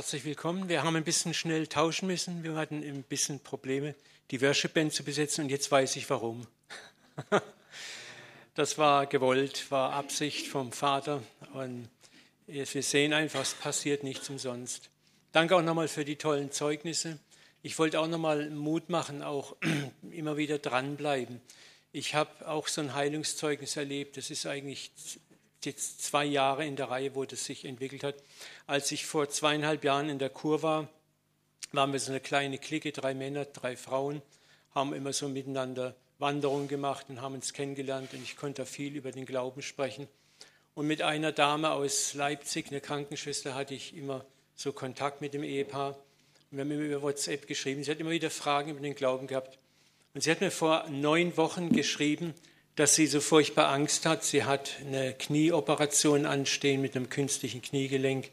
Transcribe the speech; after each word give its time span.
Herzlich 0.00 0.24
willkommen. 0.24 0.70
Wir 0.70 0.82
haben 0.82 0.96
ein 0.96 1.04
bisschen 1.04 1.34
schnell 1.34 1.66
tauschen 1.66 2.06
müssen. 2.06 2.42
Wir 2.42 2.54
hatten 2.54 2.82
ein 2.82 3.02
bisschen 3.02 3.38
Probleme, 3.38 3.94
die 4.30 4.40
Worship 4.40 4.72
Band 4.72 4.94
zu 4.94 5.04
besetzen 5.04 5.44
und 5.44 5.50
jetzt 5.50 5.70
weiß 5.70 5.94
ich 5.96 6.08
warum. 6.08 6.46
Das 8.54 8.78
war 8.78 9.04
gewollt, 9.04 9.70
war 9.70 9.92
Absicht 9.92 10.46
vom 10.46 10.72
Vater 10.72 11.22
und 11.52 11.90
wir 12.46 12.64
sehen 12.64 13.12
einfach, 13.12 13.42
es 13.42 13.52
passiert 13.52 14.02
nichts 14.02 14.30
umsonst. 14.30 14.88
Danke 15.32 15.54
auch 15.54 15.62
nochmal 15.62 15.86
für 15.86 16.06
die 16.06 16.16
tollen 16.16 16.50
Zeugnisse. 16.50 17.18
Ich 17.62 17.78
wollte 17.78 18.00
auch 18.00 18.08
nochmal 18.08 18.48
Mut 18.48 18.88
machen, 18.88 19.22
auch 19.22 19.54
immer 20.10 20.38
wieder 20.38 20.58
dranbleiben. 20.58 21.42
Ich 21.92 22.14
habe 22.14 22.48
auch 22.48 22.68
so 22.68 22.80
ein 22.80 22.94
Heilungszeugnis 22.94 23.76
erlebt. 23.76 24.16
Das 24.16 24.30
ist 24.30 24.46
eigentlich 24.46 24.92
jetzt 25.64 26.02
zwei 26.02 26.24
Jahre 26.24 26.66
in 26.66 26.76
der 26.76 26.90
Reihe, 26.90 27.14
wo 27.14 27.24
das 27.24 27.44
sich 27.44 27.64
entwickelt 27.64 28.04
hat. 28.04 28.16
Als 28.66 28.92
ich 28.92 29.06
vor 29.06 29.28
zweieinhalb 29.28 29.84
Jahren 29.84 30.08
in 30.08 30.18
der 30.18 30.30
Kur 30.30 30.62
war, 30.62 30.88
waren 31.72 31.92
wir 31.92 32.00
so 32.00 32.10
eine 32.10 32.20
kleine 32.20 32.58
Clique, 32.58 32.92
drei 32.92 33.14
Männer, 33.14 33.44
drei 33.44 33.76
Frauen, 33.76 34.22
haben 34.74 34.92
immer 34.92 35.12
so 35.12 35.28
miteinander 35.28 35.94
Wanderungen 36.18 36.68
gemacht 36.68 37.06
und 37.08 37.20
haben 37.20 37.34
uns 37.34 37.52
kennengelernt 37.52 38.12
und 38.12 38.22
ich 38.22 38.36
konnte 38.36 38.66
viel 38.66 38.96
über 38.96 39.10
den 39.12 39.26
Glauben 39.26 39.62
sprechen. 39.62 40.08
Und 40.74 40.86
mit 40.86 41.02
einer 41.02 41.32
Dame 41.32 41.70
aus 41.72 42.14
Leipzig, 42.14 42.68
eine 42.70 42.80
Krankenschwester, 42.80 43.54
hatte 43.54 43.74
ich 43.74 43.96
immer 43.96 44.24
so 44.54 44.72
Kontakt 44.72 45.20
mit 45.20 45.34
dem 45.34 45.42
Ehepaar. 45.42 45.96
Und 46.50 46.58
wir 46.58 46.60
haben 46.60 46.70
immer 46.70 46.82
über 46.82 47.02
WhatsApp 47.02 47.46
geschrieben. 47.46 47.82
Sie 47.82 47.90
hat 47.90 47.98
immer 47.98 48.10
wieder 48.10 48.30
Fragen 48.30 48.70
über 48.70 48.80
den 48.80 48.94
Glauben 48.94 49.26
gehabt. 49.26 49.58
Und 50.14 50.22
sie 50.22 50.30
hat 50.30 50.40
mir 50.40 50.50
vor 50.50 50.88
neun 50.88 51.36
Wochen 51.36 51.72
geschrieben, 51.72 52.34
dass 52.76 52.94
sie 52.94 53.06
so 53.06 53.20
furchtbar 53.20 53.68
Angst 53.68 54.06
hat. 54.06 54.24
Sie 54.24 54.44
hat 54.44 54.76
eine 54.86 55.12
Knieoperation 55.14 56.26
anstehen 56.26 56.80
mit 56.80 56.96
einem 56.96 57.10
künstlichen 57.10 57.62
Kniegelenk. 57.62 58.30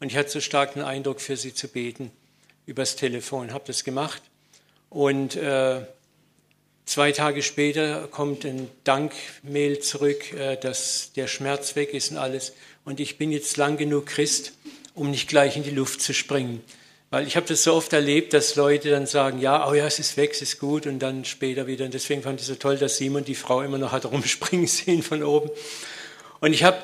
Und 0.00 0.10
ich 0.10 0.16
hatte 0.16 0.30
so 0.30 0.40
stark 0.40 0.74
den 0.74 0.82
Eindruck, 0.82 1.20
für 1.20 1.36
sie 1.36 1.54
zu 1.54 1.68
beten 1.68 2.10
übers 2.66 2.96
Telefon. 2.96 3.52
Habe 3.52 3.64
das 3.66 3.84
gemacht. 3.84 4.22
Und 4.90 5.36
äh, 5.36 5.82
zwei 6.86 7.12
Tage 7.12 7.42
später 7.42 8.08
kommt 8.08 8.44
ein 8.44 8.70
Dankmail 8.84 9.80
zurück, 9.80 10.32
äh, 10.32 10.56
dass 10.56 11.12
der 11.14 11.26
Schmerz 11.26 11.76
weg 11.76 11.94
ist 11.94 12.10
und 12.10 12.16
alles. 12.16 12.52
Und 12.84 13.00
ich 13.00 13.18
bin 13.18 13.32
jetzt 13.32 13.56
lang 13.56 13.76
genug 13.76 14.06
Christ, 14.06 14.52
um 14.94 15.10
nicht 15.10 15.28
gleich 15.28 15.56
in 15.56 15.62
die 15.62 15.70
Luft 15.70 16.00
zu 16.00 16.14
springen. 16.14 16.62
Weil 17.14 17.28
ich 17.28 17.36
habe 17.36 17.46
das 17.46 17.62
so 17.62 17.74
oft 17.74 17.92
erlebt, 17.92 18.32
dass 18.32 18.56
Leute 18.56 18.90
dann 18.90 19.06
sagen, 19.06 19.38
ja, 19.38 19.68
oh 19.68 19.72
ja, 19.72 19.86
es 19.86 20.00
ist 20.00 20.16
weg, 20.16 20.32
es 20.32 20.42
ist 20.42 20.58
gut 20.58 20.84
und 20.84 20.98
dann 20.98 21.24
später 21.24 21.68
wieder. 21.68 21.84
Und 21.84 21.94
deswegen 21.94 22.22
fand 22.22 22.40
ich 22.40 22.46
so 22.48 22.56
toll, 22.56 22.76
dass 22.76 22.96
Simon 22.96 23.24
die 23.24 23.36
Frau 23.36 23.62
immer 23.62 23.78
noch 23.78 23.92
hat 23.92 24.04
rumspringen 24.10 24.66
sehen 24.66 25.00
von 25.00 25.22
oben. 25.22 25.48
Und 26.40 26.52
ich 26.52 26.64
habe 26.64 26.76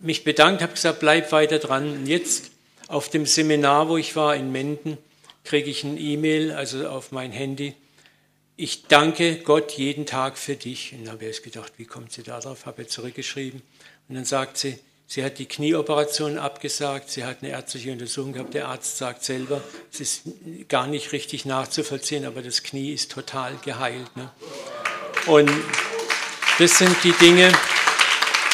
mich 0.00 0.24
bedankt, 0.24 0.62
habe 0.62 0.72
gesagt, 0.72 1.00
bleib 1.00 1.32
weiter 1.32 1.58
dran. 1.58 1.98
Und 1.98 2.06
jetzt 2.06 2.50
auf 2.88 3.10
dem 3.10 3.26
Seminar, 3.26 3.90
wo 3.90 3.98
ich 3.98 4.16
war 4.16 4.34
in 4.34 4.52
Menden, 4.52 4.96
kriege 5.44 5.68
ich 5.68 5.84
ein 5.84 6.00
E-Mail, 6.00 6.52
also 6.52 6.88
auf 6.88 7.12
mein 7.12 7.30
Handy. 7.30 7.74
Ich 8.56 8.86
danke 8.86 9.36
Gott 9.36 9.72
jeden 9.72 10.06
Tag 10.06 10.38
für 10.38 10.56
dich. 10.56 10.94
Und 10.94 11.04
dann 11.04 11.12
habe 11.12 11.26
ich 11.26 11.42
gedacht, 11.42 11.74
wie 11.76 11.84
kommt 11.84 12.10
sie 12.10 12.22
da 12.22 12.40
drauf? 12.40 12.64
Habe 12.64 12.80
ich 12.80 12.88
zurückgeschrieben. 12.88 13.60
Und 14.08 14.14
dann 14.14 14.24
sagt 14.24 14.56
sie, 14.56 14.78
Sie 15.06 15.22
hat 15.22 15.38
die 15.38 15.46
Knieoperation 15.46 16.38
abgesagt, 16.38 17.10
sie 17.10 17.24
hat 17.24 17.38
eine 17.42 17.52
ärztliche 17.52 17.92
Untersuchung 17.92 18.32
gehabt. 18.32 18.54
Der 18.54 18.68
Arzt 18.68 18.96
sagt 18.96 19.22
selber, 19.22 19.60
es 19.92 20.00
ist 20.00 20.22
gar 20.68 20.86
nicht 20.86 21.12
richtig 21.12 21.44
nachzuvollziehen, 21.44 22.24
aber 22.24 22.42
das 22.42 22.62
Knie 22.62 22.92
ist 22.92 23.12
total 23.12 23.54
geheilt. 23.64 24.16
Ne? 24.16 24.30
Und 25.26 25.50
das 26.58 26.78
sind 26.78 26.96
die 27.04 27.12
Dinge, 27.12 27.52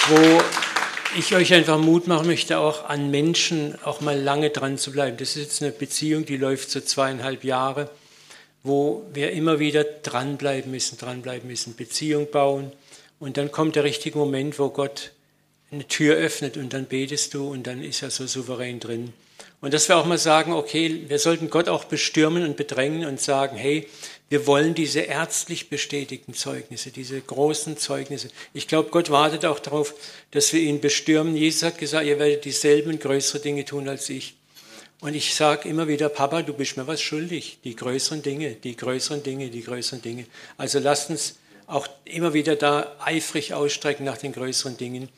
wo 0.09 0.43
ich 1.17 1.35
euch 1.35 1.53
einfach 1.55 1.79
Mut 1.79 2.07
machen 2.07 2.27
möchte, 2.27 2.59
auch 2.59 2.89
an 2.89 3.11
Menschen 3.11 3.77
auch 3.85 4.01
mal 4.01 4.19
lange 4.19 4.51
dran 4.51 4.79
zu 4.79 4.93
bleiben. 4.93 5.17
Das 5.17 5.31
ist 5.31 5.43
jetzt 5.43 5.63
eine 5.63 5.73
Beziehung, 5.73 6.25
die 6.25 6.37
läuft 6.37 6.71
so 6.71 6.81
zweieinhalb 6.81 7.45
Jahre, 7.45 7.91
wo 8.63 9.05
wir 9.13 9.33
immer 9.33 9.59
wieder 9.59 9.85
dranbleiben 9.85 10.71
müssen, 10.71 10.99
dranbleiben 10.99 11.49
müssen, 11.49 11.75
Beziehung 11.77 12.31
bauen. 12.31 12.73
Und 13.19 13.37
dann 13.37 13.51
kommt 13.51 13.77
der 13.77 13.85
richtige 13.85 14.19
Moment, 14.19 14.59
wo 14.59 14.71
Gott 14.71 15.13
eine 15.71 15.87
Tür 15.87 16.17
öffnet 16.17 16.57
und 16.57 16.73
dann 16.73 16.87
betest 16.87 17.35
du 17.35 17.49
und 17.51 17.67
dann 17.67 17.83
ist 17.83 18.03
er 18.03 18.11
so 18.11 18.27
souverän 18.27 18.81
drin. 18.81 19.13
Und 19.61 19.75
dass 19.75 19.89
wir 19.89 19.99
auch 19.99 20.07
mal 20.07 20.19
sagen, 20.19 20.53
okay, 20.53 21.05
wir 21.09 21.19
sollten 21.19 21.51
Gott 21.51 21.69
auch 21.69 21.85
bestürmen 21.85 22.45
und 22.45 22.57
bedrängen 22.57 23.05
und 23.05 23.21
sagen, 23.21 23.57
hey, 23.57 23.87
wir 24.31 24.47
wollen 24.47 24.75
diese 24.75 25.01
ärztlich 25.01 25.69
bestätigten 25.69 26.33
Zeugnisse, 26.35 26.91
diese 26.91 27.21
großen 27.21 27.77
Zeugnisse. 27.77 28.29
Ich 28.55 28.69
glaube, 28.69 28.91
Gott 28.91 29.11
wartet 29.11 29.45
auch 29.45 29.59
darauf, 29.59 29.95
dass 30.31 30.53
wir 30.53 30.61
ihn 30.61 30.81
bestürmen. 30.81 31.37
Jesus 31.37 31.63
hat 31.63 31.79
gesagt, 31.79 32.07
ihr 32.07 32.19
werdet 32.19 32.45
dieselben 32.45 32.99
größere 32.99 33.41
Dinge 33.41 33.65
tun 33.65 33.89
als 33.89 34.09
ich. 34.09 34.35
Und 35.01 35.15
ich 35.15 35.35
sage 35.35 35.69
immer 35.69 35.89
wieder, 35.89 36.09
Papa, 36.09 36.43
du 36.43 36.55
bist 36.55 36.77
mir 36.77 36.87
was 36.87 37.01
schuldig. 37.03 37.59
Die 37.65 37.75
größeren 37.75 38.23
Dinge, 38.23 38.53
die 38.53 38.77
größeren 38.77 39.23
Dinge, 39.23 39.49
die 39.49 39.63
größeren 39.63 40.01
Dinge. 40.01 40.27
Also 40.57 40.79
lasst 40.79 41.11
uns 41.11 41.37
auch 41.67 41.89
immer 42.05 42.35
wieder 42.35 42.57
da 42.57 42.97
eifrig 43.01 43.55
ausstrecken 43.55 44.05
nach 44.05 44.19
den 44.19 44.33
größeren 44.33 44.77
Dingen. 44.77 45.09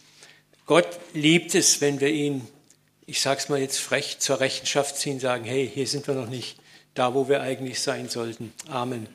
Gott 0.67 0.87
liebt 1.13 1.57
es, 1.57 1.81
wenn 1.81 2.01
wir 2.01 2.11
ihn, 2.11 2.47
ich 3.07 3.21
sage 3.21 3.41
es 3.41 3.49
mal 3.49 3.59
jetzt 3.59 3.79
frech, 3.79 4.21
zur 4.21 4.39
Rechenschaft 4.39 4.97
ziehen, 4.97 5.19
sagen, 5.19 5.45
hey, 5.45 5.69
hier 5.73 5.89
sind 5.89 6.07
wir 6.07 6.15
noch 6.15 6.29
nicht 6.29 6.57
da, 6.95 7.15
wo 7.15 7.29
wir 7.29 7.41
eigentlich 7.41 7.81
sein 7.81 8.09
sollten. 8.09 8.53
Amen. 8.69 9.09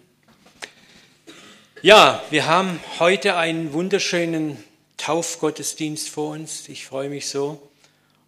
Ja, 1.81 2.21
wir 2.31 2.47
haben 2.47 2.81
heute 2.99 3.37
einen 3.37 3.71
wunderschönen 3.71 4.61
Taufgottesdienst 4.97 6.09
vor 6.09 6.31
uns. 6.31 6.67
Ich 6.67 6.85
freue 6.85 7.07
mich 7.07 7.29
so. 7.29 7.69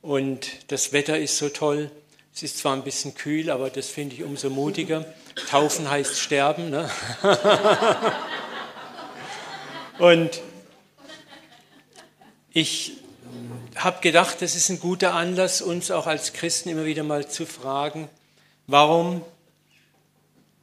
Und 0.01 0.71
das 0.71 0.93
Wetter 0.93 1.19
ist 1.19 1.37
so 1.37 1.49
toll. 1.49 1.91
Es 2.33 2.41
ist 2.41 2.59
zwar 2.59 2.73
ein 2.73 2.83
bisschen 2.83 3.15
kühl, 3.15 3.49
aber 3.49 3.69
das 3.69 3.89
finde 3.89 4.15
ich 4.15 4.23
umso 4.23 4.49
mutiger. 4.49 5.13
Taufen 5.49 5.89
heißt 5.89 6.17
sterben. 6.17 6.69
Ne? 6.69 6.89
Und 9.97 10.39
ich 12.53 12.98
habe 13.75 14.01
gedacht, 14.01 14.41
das 14.41 14.55
ist 14.55 14.69
ein 14.69 14.79
guter 14.79 15.13
Anlass, 15.13 15.61
uns 15.61 15.91
auch 15.91 16.07
als 16.07 16.33
Christen 16.33 16.69
immer 16.69 16.85
wieder 16.85 17.03
mal 17.03 17.27
zu 17.27 17.45
fragen, 17.45 18.09
warum 18.67 19.21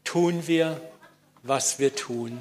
tun 0.04 0.46
wir, 0.46 0.80
was 1.42 1.78
wir 1.78 1.94
tun? 1.94 2.38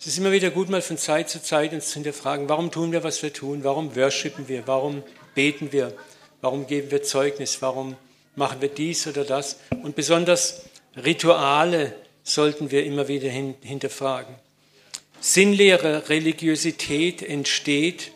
Es 0.00 0.06
ist 0.06 0.18
immer 0.18 0.30
wieder 0.30 0.50
gut, 0.50 0.68
mal 0.68 0.82
von 0.82 0.96
Zeit 0.96 1.28
zu 1.28 1.42
Zeit 1.42 1.72
uns 1.72 1.88
zu 1.88 1.94
hinterfragen, 1.94 2.48
warum 2.48 2.70
tun 2.70 2.92
wir, 2.92 3.02
was 3.02 3.22
wir 3.22 3.32
tun? 3.32 3.64
Warum 3.64 3.96
worshipen 3.96 4.46
wir? 4.46 4.66
Warum 4.66 5.02
beten 5.34 5.72
wir? 5.72 5.92
Warum 6.40 6.66
geben 6.66 6.90
wir 6.90 7.02
Zeugnis? 7.02 7.60
Warum 7.62 7.96
machen 8.36 8.60
wir 8.60 8.68
dies 8.68 9.06
oder 9.08 9.24
das? 9.24 9.58
Und 9.82 9.96
besonders 9.96 10.62
Rituale 10.96 11.94
sollten 12.22 12.70
wir 12.70 12.84
immer 12.84 13.08
wieder 13.08 13.28
hinterfragen. 13.28 14.36
Sinnlehre 15.20 16.08
Religiosität 16.08 17.22
entsteht, 17.22 18.12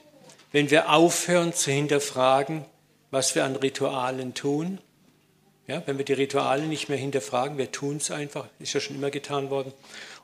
wenn 0.52 0.70
wir 0.70 0.90
aufhören 0.90 1.52
zu 1.52 1.70
hinterfragen, 1.70 2.64
was 3.10 3.34
wir 3.34 3.44
an 3.44 3.56
Ritualen 3.56 4.34
tun, 4.34 4.78
ja, 5.66 5.82
wenn 5.86 5.96
wir 5.96 6.04
die 6.04 6.12
Rituale 6.12 6.64
nicht 6.64 6.88
mehr 6.88 6.98
hinterfragen, 6.98 7.56
wir 7.56 7.70
tun 7.70 7.96
es 7.96 8.10
einfach, 8.10 8.46
ist 8.58 8.72
ja 8.74 8.80
schon 8.80 8.96
immer 8.96 9.10
getan 9.10 9.48
worden. 9.48 9.72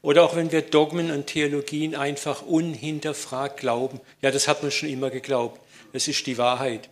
Oder 0.03 0.25
auch 0.25 0.37
wenn 0.37 0.53
wir 0.53 0.63
Dogmen 0.63 1.11
und 1.11 1.27
Theologien 1.27 1.95
einfach 1.95 2.43
unhinterfragt 2.43 3.59
glauben. 3.59 4.01
Ja, 4.21 4.31
das 4.31 4.49
hat 4.49 4.63
man 4.63 4.71
schon 4.71 4.89
immer 4.89 5.11
geglaubt. 5.11 5.61
Das 5.93 6.09
ist 6.09 6.27
die 6.27 6.39
Wahrheit. 6.39 6.89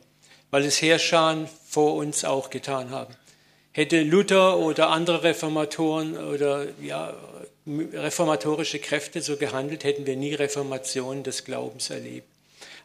Weil 0.51 0.65
es 0.65 0.81
Herrscher 0.81 1.49
vor 1.69 1.95
uns 1.95 2.25
auch 2.25 2.51
getan 2.51 2.91
haben. 2.91 3.15
Hätte 3.73 4.03
Luther 4.03 4.59
oder 4.59 4.89
andere 4.89 5.23
Reformatoren 5.23 6.17
oder 6.17 6.67
ja, 6.81 7.15
reformatorische 7.67 8.79
Kräfte 8.79 9.21
so 9.21 9.37
gehandelt, 9.37 9.85
hätten 9.85 10.07
wir 10.07 10.17
nie 10.17 10.35
Reformationen 10.35 11.25
des 11.25 11.45
Glaubens 11.45 11.91
erlebt. 11.91 12.29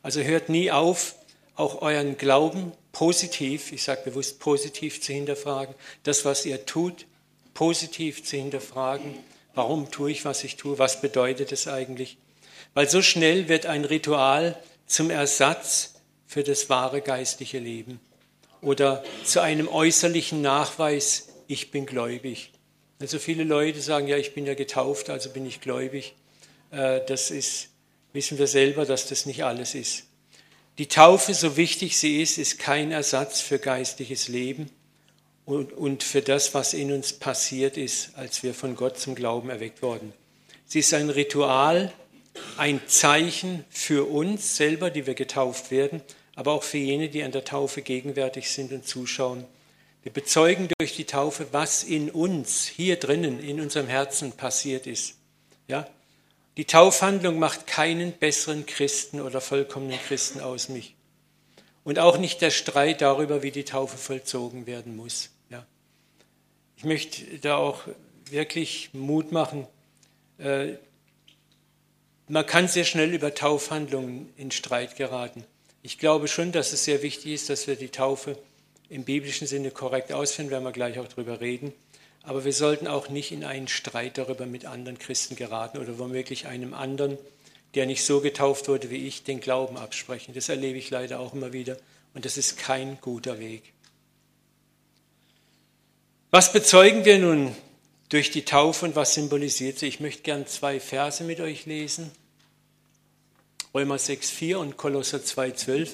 Also 0.04 0.22
hört 0.22 0.50
nie 0.50 0.72
auf, 0.72 1.16
auch 1.56 1.82
euren 1.82 2.18
Glauben 2.18 2.72
positiv, 2.92 3.72
ich 3.72 3.84
sage 3.84 4.02
bewusst 4.06 4.40
positiv 4.40 5.02
zu 5.02 5.14
hinterfragen, 5.14 5.76
das, 6.04 6.26
was 6.26 6.46
ihr 6.46 6.66
tut, 6.66 7.06
positiv 7.54 8.24
zu 8.24 8.38
hinterfragen. 8.38 9.16
Warum 9.54 9.92
tue 9.92 10.12
ich, 10.12 10.26
was 10.26 10.44
ich 10.44 10.56
tue? 10.56 10.80
Was 10.80 11.02
bedeutet 11.02 11.52
es 11.52 11.68
eigentlich? 11.68 12.18
Weil 12.74 12.90
so 12.90 13.02
schnell 13.02 13.50
wird 13.50 13.66
ein 13.66 13.86
Ritual 13.86 14.58
zum 14.86 15.10
Ersatz 15.10 15.96
für 16.26 16.44
das 16.44 16.70
wahre 16.70 17.02
geistliche 17.02 17.60
Leben 17.60 18.00
oder 18.62 19.04
zu 19.24 19.42
einem 19.42 19.68
äußerlichen 19.68 20.42
Nachweis, 20.42 21.30
ich 21.48 21.72
bin 21.72 21.86
gläubig. 21.86 22.52
Also 23.00 23.20
viele 23.20 23.44
Leute 23.44 23.82
sagen, 23.82 24.08
ja, 24.08 24.18
ich 24.18 24.34
bin 24.34 24.46
ja 24.46 24.54
getauft, 24.54 25.10
also 25.10 25.32
bin 25.32 25.46
ich 25.46 25.60
gläubig. 25.60 26.14
Äh, 26.70 27.02
das 27.08 27.32
ist 27.32 27.71
wissen 28.14 28.38
wir 28.38 28.48
selber, 28.48 28.86
dass 28.86 29.08
das 29.08 29.26
nicht 29.26 29.44
alles 29.44 29.76
ist. 29.76 30.04
Die 30.78 30.88
Taufe, 30.88 31.34
so 31.34 31.58
wichtig 31.58 31.98
sie 31.98 32.22
ist, 32.22 32.38
ist 32.38 32.60
kein 32.60 32.92
Ersatz 32.92 33.42
für 33.42 33.60
geistliches 33.60 34.28
Leben 34.28 34.70
und, 35.46 36.04
für 36.04 36.22
das, 36.22 36.54
was 36.54 36.74
in 36.74 36.92
uns 36.92 37.14
passiert 37.14 37.78
ist, 37.78 38.12
als 38.16 38.42
wir 38.44 38.54
von 38.54 38.76
Gott 38.76 38.98
zum 38.98 39.16
Glauben 39.16 39.50
erweckt 39.50 39.82
wurden. 39.82 40.14
Sie 40.66 40.80
ist 40.80 40.94
ein 40.94 41.10
Ritual, 41.10 41.92
ein 42.58 42.82
Zeichen 42.88 43.66
für 43.70 44.10
uns 44.10 44.56
selber, 44.56 44.90
die 44.90 45.06
wir 45.06 45.16
getauft 45.16 45.72
werden, 45.72 46.02
aber 46.36 46.54
auch 46.54 46.64
für 46.64 46.78
jene, 46.78 47.10
die 47.10 47.24
an 47.24 47.34
der 47.34 47.44
Taufe 47.44 47.82
gegenwärtig 47.82 48.50
sind 48.50 48.72
und 48.72 48.88
zuschauen, 48.88 49.46
Wir 50.04 50.12
bezeugen 50.12 50.68
durch 50.80 50.96
die 50.96 51.06
Taufe, 51.06 51.48
was 51.52 51.84
in 51.84 52.10
uns, 52.10 52.66
hier 52.66 52.96
drinnen, 52.96 53.40
in 53.40 53.62
unserem 53.62 53.88
Herzen 53.88 54.32
passiert 54.32 54.88
ist. 54.88 55.14
Ja? 55.68 55.88
Die 56.62 56.68
Taufhandlung 56.68 57.40
macht 57.40 57.66
keinen 57.66 58.12
besseren 58.12 58.68
Christen 58.68 59.20
oder 59.20 59.42
vollkommenen 59.42 59.98
Christen 59.98 60.42
aus 60.42 60.70
mich. 60.70 60.94
Und 61.84 61.98
auch 61.98 62.20
nicht 62.20 62.40
der 62.40 62.52
Streit 62.52 63.02
darüber, 63.02 63.42
wie 63.42 63.50
die 63.50 63.64
Taufe 63.64 63.98
vollzogen 63.98 64.68
werden 64.68 64.96
muss. 64.96 65.32
Ja? 65.50 65.66
Ich 66.78 66.84
möchte 66.84 67.40
da 67.40 67.58
auch 67.58 67.86
wirklich 68.30 68.92
Mut 68.94 69.32
machen. 69.32 69.66
Äh, 70.38 70.74
man 72.28 72.46
kann 72.46 72.68
sehr 72.68 72.86
schnell 72.86 73.12
über 73.12 73.34
Taufhandlungen 73.34 74.32
in 74.38 74.52
Streit 74.52 74.96
geraten. 74.98 75.44
Ich 75.82 75.98
glaube 75.98 76.28
schon, 76.28 76.52
dass 76.52 76.74
es 76.74 76.86
sehr 76.86 77.02
wichtig 77.02 77.34
ist, 77.34 77.50
dass 77.50 77.66
wir 77.66 77.76
die 77.76 77.90
Taufe 77.90 78.38
im 78.88 79.04
biblischen 79.04 79.48
Sinne 79.48 79.72
korrekt 79.72 80.14
ausführen, 80.14 80.52
werden 80.52 80.66
wir 80.66 80.74
gleich 80.74 81.00
auch 81.00 81.08
darüber 81.08 81.42
reden. 81.42 81.74
Aber 82.24 82.46
wir 82.46 82.54
sollten 82.54 82.88
auch 82.88 83.10
nicht 83.10 83.32
in 83.32 83.44
einen 83.44 83.68
Streit 83.68 84.18
darüber 84.18 84.46
mit 84.46 84.66
anderen 84.66 85.00
Christen 85.00 85.36
geraten 85.36 85.80
oder 85.80 85.98
womöglich 85.98 86.48
einem 86.48 86.74
anderen, 86.74 87.18
der 87.74 87.86
nicht 87.86 88.04
so 88.04 88.22
getauft 88.22 88.68
wurde 88.68 88.90
wie 88.90 89.08
ich, 89.08 89.24
den 89.24 89.40
Glauben 89.40 89.78
absprechen. 89.78 90.34
Das 90.34 90.50
erlebe 90.50 90.78
ich 90.78 90.90
leider 90.90 91.20
auch 91.20 91.34
immer 91.34 91.54
wieder 91.54 91.78
und 92.14 92.26
das 92.26 92.38
ist 92.38 92.58
kein 92.58 93.00
guter 93.02 93.40
Weg. 93.40 93.74
Was 96.30 96.54
bezeugen 96.54 97.06
wir 97.06 97.18
nun 97.18 97.56
durch 98.10 98.32
die 98.32 98.46
Taufe 98.46 98.86
und 98.86 98.96
was 98.96 99.14
symbolisiert 99.14 99.80
sie? 99.80 99.88
Ich 99.88 100.00
möchte 100.00 100.22
gern 100.22 100.48
zwei 100.48 100.80
Verse 100.80 101.24
mit 101.24 101.40
euch 101.40 101.66
lesen. 101.66 102.12
Römer 103.74 103.96
6,4 103.96 104.56
und 104.56 104.78
Kolosser 104.78 105.20
2,12. 105.20 105.90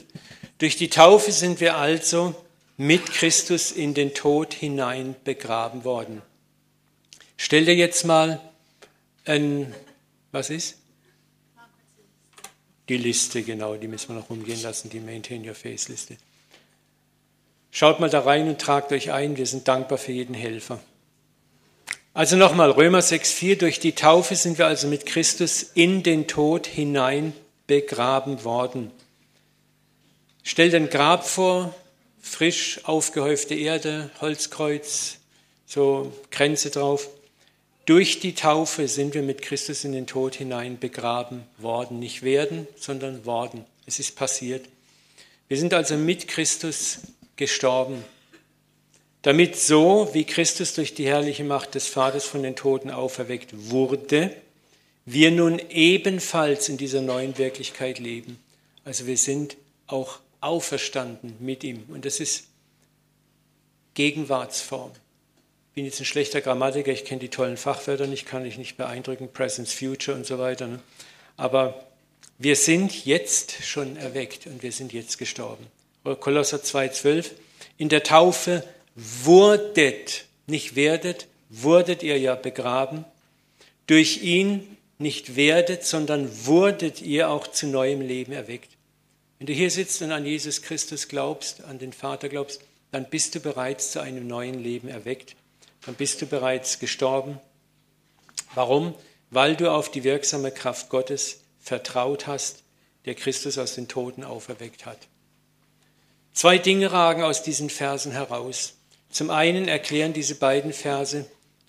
Durch 0.58 0.76
die 0.76 0.90
Taufe 0.90 1.32
sind 1.32 1.60
wir 1.60 1.78
also 1.78 2.36
mit 2.78 3.08
Christus 3.08 3.72
in 3.72 3.94
den 3.94 4.14
Tod 4.14 4.54
hinein 4.54 5.16
begraben 5.24 5.84
worden. 5.84 6.22
Stell 7.36 7.66
dir 7.66 7.76
jetzt 7.76 8.06
mal 8.06 8.40
ein, 9.26 9.74
was 10.32 10.50
ist? 10.50 10.78
Die 12.90 12.98
Liste, 12.98 13.44
genau, 13.44 13.76
die 13.76 13.88
müssen 13.88 14.10
wir 14.10 14.16
noch 14.16 14.30
umgehen 14.30 14.62
lassen, 14.62 14.90
die 14.90 15.00
Maintain 15.00 15.46
Your 15.46 15.56
Face 15.56 15.90
Liste. 15.90 16.18
Schaut 17.72 18.00
mal 18.00 18.10
da 18.10 18.22
rein 18.22 18.48
und 18.48 18.62
tragt 18.62 18.92
euch 18.92 19.12
ein, 19.12 19.36
wir 19.38 19.46
sind 19.46 19.68
dankbar 19.68 19.98
für 19.98 20.14
jeden 20.14 20.34
Helfer. 20.34 20.80
Also 22.14 22.36
nochmal, 22.36 22.72
Römer 22.72 23.02
6,4, 23.02 23.58
durch 23.58 23.80
die 23.80 23.92
Taufe 23.92 24.36
sind 24.36 24.58
wir 24.58 24.66
also 24.66 24.88
mit 24.88 25.06
Christus 25.06 25.62
in 25.62 26.02
den 26.02 26.28
Tod 26.28 26.66
hinein 26.66 27.34
begraben 27.68 28.44
worden. 28.44 28.92
Stell 30.42 30.72
dein 30.72 30.90
Grab 30.90 31.28
vor, 31.28 31.76
frisch 32.28 32.82
aufgehäufte 32.84 33.56
Erde, 33.56 34.12
Holzkreuz, 34.22 35.18
so 35.66 36.12
Grenze 36.32 36.70
drauf. 36.70 37.10
Durch 37.86 38.20
die 38.20 38.36
Taufe 38.36 38.88
sind 38.88 39.14
wir 39.14 39.24
mit 39.24 39.42
Christus 39.42 39.84
in 39.84 39.94
den 39.94 40.08
Tod 40.08 40.36
hinein 40.36 40.78
begraben 40.78 41.44
worden. 41.58 42.00
Nicht 42.00 42.22
werden, 42.22 42.68
sondern 42.76 43.26
worden. 43.26 43.66
Es 43.86 44.00
ist 44.00 44.16
passiert. 44.16 44.66
Wir 45.48 45.58
sind 45.58 45.74
also 45.74 45.96
mit 45.96 46.28
Christus 46.28 47.00
gestorben, 47.38 48.04
damit 49.22 49.56
so, 49.56 50.10
wie 50.14 50.26
Christus 50.26 50.74
durch 50.74 50.94
die 50.94 51.06
herrliche 51.06 51.44
Macht 51.44 51.76
des 51.76 51.88
Vaters 51.88 52.26
von 52.26 52.44
den 52.44 52.56
Toten 52.56 52.92
auferweckt 52.92 53.54
wurde, 53.54 54.32
wir 55.06 55.32
nun 55.32 55.62
ebenfalls 55.70 56.68
in 56.68 56.78
dieser 56.78 57.02
neuen 57.02 57.38
Wirklichkeit 57.38 58.00
leben. 58.00 58.38
Also 58.84 59.08
wir 59.08 59.18
sind 59.18 59.56
auch 59.88 60.20
auferstanden 60.42 61.36
mit 61.39 61.63
ihm. 61.63 61.86
Und 61.89 62.06
das 62.06 62.19
ist 62.19 62.45
Gegenwartsform. 63.94 64.92
Ich 65.69 65.75
bin 65.75 65.86
jetzt 65.86 66.00
ein 66.00 66.06
schlechter 66.06 66.42
Grammatiker, 66.42 66.92
ich 66.92 67.06
kenne 67.06 67.19
die 67.19 67.30
tollen 67.30 67.57
Fachwörter 67.57 68.07
nicht, 68.07 68.25
kann 68.25 68.45
ich 68.45 68.57
nicht 68.57 68.78
beeindrucken, 68.78 69.30
Presence, 69.31 69.74
Future 69.74 70.18
und 70.18 70.25
so 70.25 70.39
weiter. 70.39 70.68
Ne? 70.68 70.80
Aber 71.36 71.88
wir 72.39 72.56
sind 72.56 73.06
jetzt 73.06 73.63
schon 73.63 73.98
erweckt 73.98 74.48
und 74.48 74.63
wir 74.63 74.72
sind 74.72 74.94
jetzt 74.94 75.18
gestorben. 75.18 75.66
Kolosser 76.19 76.57
2,12. 76.57 77.31
In 77.78 77.90
der 77.90 78.04
Taufe 78.04 78.63
wurdet, 78.95 80.25
nicht 80.45 80.75
werdet, 80.75 81.28
wurdet 81.50 82.04
ihr 82.04 82.18
ja 82.18 82.36
begraben. 82.36 83.06
Durch 83.88 84.22
ihn 84.22 84.78
nicht 85.00 85.36
werdet, 85.36 85.86
sondern 85.86 86.30
wurdet 86.45 87.01
ihr 87.01 87.30
auch 87.30 87.48
zu 87.48 87.68
neuem 87.68 88.01
Leben 88.01 88.31
erweckt. 88.31 88.77
Wenn 89.38 89.48
du 89.48 89.54
hier 89.54 89.69
sitzt 89.69 90.01
und 90.01 90.12
an 90.12 90.25
Jesus 90.25 90.62
Christus 90.62 91.07
glaubst, 91.07 91.63
an 91.63 91.80
den 91.80 91.94
Vater 91.94 92.30
glaubst, 92.30 92.62
dann 92.92 93.10
bist 93.10 93.36
du 93.36 93.39
bereits 93.39 93.92
zu 93.92 94.00
einem 94.00 94.28
neuen 94.28 94.62
Leben 94.63 94.88
erweckt. 94.88 95.36
Dann 95.86 95.95
bist 95.95 96.22
du 96.22 96.25
bereits 96.25 96.80
gestorben. 96.80 97.39
Warum? 98.56 98.95
Weil 99.30 99.56
du 99.56 99.72
auf 99.72 99.92
die 99.92 100.04
wirksame 100.04 100.51
Kraft 100.51 100.89
Gottes 100.89 101.42
vertraut 101.60 102.28
hast, 102.28 102.63
der 103.06 103.16
Christus 103.16 103.57
aus 103.57 103.75
den 103.75 103.88
Toten 103.88 104.24
auferweckt 104.24 104.86
hat. 104.86 105.00
Zwei 106.33 106.57
Dinge 106.57 106.92
ragen 106.92 107.24
aus 107.24 107.44
diesen 107.44 107.69
Versen 107.69 108.12
heraus. 108.12 108.75
Zum 109.10 109.30
einen 109.30 109.68
erklären 109.68 110.13
diese 110.13 110.36
beiden 110.36 110.74
Verse 110.74 111.25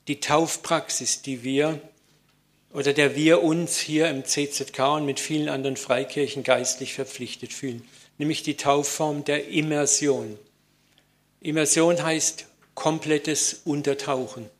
die 0.08 0.20
Taufpraxis, 0.20 1.22
die 1.22 1.42
wir 1.42 1.80
oder 2.72 2.92
der 2.92 3.16
wir 3.16 3.42
uns 3.42 3.78
hier 3.78 4.08
im 4.08 4.24
CZK 4.24 4.78
und 4.96 5.06
mit 5.06 5.20
vielen 5.20 5.48
anderen 5.48 5.76
Freikirchen 5.76 6.42
geistlich 6.42 6.94
verpflichtet 6.94 7.52
fühlen, 7.52 7.86
nämlich 8.18 8.42
die 8.42 8.56
Taufform 8.56 9.24
der 9.24 9.48
Immersion. 9.48 10.38
Immersion 11.40 12.02
heißt 12.02 12.46
komplettes 12.74 13.62
Untertauchen 13.64 14.50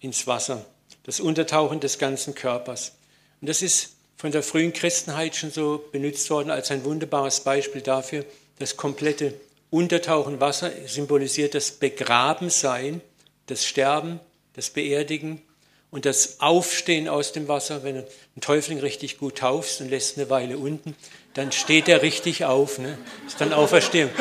ins 0.00 0.26
Wasser, 0.26 0.64
das 1.02 1.20
Untertauchen 1.20 1.80
des 1.80 1.98
ganzen 1.98 2.34
Körpers. 2.34 2.92
Und 3.40 3.48
das 3.48 3.62
ist 3.62 3.96
von 4.16 4.32
der 4.32 4.42
frühen 4.42 4.72
Christenheit 4.72 5.36
schon 5.36 5.50
so 5.50 5.84
benutzt 5.92 6.28
worden 6.30 6.50
als 6.50 6.70
ein 6.70 6.84
wunderbares 6.84 7.40
Beispiel 7.40 7.82
dafür. 7.82 8.24
Das 8.58 8.76
komplette 8.76 9.34
Untertauchen 9.70 10.40
Wasser 10.40 10.72
symbolisiert 10.86 11.54
das 11.54 11.70
Begrabensein, 11.70 13.00
das 13.46 13.64
Sterben, 13.64 14.18
das 14.54 14.70
Beerdigen 14.70 15.42
und 15.90 16.04
das 16.04 16.40
Aufstehen 16.40 17.08
aus 17.08 17.32
dem 17.32 17.48
Wasser, 17.48 17.82
wenn 17.82 17.96
du 17.96 18.00
einen 18.02 18.40
Täufling 18.40 18.78
richtig 18.80 19.18
gut 19.18 19.38
taufst 19.38 19.80
und 19.80 19.88
lässt 19.88 20.18
eine 20.18 20.28
Weile 20.28 20.58
unten, 20.58 20.94
dann 21.34 21.50
steht 21.52 21.88
er 21.88 22.02
richtig 22.02 22.44
auf, 22.44 22.78
ne? 22.78 22.98
ist 23.26 23.40
dann 23.40 23.52
Auferstehung. 23.52 24.10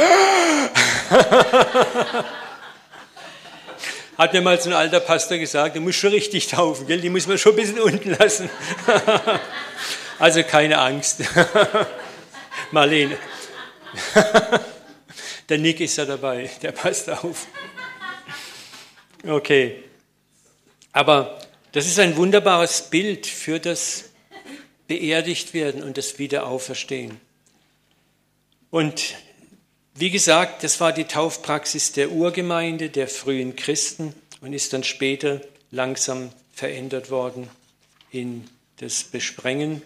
Hat 4.17 4.33
mir 4.33 4.41
mal 4.41 4.59
so 4.59 4.69
ein 4.69 4.75
alter 4.75 4.99
Pastor 4.99 5.37
gesagt, 5.37 5.75
du 5.75 5.81
musst 5.81 6.00
schon 6.00 6.09
richtig 6.12 6.47
taufen, 6.47 6.88
gell? 6.88 7.01
die 7.01 7.09
muss 7.09 7.27
man 7.27 7.38
schon 7.38 7.51
ein 7.53 7.57
bisschen 7.57 7.79
unten 7.79 8.15
lassen. 8.17 8.50
also 10.19 10.41
keine 10.43 10.79
Angst. 10.79 11.21
Marlene. 12.71 13.17
Der 15.50 15.57
Nick 15.57 15.81
ist 15.81 15.97
ja 15.97 16.05
dabei, 16.05 16.50
der 16.62 16.71
passt 16.71 17.09
auf. 17.09 17.45
Okay. 19.25 19.83
Aber 20.91 21.39
das 21.71 21.86
ist 21.86 22.00
ein 22.00 22.15
wunderbares 22.17 22.89
Bild 22.89 23.27
für 23.27 23.59
das 23.59 24.05
Beerdigtwerden 24.88 25.83
und 25.83 25.97
das 25.97 26.17
Wiederauferstehen. 26.17 27.19
Und 28.69 29.15
wie 29.93 30.09
gesagt, 30.09 30.63
das 30.63 30.79
war 30.79 30.91
die 30.93 31.05
Taufpraxis 31.05 31.91
der 31.91 32.12
Urgemeinde, 32.12 32.89
der 32.89 33.07
frühen 33.07 33.55
Christen 33.55 34.13
und 34.41 34.53
ist 34.53 34.74
dann 34.74 34.83
später 34.83 35.41
langsam 35.71 36.29
verändert 36.53 37.09
worden 37.09 37.50
in 38.12 38.47
das 38.77 39.03
Besprengen. 39.03 39.81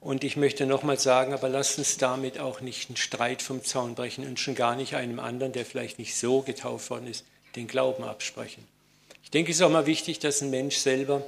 Und 0.00 0.22
ich 0.24 0.36
möchte 0.36 0.66
nochmal 0.66 0.98
sagen, 0.98 1.32
aber 1.32 1.48
lasst 1.48 1.78
uns 1.78 1.98
damit 1.98 2.38
auch 2.38 2.60
nicht 2.60 2.88
einen 2.88 2.96
Streit 2.96 3.42
vom 3.42 3.64
Zaun 3.64 3.94
brechen 3.94 4.26
und 4.26 4.38
schon 4.38 4.54
gar 4.54 4.76
nicht 4.76 4.94
einem 4.94 5.18
anderen, 5.18 5.52
der 5.52 5.66
vielleicht 5.66 5.98
nicht 5.98 6.16
so 6.16 6.42
getauft 6.42 6.90
worden 6.90 7.08
ist, 7.08 7.24
den 7.56 7.66
Glauben 7.66 8.04
absprechen. 8.04 8.64
Ich 9.26 9.30
denke, 9.30 9.50
es 9.50 9.58
ist 9.58 9.62
auch 9.62 9.70
mal 9.70 9.84
wichtig, 9.84 10.18
dass 10.20 10.40
ein 10.40 10.48
Mensch 10.48 10.78
selber 10.78 11.22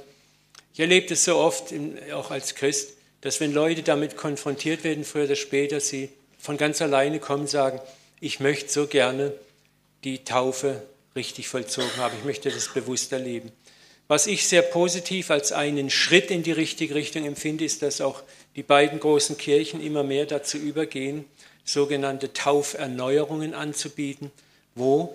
ich 0.79 0.83
erlebe 0.83 1.07
das 1.07 1.25
so 1.25 1.35
oft, 1.35 1.73
auch 2.13 2.31
als 2.31 2.55
Christ, 2.55 2.93
dass 3.19 3.41
wenn 3.41 3.53
Leute 3.53 3.83
damit 3.83 4.15
konfrontiert 4.15 4.85
werden, 4.85 5.03
früher 5.03 5.25
oder 5.25 5.35
später, 5.35 5.81
sie 5.81 6.07
von 6.37 6.55
ganz 6.55 6.81
alleine 6.81 7.19
kommen 7.19 7.41
und 7.41 7.49
sagen, 7.49 7.81
ich 8.21 8.39
möchte 8.39 8.71
so 8.71 8.87
gerne 8.87 9.33
die 10.05 10.23
Taufe 10.23 10.81
richtig 11.17 11.49
vollzogen 11.49 11.97
haben, 11.97 12.15
ich 12.17 12.23
möchte 12.23 12.49
das 12.49 12.73
bewusst 12.73 13.11
erleben. 13.11 13.51
Was 14.07 14.25
ich 14.25 14.47
sehr 14.47 14.61
positiv 14.61 15.31
als 15.31 15.51
einen 15.51 15.89
Schritt 15.89 16.31
in 16.31 16.43
die 16.43 16.53
richtige 16.53 16.95
Richtung 16.95 17.25
empfinde, 17.25 17.65
ist, 17.65 17.81
dass 17.81 17.99
auch 17.99 18.23
die 18.55 18.63
beiden 18.63 19.01
großen 19.01 19.37
Kirchen 19.37 19.83
immer 19.85 20.03
mehr 20.03 20.25
dazu 20.25 20.57
übergehen, 20.57 21.25
sogenannte 21.65 22.31
Tauferneuerungen 22.31 23.53
anzubieten, 23.53 24.31
wo 24.75 25.13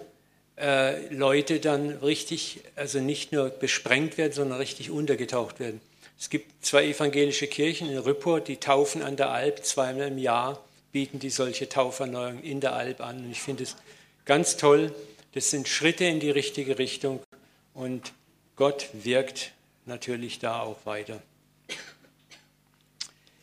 äh, 0.57 1.13
Leute 1.13 1.61
dann 1.61 1.91
richtig, 1.99 2.61
also 2.77 3.01
nicht 3.01 3.33
nur 3.33 3.51
besprengt 3.51 4.19
werden, 4.19 4.33
sondern 4.33 4.59
richtig 4.59 4.91
untergetaucht 4.91 5.61
werden. 5.61 5.81
Es 6.19 6.31
gibt 6.31 6.65
zwei 6.65 6.87
evangelische 6.87 7.47
Kirchen 7.47 7.91
in 7.91 7.99
Rüppur, 7.99 8.41
die 8.41 8.57
taufen 8.57 9.03
an 9.03 9.17
der 9.17 9.31
Alp 9.31 9.65
zweimal 9.65 10.09
im 10.09 10.19
Jahr, 10.19 10.63
bieten 10.93 11.19
die 11.19 11.31
solche 11.31 11.69
Tauferneuerung 11.69 12.43
in 12.43 12.61
der 12.61 12.75
Alp 12.75 13.01
an. 13.01 13.25
Und 13.25 13.33
ich 13.33 13.41
finde 13.41 13.65
es 13.65 13.77
ganz 14.25 14.57
toll, 14.57 14.95
Das 15.35 15.51
sind 15.51 15.67
Schritte 15.67 16.05
in 16.05 16.21
die 16.21 16.31
richtige 16.31 16.79
Richtung 16.79 17.21
und 17.75 18.13
Gott 18.55 18.89
wirkt 18.93 19.51
natürlich 19.85 20.39
da 20.39 20.61
auch 20.61 20.87
weiter. 20.87 21.21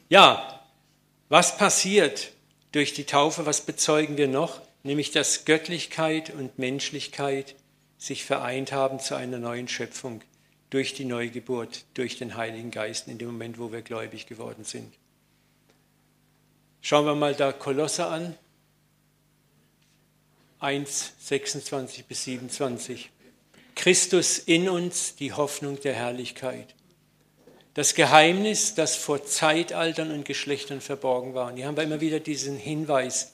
Ja, 0.08 0.62
was 1.28 1.58
passiert 1.58 2.32
durch 2.72 2.94
die 2.94 3.04
Taufe? 3.04 3.46
Was 3.46 3.62
bezeugen 3.62 4.16
wir 4.16 4.30
noch? 4.30 4.62
Nämlich, 4.84 5.12
dass 5.12 5.46
Göttlichkeit 5.46 6.32
und 6.32 6.58
Menschlichkeit 6.58 7.56
sich 7.98 8.26
vereint 8.26 8.72
haben 8.72 9.00
zu 9.00 9.16
einer 9.16 9.38
neuen 9.38 9.68
Schöpfung 9.68 10.22
durch 10.72 10.94
die 10.94 11.06
Neugeburt, 11.06 11.86
durch 11.94 12.18
den 12.18 12.36
Heiligen 12.36 12.72
Geist 12.72 13.08
in 13.08 13.18
dem 13.18 13.28
Moment, 13.28 13.60
wo 13.60 13.72
wir 13.72 13.82
gläubig 13.82 14.26
geworden 14.26 14.64
sind. 14.64 14.92
Schauen 16.82 17.06
wir 17.06 17.14
mal 17.14 17.36
da 17.36 17.52
Kolosse 17.52 18.08
an. 18.08 18.36
1, 20.60 21.14
26 21.20 22.06
bis 22.06 22.24
27. 22.24 23.12
Christus 23.76 24.40
in 24.40 24.70
uns, 24.70 25.16
die 25.16 25.34
Hoffnung 25.34 25.80
der 25.82 25.94
Herrlichkeit. 25.94 26.76
Das 27.74 27.96
Geheimnis, 27.96 28.76
das 28.76 28.96
vor 28.96 29.26
Zeitaltern 29.26 30.12
und 30.12 30.26
Geschlechtern 30.26 30.82
verborgen 30.82 31.34
war. 31.34 31.48
Und 31.48 31.58
hier 31.58 31.68
haben 31.68 31.78
wir 31.78 31.84
immer 31.84 32.02
wieder 32.02 32.20
diesen 32.20 32.58
Hinweis. 32.58 33.34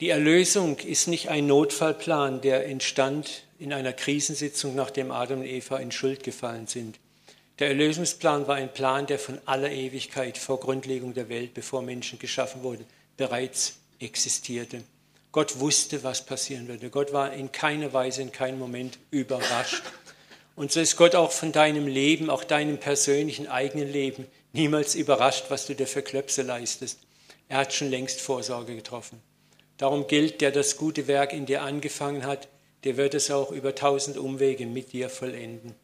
Die 0.00 0.08
Erlösung 0.08 0.78
ist 0.80 1.06
nicht 1.06 1.28
ein 1.28 1.46
Notfallplan, 1.46 2.40
der 2.40 2.66
entstand 2.66 3.44
in 3.60 3.72
einer 3.72 3.92
Krisensitzung, 3.92 4.74
nachdem 4.74 5.12
Adam 5.12 5.40
und 5.40 5.46
Eva 5.46 5.76
in 5.76 5.92
Schuld 5.92 6.24
gefallen 6.24 6.66
sind. 6.66 6.98
Der 7.60 7.68
Erlösungsplan 7.68 8.48
war 8.48 8.56
ein 8.56 8.72
Plan, 8.72 9.06
der 9.06 9.20
von 9.20 9.38
aller 9.44 9.70
Ewigkeit 9.70 10.36
vor 10.36 10.58
Grundlegung 10.58 11.14
der 11.14 11.28
Welt, 11.28 11.54
bevor 11.54 11.82
Menschen 11.82 12.18
geschaffen 12.18 12.64
wurden, 12.64 12.84
bereits 13.16 13.76
existierte. 14.00 14.82
Gott 15.30 15.60
wusste, 15.60 16.02
was 16.02 16.26
passieren 16.26 16.66
würde. 16.66 16.90
Gott 16.90 17.12
war 17.12 17.32
in 17.32 17.52
keiner 17.52 17.92
Weise, 17.92 18.22
in 18.22 18.32
keinem 18.32 18.58
Moment 18.58 18.98
überrascht. 19.12 19.84
Und 20.56 20.72
so 20.72 20.80
ist 20.80 20.96
Gott 20.96 21.14
auch 21.14 21.30
von 21.30 21.52
deinem 21.52 21.86
Leben, 21.86 22.30
auch 22.30 22.42
deinem 22.42 22.78
persönlichen 22.78 23.46
eigenen 23.46 23.90
Leben, 23.90 24.26
niemals 24.52 24.96
überrascht, 24.96 25.44
was 25.50 25.66
du 25.66 25.76
dir 25.76 25.86
für 25.86 26.02
Klöpse 26.02 26.42
leistest. 26.42 26.98
Er 27.48 27.58
hat 27.58 27.72
schon 27.72 27.90
längst 27.90 28.20
Vorsorge 28.20 28.74
getroffen. 28.74 29.20
Darum 29.78 30.06
gilt, 30.06 30.40
der 30.40 30.50
das 30.50 30.76
gute 30.76 31.08
Werk 31.08 31.32
in 31.32 31.46
dir 31.46 31.62
angefangen 31.62 32.24
hat, 32.24 32.48
der 32.84 32.96
wird 32.96 33.14
es 33.14 33.30
auch 33.30 33.50
über 33.50 33.74
tausend 33.74 34.18
Umwege 34.18 34.66
mit 34.66 34.92
dir 34.92 35.08
vollenden. 35.08 35.74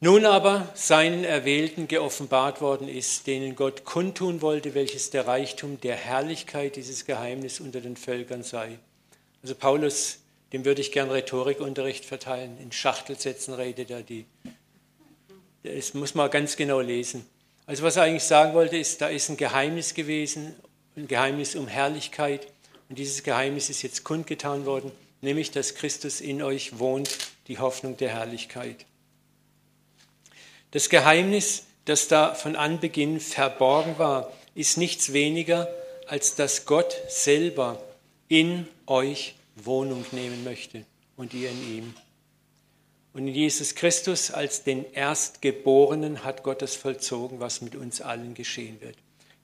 Nun 0.00 0.26
aber 0.26 0.70
seinen 0.74 1.24
Erwählten 1.24 1.88
geoffenbart 1.88 2.60
worden 2.60 2.86
ist, 2.86 3.26
denen 3.26 3.56
Gott 3.56 3.84
kundtun 3.84 4.42
wollte, 4.42 4.74
welches 4.74 5.10
der 5.10 5.26
Reichtum 5.26 5.80
der 5.80 5.96
Herrlichkeit 5.96 6.76
dieses 6.76 7.06
Geheimnis 7.06 7.60
unter 7.60 7.80
den 7.80 7.96
Völkern 7.96 8.42
sei. 8.42 8.78
Also 9.42 9.54
Paulus, 9.54 10.18
dem 10.52 10.64
würde 10.64 10.82
ich 10.82 10.92
gern 10.92 11.10
Rhetorikunterricht 11.10 12.04
verteilen. 12.04 12.58
In 12.60 12.72
Schachtelsätzen 12.72 13.54
redet 13.54 13.90
er 13.90 14.02
die. 14.02 14.26
Das 15.62 15.94
muss 15.94 16.14
man 16.14 16.30
ganz 16.30 16.56
genau 16.56 16.80
lesen. 16.80 17.26
Also 17.64 17.82
was 17.82 17.96
er 17.96 18.04
eigentlich 18.04 18.22
sagen 18.22 18.54
wollte, 18.54 18.76
ist, 18.76 19.00
da 19.00 19.08
ist 19.08 19.28
ein 19.30 19.36
Geheimnis 19.36 19.94
gewesen, 19.94 20.54
ein 20.96 21.08
Geheimnis 21.08 21.54
um 21.54 21.68
Herrlichkeit. 21.68 22.46
Und 22.88 22.98
dieses 22.98 23.22
Geheimnis 23.22 23.68
ist 23.70 23.82
jetzt 23.82 24.04
kundgetan 24.04 24.64
worden, 24.66 24.90
nämlich 25.20 25.50
dass 25.50 25.74
Christus 25.74 26.20
in 26.20 26.42
euch 26.42 26.78
wohnt, 26.78 27.18
die 27.48 27.58
Hoffnung 27.58 27.96
der 27.96 28.10
Herrlichkeit. 28.10 28.86
Das 30.70 30.88
Geheimnis, 30.88 31.64
das 31.84 32.08
da 32.08 32.34
von 32.34 32.56
Anbeginn 32.56 33.20
verborgen 33.20 33.98
war, 33.98 34.32
ist 34.54 34.78
nichts 34.78 35.12
weniger, 35.12 35.68
als 36.06 36.34
dass 36.34 36.64
Gott 36.64 36.96
selber 37.08 37.82
in 38.28 38.66
euch 38.86 39.34
Wohnung 39.56 40.04
nehmen 40.12 40.44
möchte 40.44 40.84
und 41.16 41.34
ihr 41.34 41.50
in 41.50 41.76
ihm. 41.76 41.94
Und 43.12 43.28
in 43.28 43.34
Jesus 43.34 43.74
Christus 43.74 44.30
als 44.30 44.64
den 44.64 44.84
Erstgeborenen 44.92 46.24
hat 46.24 46.42
Gott 46.42 46.60
das 46.60 46.74
vollzogen, 46.74 47.40
was 47.40 47.62
mit 47.62 47.74
uns 47.74 48.00
allen 48.00 48.34
geschehen 48.34 48.80
wird. 48.80 48.96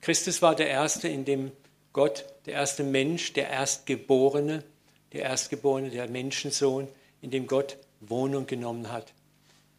Christus 0.02 0.42
war 0.42 0.56
der 0.56 0.68
Erste, 0.68 1.06
in 1.06 1.24
dem 1.24 1.52
Gott, 1.92 2.24
der 2.46 2.54
erste 2.54 2.82
Mensch, 2.82 3.34
der 3.34 3.48
Erstgeborene, 3.48 4.64
der 5.12 5.22
Erstgeborene, 5.22 5.90
der 5.90 6.08
Menschensohn, 6.08 6.88
in 7.20 7.30
dem 7.30 7.46
Gott 7.46 7.76
Wohnung 8.00 8.46
genommen 8.46 8.90
hat. 8.90 9.12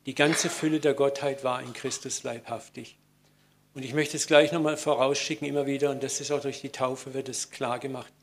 Die 0.05 0.15
ganze 0.15 0.49
Fülle 0.49 0.79
der 0.79 0.93
Gottheit 0.93 1.43
war 1.43 1.61
in 1.61 1.73
Christus 1.73 2.23
leibhaftig. 2.23 2.97
Und 3.73 3.83
ich 3.83 3.93
möchte 3.93 4.15
es 4.15 4.27
gleich 4.27 4.53
nochmal 4.53 4.77
vorausschicken, 4.77 5.45
immer 5.45 5.65
wieder, 5.65 5.91
und 5.91 6.01
das 6.01 6.21
ist 6.21 6.31
auch 6.31 6.41
durch 6.41 6.61
die 6.61 6.69
Taufe 6.69 7.13
wird 7.13 7.27
es 7.27 7.49
klar 7.49 7.79
gemacht. 7.79 8.13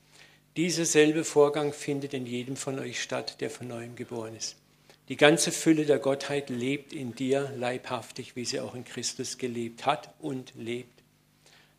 Dieser 0.56 0.86
selbe 0.86 1.22
Vorgang 1.22 1.74
findet 1.74 2.14
in 2.14 2.24
jedem 2.24 2.56
von 2.56 2.78
euch 2.78 3.02
statt, 3.02 3.42
der 3.42 3.50
von 3.50 3.68
neuem 3.68 3.94
geboren 3.94 4.34
ist. 4.34 4.56
Die 5.08 5.16
ganze 5.16 5.52
Fülle 5.52 5.84
der 5.84 5.98
Gottheit 5.98 6.48
lebt 6.48 6.94
in 6.94 7.14
dir 7.14 7.52
leibhaftig, 7.56 8.36
wie 8.36 8.46
sie 8.46 8.60
auch 8.60 8.74
in 8.74 8.84
Christus 8.84 9.36
gelebt 9.36 9.84
hat 9.84 10.14
und 10.20 10.54
lebt. 10.54 10.99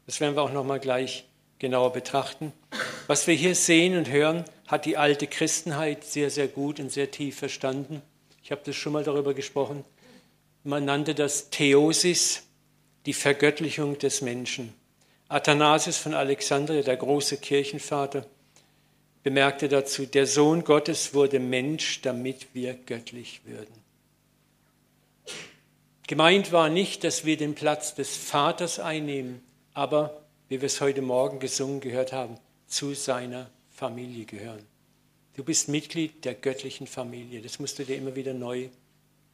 Das 0.06 0.20
werden 0.20 0.36
wir 0.36 0.42
auch 0.42 0.52
nochmal 0.52 0.80
gleich 0.80 1.26
genauer 1.60 1.94
betrachten. 1.94 2.52
Was 3.08 3.28
wir 3.28 3.36
hier 3.36 3.56
sehen 3.56 3.98
und 3.98 4.10
hören, 4.10 4.46
hat 4.68 4.86
die 4.86 4.98
alte 4.98 5.28
Christenheit 5.28 6.04
sehr, 6.04 6.30
sehr 6.30 6.48
gut 6.48 6.80
und 6.80 6.92
sehr 6.92 7.12
tief 7.12 7.38
verstanden. 7.38 8.02
Ich 8.44 8.52
habe 8.52 8.62
das 8.66 8.76
schon 8.76 8.94
mal 8.94 9.04
darüber 9.04 9.34
gesprochen. 9.34 9.86
Man 10.64 10.86
nannte 10.86 11.14
das 11.14 11.50
Theosis, 11.50 12.44
die 13.06 13.14
Vergöttlichung 13.14 13.98
des 13.98 14.22
Menschen. 14.22 14.74
Athanasius 15.28 15.98
von 15.98 16.14
Alexandria, 16.14 16.82
der 16.82 16.98
große 16.98 17.38
Kirchenvater, 17.38 18.26
bemerkte 19.24 19.70
dazu, 19.70 20.06
der 20.06 20.26
Sohn 20.26 20.64
Gottes 20.64 21.14
wurde 21.14 21.40
Mensch, 21.40 22.02
damit 22.02 22.48
wir 22.54 22.74
göttlich 22.74 23.42
würden. 23.46 23.82
Gemeint 26.08 26.52
war 26.52 26.70
nicht, 26.70 27.04
dass 27.04 27.24
wir 27.24 27.38
den 27.38 27.56
Platz 27.56 27.96
des 27.96 28.18
Vaters 28.18 28.80
einnehmen, 28.80 29.42
aber, 29.74 30.22
wie 30.50 30.62
wir 30.62 30.68
es 30.68 30.82
heute 30.82 31.02
Morgen 31.02 31.40
gesungen 31.40 31.80
gehört 31.80 32.14
haben, 32.14 32.38
zu 32.68 32.94
seiner 32.94 33.50
Familie 33.70 34.26
gehören. 34.26 34.66
Du 35.36 35.44
bist 35.44 35.70
Mitglied 35.70 36.26
der 36.26 36.34
göttlichen 36.34 36.88
Familie. 36.88 37.42
Das 37.42 37.60
musst 37.60 37.80
du 37.80 37.84
dir 37.84 37.96
immer 37.96 38.16
wieder 38.16 38.34
neu 38.34 38.70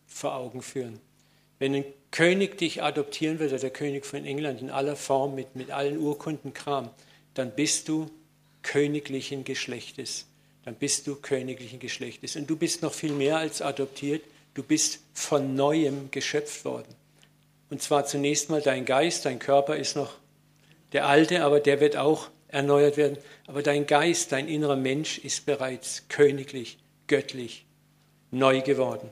vor 0.06 0.36
Augen 0.36 0.62
führen. 0.62 1.00
Wenn 1.60 1.74
ein 1.74 1.86
König 2.12 2.58
dich 2.58 2.84
adoptieren 2.84 3.40
würde, 3.40 3.58
der 3.58 3.72
König 3.72 4.06
von 4.06 4.24
England 4.26 4.62
in 4.62 4.70
aller 4.70 4.96
Form 4.96 5.34
mit, 5.34 5.56
mit 5.56 5.72
allen 5.72 5.98
Urkundenkram, 5.98 6.90
dann 7.34 7.52
bist 7.56 7.88
du 7.90 8.10
königlichen 8.62 9.44
Geschlechtes. 9.44 10.28
Dann 10.66 10.76
bist 10.76 11.08
du 11.08 11.16
königlichen 11.16 11.80
Geschlechtes. 11.80 12.36
Und 12.36 12.50
du 12.50 12.56
bist 12.56 12.82
noch 12.84 12.94
viel 12.94 13.14
mehr 13.14 13.38
als 13.38 13.62
adoptiert. 13.62 14.22
Du 14.54 14.64
bist 14.64 15.00
von 15.14 15.56
neuem 15.56 16.12
geschöpft 16.12 16.64
worden. 16.66 16.94
Und 17.70 17.82
zwar 17.82 18.06
zunächst 18.06 18.50
mal 18.50 18.62
dein 18.62 18.86
Geist, 18.86 19.26
dein 19.26 19.40
Körper 19.40 19.76
ist 19.76 19.96
noch 19.96 20.14
der 20.94 21.08
alte, 21.08 21.44
aber 21.44 21.60
der 21.60 21.80
wird 21.80 21.98
auch 21.98 22.30
erneuert 22.48 22.98
werden. 22.98 23.18
Aber 23.46 23.62
dein 23.62 23.86
Geist, 23.86 24.32
dein 24.32 24.48
innerer 24.48 24.76
Mensch 24.76 25.18
ist 25.18 25.46
bereits 25.46 26.08
königlich, 26.10 26.78
göttlich, 27.08 27.66
neu 28.32 28.62
geworden. 28.62 29.10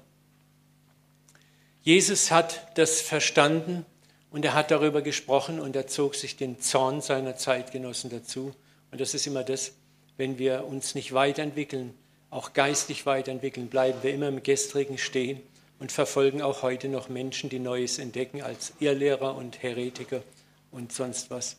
Jesus 1.82 2.32
hat 2.32 2.78
das 2.78 3.02
verstanden 3.02 3.86
und 4.32 4.44
er 4.44 4.54
hat 4.54 4.72
darüber 4.72 5.02
gesprochen 5.02 5.60
und 5.60 5.76
er 5.76 5.88
zog 5.88 6.16
sich 6.16 6.36
den 6.36 6.60
Zorn 6.60 7.02
seiner 7.02 7.36
Zeitgenossen 7.36 8.10
dazu. 8.10 8.54
Und 8.92 9.02
das 9.02 9.14
ist 9.14 9.28
immer 9.28 9.44
das, 9.44 9.74
wenn 10.18 10.40
wir 10.40 10.66
uns 10.66 10.96
nicht 10.96 11.14
weiterentwickeln, 11.14 11.94
auch 12.30 12.54
geistig 12.54 13.06
weiterentwickeln, 13.06 13.68
bleiben 13.68 14.00
wir 14.02 14.14
immer 14.14 14.28
im 14.28 14.42
Gestrigen 14.44 14.98
stehen 14.98 15.42
und 15.80 15.92
verfolgen 15.92 16.42
auch 16.42 16.64
heute 16.64 16.90
noch 16.90 17.08
Menschen, 17.08 17.50
die 17.50 17.60
Neues 17.60 18.00
entdecken 18.00 18.42
als 18.42 18.74
Irrlehrer 18.80 19.36
und 19.36 19.62
Heretiker 19.62 20.24
und 20.72 20.92
sonst 20.92 21.30
was. 21.30 21.58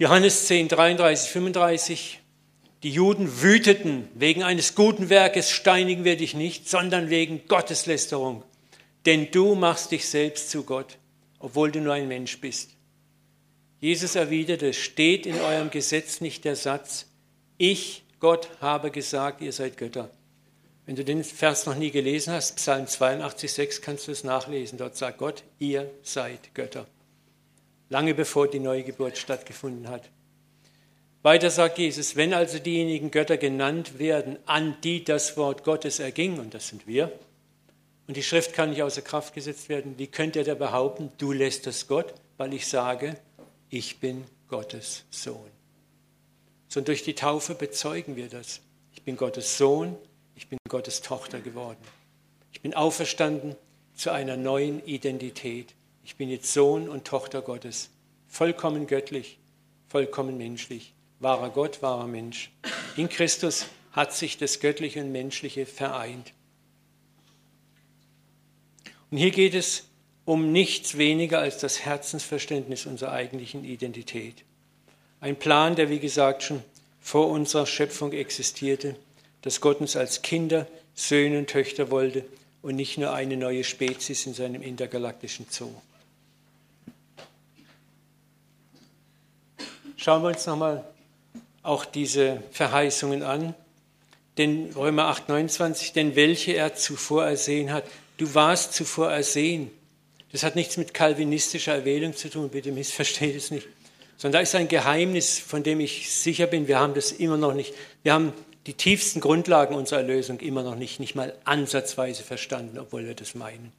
Johannes 0.00 0.46
10, 0.46 0.68
33, 0.68 1.28
35. 1.28 2.20
Die 2.84 2.90
Juden 2.90 3.42
wüteten, 3.42 4.08
wegen 4.14 4.44
eines 4.44 4.76
guten 4.76 5.08
Werkes 5.08 5.50
steinigen 5.50 6.04
wir 6.04 6.16
dich 6.16 6.34
nicht, 6.34 6.68
sondern 6.68 7.10
wegen 7.10 7.48
Gotteslästerung. 7.48 8.44
Denn 9.06 9.32
du 9.32 9.56
machst 9.56 9.90
dich 9.90 10.08
selbst 10.08 10.50
zu 10.50 10.62
Gott, 10.62 10.98
obwohl 11.40 11.72
du 11.72 11.80
nur 11.80 11.94
ein 11.94 12.06
Mensch 12.06 12.40
bist. 12.40 12.70
Jesus 13.80 14.14
erwiderte, 14.14 14.72
steht 14.72 15.26
in 15.26 15.40
eurem 15.40 15.70
Gesetz 15.70 16.20
nicht 16.20 16.44
der 16.44 16.54
Satz, 16.54 17.06
ich, 17.56 18.04
Gott, 18.20 18.48
habe 18.60 18.92
gesagt, 18.92 19.40
ihr 19.40 19.52
seid 19.52 19.76
Götter. 19.76 20.10
Wenn 20.86 20.94
du 20.94 21.04
den 21.04 21.24
Vers 21.24 21.66
noch 21.66 21.74
nie 21.74 21.90
gelesen 21.90 22.32
hast, 22.32 22.54
Psalm 22.54 22.86
82, 22.86 23.52
6, 23.52 23.82
kannst 23.82 24.06
du 24.06 24.12
es 24.12 24.22
nachlesen. 24.22 24.78
Dort 24.78 24.96
sagt 24.96 25.18
Gott, 25.18 25.42
ihr 25.58 25.90
seid 26.04 26.54
Götter 26.54 26.86
lange 27.88 28.14
bevor 28.14 28.48
die 28.48 28.60
Neugeburt 28.60 29.18
stattgefunden 29.18 29.88
hat. 29.88 30.10
Weiter 31.22 31.50
sagt 31.50 31.78
Jesus, 31.78 32.16
wenn 32.16 32.32
also 32.32 32.58
diejenigen 32.58 33.10
Götter 33.10 33.36
genannt 33.36 33.98
werden, 33.98 34.38
an 34.46 34.76
die 34.84 35.04
das 35.04 35.36
Wort 35.36 35.64
Gottes 35.64 35.98
erging, 35.98 36.38
und 36.38 36.54
das 36.54 36.68
sind 36.68 36.86
wir, 36.86 37.12
und 38.06 38.16
die 38.16 38.22
Schrift 38.22 38.54
kann 38.54 38.70
nicht 38.70 38.82
außer 38.82 39.02
Kraft 39.02 39.34
gesetzt 39.34 39.68
werden, 39.68 39.98
wie 39.98 40.06
könnt 40.06 40.36
ihr 40.36 40.44
da 40.44 40.54
behaupten, 40.54 41.10
du 41.18 41.32
lässt 41.32 41.66
das 41.66 41.88
Gott, 41.88 42.14
weil 42.36 42.54
ich 42.54 42.66
sage, 42.66 43.16
ich 43.68 43.98
bin 44.00 44.24
Gottes 44.48 45.04
Sohn. 45.10 45.50
sondern 46.68 46.86
durch 46.86 47.02
die 47.02 47.14
Taufe 47.14 47.54
bezeugen 47.54 48.16
wir 48.16 48.28
das. 48.28 48.60
Ich 48.92 49.02
bin 49.02 49.16
Gottes 49.16 49.58
Sohn, 49.58 49.96
ich 50.34 50.48
bin 50.48 50.58
Gottes 50.68 51.02
Tochter 51.02 51.40
geworden. 51.40 51.80
Ich 52.52 52.62
bin 52.62 52.74
auferstanden 52.74 53.56
zu 53.94 54.10
einer 54.10 54.36
neuen 54.36 54.84
Identität. 54.86 55.74
Ich 56.08 56.16
bin 56.16 56.30
jetzt 56.30 56.54
Sohn 56.54 56.88
und 56.88 57.04
Tochter 57.04 57.42
Gottes, 57.42 57.90
vollkommen 58.28 58.86
göttlich, 58.86 59.38
vollkommen 59.90 60.38
menschlich, 60.38 60.94
wahrer 61.20 61.50
Gott, 61.50 61.82
wahrer 61.82 62.06
Mensch. 62.06 62.50
In 62.96 63.10
Christus 63.10 63.66
hat 63.92 64.14
sich 64.14 64.38
das 64.38 64.58
Göttliche 64.58 65.02
und 65.02 65.12
Menschliche 65.12 65.66
vereint. 65.66 66.32
Und 69.10 69.18
hier 69.18 69.30
geht 69.30 69.54
es 69.54 69.84
um 70.24 70.50
nichts 70.50 70.96
weniger 70.96 71.40
als 71.40 71.58
das 71.58 71.80
Herzensverständnis 71.80 72.86
unserer 72.86 73.12
eigentlichen 73.12 73.66
Identität. 73.66 74.44
Ein 75.20 75.36
Plan, 75.36 75.76
der 75.76 75.90
wie 75.90 76.00
gesagt 76.00 76.42
schon 76.42 76.62
vor 77.02 77.28
unserer 77.28 77.66
Schöpfung 77.66 78.14
existierte, 78.14 78.96
dass 79.42 79.60
Gott 79.60 79.82
uns 79.82 79.94
als 79.94 80.22
Kinder, 80.22 80.66
Söhne 80.94 81.40
und 81.40 81.50
Töchter 81.50 81.90
wollte 81.90 82.24
und 82.62 82.76
nicht 82.76 82.96
nur 82.96 83.12
eine 83.12 83.36
neue 83.36 83.62
Spezies 83.62 84.24
in 84.24 84.32
seinem 84.32 84.62
intergalaktischen 84.62 85.44
Zoo. 85.50 85.74
Schauen 90.00 90.22
wir 90.22 90.28
uns 90.28 90.46
nochmal 90.46 90.84
auch 91.64 91.84
diese 91.84 92.40
Verheißungen 92.52 93.24
an. 93.24 93.54
Denn 94.38 94.70
Römer 94.76 95.06
8, 95.06 95.28
29, 95.28 95.92
denn 95.92 96.14
welche 96.14 96.52
er 96.52 96.76
zuvor 96.76 97.24
ersehen 97.24 97.72
hat. 97.72 97.82
Du 98.16 98.32
warst 98.32 98.74
zuvor 98.74 99.10
ersehen. 99.10 99.72
Das 100.30 100.44
hat 100.44 100.54
nichts 100.54 100.76
mit 100.76 100.94
kalvinistischer 100.94 101.74
Erwählung 101.74 102.14
zu 102.14 102.30
tun, 102.30 102.48
bitte 102.48 102.70
missversteht 102.70 103.34
es 103.34 103.50
nicht. 103.50 103.66
Sondern 104.16 104.38
da 104.38 104.42
ist 104.42 104.54
ein 104.54 104.68
Geheimnis, 104.68 105.40
von 105.40 105.64
dem 105.64 105.80
ich 105.80 106.12
sicher 106.12 106.46
bin, 106.46 106.68
wir 106.68 106.78
haben 106.78 106.94
das 106.94 107.10
immer 107.10 107.36
noch 107.36 107.54
nicht. 107.54 107.74
Wir 108.04 108.12
haben 108.12 108.32
die 108.66 108.74
tiefsten 108.74 109.20
Grundlagen 109.20 109.74
unserer 109.74 110.00
Erlösung 110.00 110.38
immer 110.38 110.62
noch 110.62 110.76
nicht, 110.76 111.00
nicht 111.00 111.16
mal 111.16 111.34
ansatzweise 111.42 112.22
verstanden, 112.22 112.78
obwohl 112.78 113.04
wir 113.04 113.14
das 113.14 113.34
meinen. 113.34 113.72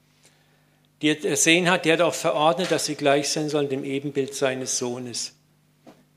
Die 1.01 1.07
er 1.11 1.23
ersehen 1.23 1.69
hat, 1.69 1.85
der 1.85 1.93
hat 1.93 2.01
auch 2.01 2.13
verordnet, 2.13 2.71
dass 2.71 2.87
sie 2.87 2.95
gleich 2.95 3.29
sein 3.29 3.47
sollen 3.47 3.69
dem 3.69 3.85
Ebenbild 3.85 4.35
seines 4.35 4.77
Sohnes. 4.77 5.38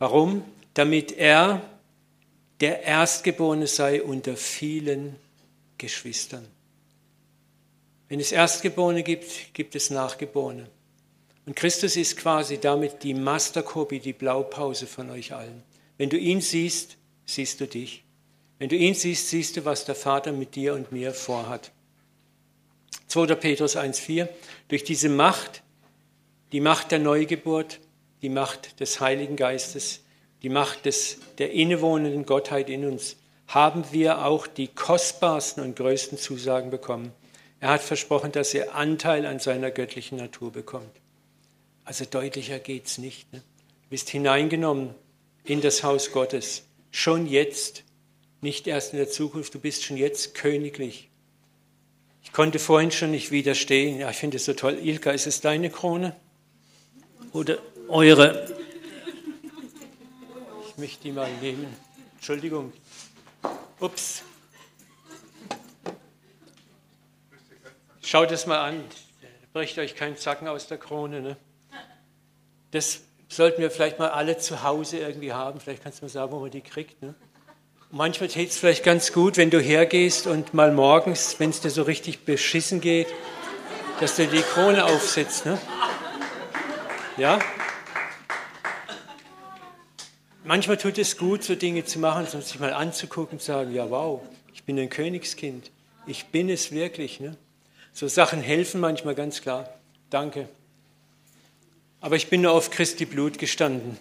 Warum? 0.03 0.43
Damit 0.75 1.13
er 1.13 1.63
der 2.61 2.83
Erstgeborene 2.83 3.69
sei 3.69 4.03
unter 4.03 4.37
vielen 4.37 5.15
Geschwistern. 5.79 6.45
Wenn 8.09 8.19
es 8.19 8.33
Erstgeborene 8.33 9.05
gibt, 9.05 9.55
gibt 9.55 9.77
es 9.77 9.91
Nachgeborene. 9.91 10.69
Und 11.47 11.55
Christus 11.55 11.95
ist 11.95 12.17
quasi 12.17 12.59
damit 12.59 13.05
die 13.05 13.15
Masterkopie, 13.15 14.01
die 14.01 14.13
Blaupause 14.13 14.89
von 14.89 15.09
euch 15.09 15.35
allen. 15.35 15.63
Wenn 15.99 16.11
du 16.11 16.19
ihn 16.19 16.41
siehst, 16.41 16.97
siehst 17.25 17.61
du 17.61 17.69
dich. 17.69 18.03
Wenn 18.59 18.71
du 18.71 18.75
ihn 18.75 18.95
siehst, 18.95 19.29
siehst 19.29 19.57
du, 19.57 19.65
was 19.65 19.85
der 19.85 19.95
Vater 19.95 20.33
mit 20.33 20.57
dir 20.57 20.75
und 20.75 20.91
mir 20.91 21.15
vorhat. 21.15 21.71
2. 23.07 23.37
Petrus 23.37 23.77
1.4. 23.77 24.29
Durch 24.67 24.83
diese 24.83 25.09
Macht, 25.09 25.63
die 26.51 26.61
Macht 26.61 26.91
der 26.91 26.99
Neugeburt, 26.99 27.79
die 28.23 28.29
Macht 28.29 28.81
des 28.81 29.00
Heiligen 29.00 29.37
Geistes, 29.37 30.00
die 30.43 30.49
Macht 30.49 30.87
des, 30.87 31.19
der 31.38 31.52
innewohnenden 31.52 32.25
Gottheit 32.25 32.71
in 32.71 32.85
uns, 32.85 33.17
haben 33.49 33.85
wir 33.91 34.25
auch 34.25 34.47
die 34.47 34.69
kostbarsten 34.69 35.62
und 35.62 35.76
größten 35.76 36.17
Zusagen 36.19 36.71
bekommen. 36.71 37.12
Er 37.61 37.69
hat 37.71 37.83
versprochen, 37.83 38.33
dass 38.33 38.55
er 38.55 38.75
Anteil 38.75 39.26
an 39.26 39.38
seiner 39.38 39.71
göttlichen 39.71 40.19
Natur 40.19 40.50
bekommt. 40.50 40.91
Also 41.85 42.05
deutlicher 42.05 42.59
geht 42.59 42.87
es 42.87 42.99
nicht. 42.99 43.33
Ne? 43.33 43.41
Du 43.85 43.88
bist 43.91 44.09
hineingenommen 44.09 44.95
in 45.45 45.61
das 45.61 45.83
Haus 45.83 46.12
Gottes, 46.12 46.64
schon 46.91 47.26
jetzt, 47.26 47.85
nicht 48.41 48.67
erst 48.67 48.93
in 48.93 48.99
der 48.99 49.11
Zukunft, 49.11 49.55
du 49.55 49.61
bist 49.61 49.85
schon 49.85 49.97
jetzt 49.97 50.35
königlich. 50.35 51.09
Ich 52.25 52.33
konnte 52.33 52.59
vorhin 52.59 52.91
schon 52.91 53.11
nicht 53.11 53.31
widerstehen. 53.31 53.99
Ja, 53.99 54.11
ich 54.11 54.17
finde 54.17 54.37
es 54.37 54.44
so 54.44 54.53
toll. 54.55 54.79
Ilka, 54.83 55.11
ist 55.11 55.27
es 55.27 55.40
deine 55.40 55.70
Krone? 55.70 56.16
Oder 57.33 57.59
eure? 57.92 58.48
Ich 60.66 60.78
möchte 60.78 61.02
die 61.02 61.12
mal 61.12 61.31
nehmen. 61.40 61.66
Entschuldigung. 62.16 62.72
Ups. 63.78 64.22
Schaut 68.02 68.33
es 68.33 68.46
mal 68.46 68.61
an. 68.61 68.85
Bricht 69.52 69.78
euch 69.78 69.94
keinen 69.94 70.16
Zacken 70.16 70.48
aus 70.48 70.66
der 70.66 70.78
Krone. 70.78 71.20
Ne? 71.20 71.37
Das 72.70 73.02
sollten 73.28 73.61
wir 73.61 73.70
vielleicht 73.70 73.98
mal 73.98 74.09
alle 74.09 74.38
zu 74.38 74.62
Hause 74.62 74.98
irgendwie 74.98 75.33
haben. 75.33 75.61
Vielleicht 75.61 75.83
kannst 75.83 76.00
du 76.00 76.07
mal 76.07 76.09
sagen, 76.09 76.33
wo 76.33 76.40
man 76.40 76.50
die 76.50 76.62
kriegt. 76.62 77.02
Ne? 77.02 77.14
Manchmal 77.90 78.28
täte 78.28 78.50
es 78.50 78.59
vielleicht 78.59 78.85
ganz 78.85 79.12
gut, 79.12 79.37
wenn 79.37 79.50
du 79.50 79.61
hergehst 79.61 80.26
und 80.26 80.55
mal 80.55 80.72
morgens, 80.72 81.38
wenn 81.38 81.50
es 81.50 81.61
dir 81.61 81.70
so 81.70 81.83
richtig 81.83 82.24
beschissen 82.24 82.81
geht, 82.81 83.09
dass 84.00 84.16
du 84.16 84.26
die 84.26 84.40
Krone 84.40 84.85
aufsetzt. 84.85 85.44
Ne? 85.44 85.59
Ja? 87.18 87.38
Manchmal 90.44 90.76
tut 90.76 90.98
es 90.98 91.16
gut, 91.16 91.44
so 91.44 91.55
Dinge 91.55 91.85
zu 91.85 92.00
machen, 92.00 92.26
so 92.26 92.40
sich 92.40 92.59
mal 92.59 92.72
anzugucken 92.72 93.35
und 93.35 93.40
zu 93.40 93.46
sagen, 93.46 93.72
ja 93.72 93.88
wow, 93.90 94.20
ich 94.52 94.64
bin 94.64 94.78
ein 94.78 94.90
Königskind. 94.90 95.70
Ich 96.07 96.26
bin 96.26 96.48
es 96.48 96.72
wirklich. 96.72 97.20
Ne? 97.20 97.37
So 97.92 98.09
Sachen 98.09 98.40
helfen 98.40 98.81
manchmal 98.81 99.14
ganz 99.14 99.40
klar. 99.40 99.72
Danke. 100.11 100.48
Aber 102.00 102.16
ich 102.16 102.28
bin 102.28 102.40
nur 102.40 102.52
auf 102.52 102.70
Christi 102.70 103.05
Blut 103.05 103.38
gestanden. 103.38 103.98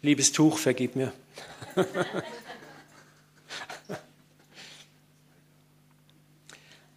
Liebes 0.00 0.32
Tuch, 0.32 0.58
vergib 0.58 0.96
mir. 0.96 1.12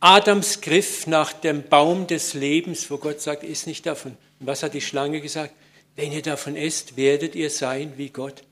Adams 0.08 0.62
Griff 0.62 1.08
nach 1.08 1.34
dem 1.34 1.64
Baum 1.64 2.06
des 2.06 2.36
Lebens, 2.36 2.92
wo 2.92 3.00
Gott 3.00 3.22
sagt, 3.22 3.44
isst 3.44 3.66
nicht 3.66 3.88
davon. 3.88 4.16
Und 4.40 4.46
was 4.46 4.62
hat 4.62 4.76
die 4.76 4.82
Schlange 4.82 5.20
gesagt? 5.20 5.56
Wenn 5.96 6.12
ihr 6.12 6.22
davon 6.22 6.56
esst, 6.56 6.96
werdet 6.96 7.34
ihr 7.34 7.50
sein 7.50 7.94
wie 7.98 8.12
Gott. 8.12 8.44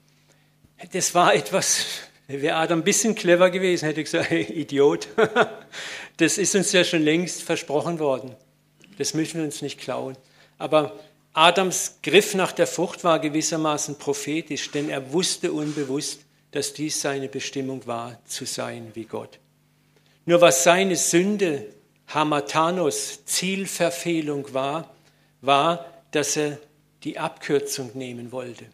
Das 0.93 1.13
war 1.13 1.35
etwas, 1.35 1.85
wäre 2.27 2.55
Adam 2.55 2.79
ein 2.79 2.83
bisschen 2.83 3.13
clever 3.13 3.51
gewesen, 3.51 3.85
hätte 3.85 4.01
ich 4.01 4.05
gesagt, 4.05 4.31
hey, 4.31 4.41
Idiot. 4.61 5.07
Das 6.17 6.39
ist 6.39 6.55
uns 6.55 6.71
ja 6.71 6.83
schon 6.83 7.03
längst 7.03 7.43
versprochen 7.43 7.99
worden. 7.99 8.35
Das 8.97 9.13
müssen 9.13 9.37
wir 9.37 9.43
uns 9.43 9.61
nicht 9.61 9.79
klauen. 9.79 10.17
Aber 10.57 10.99
Adams 11.33 11.99
Griff 12.01 12.33
nach 12.33 12.51
der 12.51 12.65
Frucht 12.65 13.03
war 13.03 13.19
gewissermaßen 13.19 13.99
prophetisch, 13.99 14.71
denn 14.71 14.89
er 14.89 15.13
wusste 15.13 15.53
unbewusst, 15.53 16.21
dass 16.49 16.73
dies 16.73 16.99
seine 16.99 17.27
Bestimmung 17.27 17.85
war, 17.85 18.19
zu 18.25 18.45
sein 18.45 18.89
wie 18.95 19.05
Gott. 19.05 19.37
Nur 20.25 20.41
was 20.41 20.63
seine 20.63 20.95
Sünde, 20.95 21.67
Hamatanos, 22.07 23.25
Zielverfehlung 23.25 24.53
war, 24.53 24.95
war, 25.41 25.85
dass 26.11 26.37
er 26.37 26.59
die 27.03 27.19
Abkürzung 27.19 27.91
nehmen 27.93 28.31
wollte. 28.31 28.65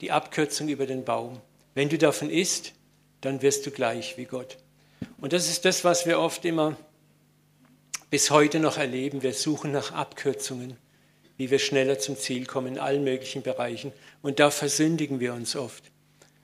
Die 0.00 0.10
Abkürzung 0.10 0.68
über 0.68 0.86
den 0.86 1.04
Baum. 1.04 1.40
Wenn 1.74 1.88
du 1.88 1.98
davon 1.98 2.30
isst, 2.30 2.72
dann 3.20 3.42
wirst 3.42 3.64
du 3.66 3.70
gleich 3.70 4.18
wie 4.18 4.26
Gott. 4.26 4.58
Und 5.20 5.32
das 5.32 5.48
ist 5.48 5.64
das, 5.64 5.84
was 5.84 6.04
wir 6.04 6.18
oft 6.18 6.44
immer 6.44 6.76
bis 8.10 8.30
heute 8.30 8.60
noch 8.60 8.76
erleben. 8.76 9.22
Wir 9.22 9.32
suchen 9.32 9.72
nach 9.72 9.92
Abkürzungen 9.92 10.76
wie 11.36 11.50
wir 11.50 11.58
schneller 11.58 11.98
zum 11.98 12.16
Ziel 12.16 12.46
kommen 12.46 12.74
in 12.74 12.78
allen 12.78 13.04
möglichen 13.04 13.42
Bereichen. 13.42 13.92
Und 14.22 14.40
da 14.40 14.50
versündigen 14.50 15.20
wir 15.20 15.34
uns 15.34 15.56
oft. 15.56 15.90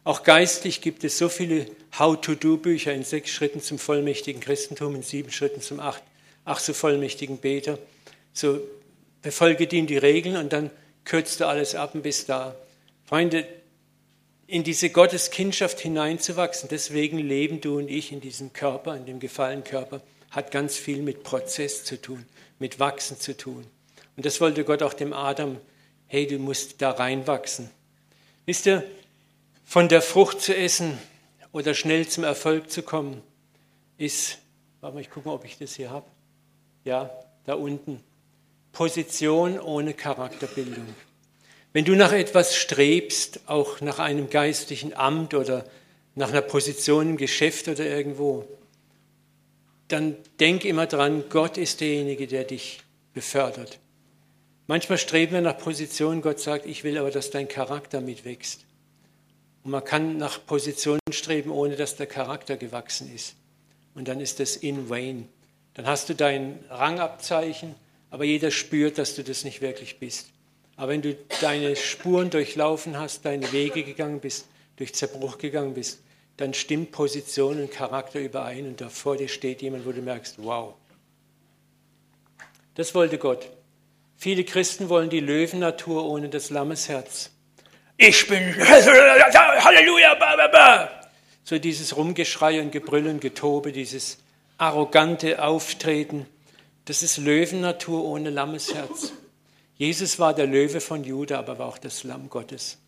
Auch 0.05 0.23
geistlich 0.23 0.81
gibt 0.81 1.05
es 1.05 1.19
so 1.19 1.29
viele 1.29 1.67
How-to-Do-Bücher 1.99 2.93
in 2.93 3.05
sechs 3.05 3.31
Schritten 3.31 3.61
zum 3.61 3.79
vollmächtigen 3.79 4.41
Christentum, 4.41 4.95
in 4.95 5.03
sieben 5.03 5.31
Schritten 5.31 5.61
zum 5.61 5.79
acht, 5.81 6.03
ach 6.45 6.59
so 6.59 6.73
vollmächtigen 6.73 7.39
Beter. 7.39 7.79
So 8.33 8.61
befolge 9.23 9.67
die 9.67 9.85
die 9.87 9.99
Regeln 9.99 10.37
und 10.37 10.53
dann 10.53 10.71
kürzt 11.05 11.41
du 11.41 11.47
alles 11.47 11.75
ab 11.75 11.95
und 11.95 12.03
bist 12.03 12.29
da. 12.29 12.55
Freunde, 13.05 13.47
in 14.47 14.65
diese 14.65 14.91
Gotteskindschaft 14.91 15.79
hineinzuwachsen, 15.79 16.69
deswegen 16.71 17.19
leben 17.19 17.61
du 17.61 17.79
und 17.79 17.89
ich 17.89 18.11
in 18.11 18.21
diesem 18.21 18.53
Körper, 18.53 18.97
in 18.97 19.07
dem 19.07 19.21
gefallenen 19.21 19.65
Körper, 19.65 20.01
hat 20.31 20.51
ganz 20.51 20.77
viel 20.77 21.03
mit 21.03 21.23
Prozess 21.23 21.85
zu 21.85 22.01
tun, 22.01 22.25
mit 22.59 22.81
Wachsen 22.81 23.19
zu 23.21 23.37
tun. 23.37 23.65
Und 24.17 24.27
das 24.27 24.41
wollte 24.41 24.65
Gott 24.65 24.83
auch 24.83 24.95
dem 24.95 25.13
Adam, 25.13 25.59
hey, 26.07 26.27
du 26.27 26.39
musst 26.39 26.83
da 26.83 26.91
reinwachsen. 26.91 27.71
Wisst 28.47 28.67
ihr, 28.67 28.85
von 29.71 29.89
der 29.89 30.03
Frucht 30.03 30.41
zu 30.41 30.53
essen 30.53 30.99
oder 31.53 31.75
schnell 31.75 32.09
zum 32.09 32.25
Erfolg 32.25 32.73
zu 32.73 32.83
kommen, 32.83 33.23
ist, 33.99 34.39
warte 34.81 34.97
mal, 34.97 35.01
ich 35.01 35.11
gucke 35.11 35.29
mal, 35.29 35.35
ob 35.37 35.45
ich 35.45 35.59
das 35.59 35.77
hier 35.77 35.91
habe. 35.91 36.07
Ja, 36.85 37.09
da 37.45 37.55
unten. 37.55 38.03
Position 38.73 39.61
ohne 39.61 39.95
Charakterbildung. 39.95 40.89
Wenn 41.73 41.85
du 41.85 41.95
nach 41.95 42.11
etwas 42.11 42.57
strebst, 42.57 43.43
auch 43.47 43.81
nach 43.81 44.01
einem 44.01 44.29
geistlichen 44.29 44.93
Amt 44.93 45.35
oder 45.35 45.65
nach 46.17 46.31
einer 46.31 46.43
Position 46.43 47.11
im 47.11 47.17
Geschäft 47.17 47.69
oder 47.69 47.87
irgendwo, 47.87 48.49
dann 49.87 50.17
denk 50.41 50.65
immer 50.65 50.87
dran, 50.87 51.23
Gott 51.29 51.57
ist 51.57 51.81
derjenige, 51.81 52.27
der 52.27 52.43
dich 52.43 52.83
befördert. 53.15 53.79
Manchmal 54.67 54.99
streben 54.99 55.35
wir 55.35 55.43
nach 55.43 55.59
Positionen, 55.59 56.23
Gott 56.23 56.41
sagt, 56.41 56.67
ich 56.67 56.83
will 56.83 56.99
aber, 56.99 57.13
dass 57.13 57.31
dein 57.31 57.47
Charakter 57.47 58.01
mitwächst. 58.01 58.67
Und 59.63 59.73
man 59.73 59.85
kann 59.85 60.17
nach 60.17 60.45
Positionen 60.47 61.01
streben, 61.11 61.51
ohne 61.51 61.77
dass 61.77 61.97
der 61.97 62.07
Charakter 62.07 62.57
gewachsen 62.57 63.15
ist. 63.15 63.37
Und 63.95 64.09
dann 64.09 64.21
ist 64.21 64.41
das 64.41 64.57
in 64.57 64.89
vain. 64.89 65.29
Dann 65.75 65.87
hast 65.87 66.09
du 66.09 66.15
dein 66.15 66.65
Rangabzeichen, 66.71 67.75
aber 68.11 68.25
jeder 68.25 68.51
spürt, 68.51 68.99
dass 68.99 69.15
du 69.15 69.23
das 69.23 69.45
nicht 69.45 69.61
wirklich 69.61 69.99
bist. 69.99 70.31
Aber 70.77 70.93
wenn 70.93 71.03
du 71.03 71.17
deine 71.41 71.77
Spuren 71.77 72.31
durchlaufen 72.31 72.99
hast, 72.99 73.25
deine 73.25 73.53
Wege 73.53 73.85
gegangen 73.85 74.21
bist, 74.21 74.47
durch 74.77 74.95
Zerbruch 74.95 75.37
gegangen 75.37 75.75
bist, 75.75 76.01
dann 76.39 76.55
stimmt 76.55 76.91
Position 76.91 77.61
und 77.61 77.71
Charakter 77.71 78.19
überein 78.19 78.67
und 78.67 78.81
da 78.81 78.89
vor 78.89 79.19
dir 79.19 79.29
steht 79.29 79.61
jemand, 79.61 79.85
wo 79.85 79.93
du 79.93 80.01
merkst, 80.01 80.37
wow. 80.39 80.75
Das 82.77 82.95
wollte 82.95 83.19
Gott. 83.19 83.51
Viele 84.17 84.45
Christen 84.45 84.89
wollen 84.89 85.11
die 85.11 85.21
Löwennatur 85.21 86.05
ohne 86.05 86.31
das 86.31 86.49
Lammesherz. 86.49 87.31
Ich 88.03 88.27
bin 88.27 88.57
Halleluja, 88.59 90.15
ba, 90.15 90.35
ba, 90.35 90.49
ba. 90.49 90.91
So 91.45 91.59
dieses 91.59 91.99
Rumgeschrei 91.99 92.63
und 92.63 92.73
Gebrüll 92.73 93.07
und 93.07 93.21
Getobe, 93.21 93.73
dieses 93.73 94.17
arrogante 94.57 95.43
Auftreten, 95.43 96.27
das 96.87 97.03
ist 97.03 97.19
Löwennatur 97.19 98.03
ohne 98.03 98.31
Lammesherz. 98.31 99.13
Jesus 99.75 100.19
war 100.19 100.33
der 100.33 100.47
Löwe 100.47 100.81
von 100.81 101.05
Juda, 101.05 101.39
aber 101.39 101.59
war 101.59 101.69
auch 101.69 101.77
das 101.77 102.03
Lamm 102.03 102.31
Gottes. 102.31 102.79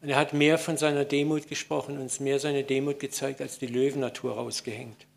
Und 0.00 0.10
er 0.10 0.16
hat 0.16 0.32
mehr 0.32 0.58
von 0.58 0.76
seiner 0.76 1.04
Demut 1.04 1.48
gesprochen, 1.48 1.98
uns 1.98 2.20
mehr 2.20 2.38
seine 2.38 2.62
Demut 2.62 3.00
gezeigt, 3.00 3.40
als 3.40 3.58
die 3.58 3.66
Löwennatur 3.66 4.34
rausgehängt. 4.34 5.08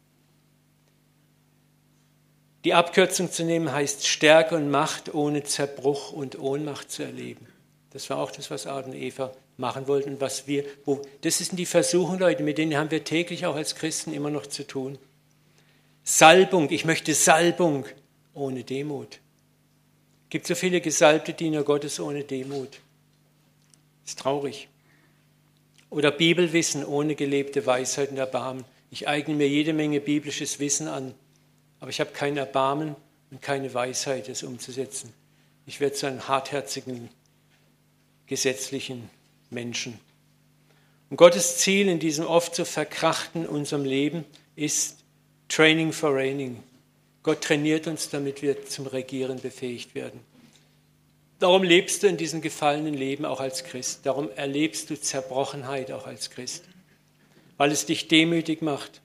Die 2.66 2.74
Abkürzung 2.74 3.32
zu 3.32 3.44
nehmen 3.44 3.72
heißt 3.72 4.08
Stärke 4.08 4.56
und 4.56 4.72
Macht 4.72 5.14
ohne 5.14 5.44
Zerbruch 5.44 6.12
und 6.12 6.40
Ohnmacht 6.40 6.90
zu 6.90 7.04
erleben. 7.04 7.53
Das 7.94 8.10
war 8.10 8.18
auch 8.18 8.32
das, 8.32 8.50
was 8.50 8.66
Adam 8.66 8.92
und 8.92 8.98
Eva 8.98 9.32
machen 9.58 9.88
wollten 9.88 10.20
was 10.20 10.48
wir, 10.48 10.66
wo, 10.84 11.02
das 11.22 11.38
sind 11.38 11.58
die 11.58 11.68
Versuchungen, 11.68 12.20
Leute, 12.20 12.42
mit 12.42 12.58
denen 12.58 12.76
haben 12.76 12.90
wir 12.90 13.04
täglich 13.04 13.46
auch 13.46 13.56
als 13.56 13.76
Christen 13.76 14.14
immer 14.14 14.32
noch 14.32 14.48
zu 14.48 14.66
tun. 14.66 14.98
Salbung, 16.04 16.70
ich 16.72 16.86
möchte 16.86 17.14
Salbung 17.14 17.86
ohne 18.34 18.64
Demut. 18.64 19.20
Es 20.26 20.30
gibt 20.32 20.48
so 20.48 20.56
viele 20.56 20.82
gesalbte 20.82 21.34
Diener 21.34 21.64
Gottes 21.64 22.00
ohne 22.00 22.24
Demut. 22.24 22.80
Das 24.04 24.14
ist 24.14 24.20
traurig. 24.20 24.68
Oder 25.92 26.10
Bibelwissen 26.10 26.84
ohne 26.84 27.14
gelebte 27.14 27.66
Weisheit 27.68 28.10
und 28.10 28.18
Erbarmen. 28.18 28.66
Ich 28.90 29.08
eigne 29.08 29.36
mir 29.36 29.48
jede 29.48 29.74
Menge 29.74 30.02
biblisches 30.02 30.60
Wissen 30.60 30.88
an, 30.88 31.14
aber 31.80 31.92
ich 31.92 32.00
habe 32.00 32.12
kein 32.12 32.38
Erbarmen 32.38 32.96
und 33.30 33.42
keine 33.44 33.72
Weisheit, 33.74 34.28
es 34.30 34.42
umzusetzen. 34.42 35.14
Ich 35.68 35.80
werde 35.80 35.96
zu 35.96 36.08
einem 36.08 36.28
hartherzigen, 36.28 37.10
gesetzlichen 38.28 39.10
Menschen. 39.50 40.00
Und 41.10 41.18
Gottes 41.18 41.58
Ziel 41.58 41.88
in 41.90 42.00
diesem 42.00 42.26
oft 42.26 42.56
so 42.56 42.66
verkrachten 42.66 43.46
unserem 43.46 43.86
Leben 43.86 44.26
ist 44.56 45.04
Training 45.48 45.94
for 45.94 46.16
Reigning. 46.16 46.64
Gott 47.22 47.42
trainiert 47.42 47.88
uns, 47.88 48.10
damit 48.10 48.42
wir 48.42 48.66
zum 48.66 48.88
Regieren 48.88 49.40
befähigt 49.40 49.96
werden. 49.96 50.20
Darum 51.40 51.64
lebst 51.64 52.04
du 52.04 52.08
in 52.08 52.18
diesem 52.18 52.42
gefallenen 52.42 52.94
Leben 52.94 53.26
auch 53.26 53.40
als 53.40 53.64
Christ. 53.64 54.06
Darum 54.06 54.30
erlebst 54.36 54.90
du 54.90 55.00
Zerbrochenheit 55.00 55.92
auch 55.92 56.08
als 56.08 56.30
Christ. 56.30 56.64
Weil 57.58 57.72
es 57.72 57.86
dich 57.86 58.08
demütig 58.08 58.62
macht. 58.62 59.02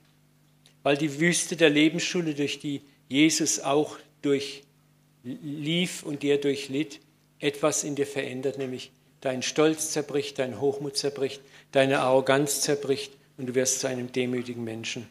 Weil 0.83 0.97
die 0.97 1.19
Wüste 1.19 1.57
der 1.57 1.69
Lebensschule, 1.69 2.33
durch 2.33 2.59
die 2.59 2.81
Jesus 3.09 3.59
auch 3.59 3.97
durchlief 4.21 6.03
und 6.03 6.23
dir 6.23 6.39
durchlitt, 6.39 6.99
etwas 7.39 7.83
in 7.83 7.95
dir 7.95 8.07
verändert, 8.07 8.57
nämlich 8.57 8.91
dein 9.21 9.41
Stolz 9.41 9.91
zerbricht, 9.91 10.39
dein 10.39 10.59
Hochmut 10.59 10.97
zerbricht, 10.97 11.41
deine 11.71 11.99
Arroganz 11.99 12.61
zerbricht 12.61 13.13
und 13.37 13.47
du 13.47 13.55
wirst 13.55 13.79
zu 13.79 13.87
einem 13.87 14.11
demütigen 14.11 14.63
Menschen. 14.63 15.07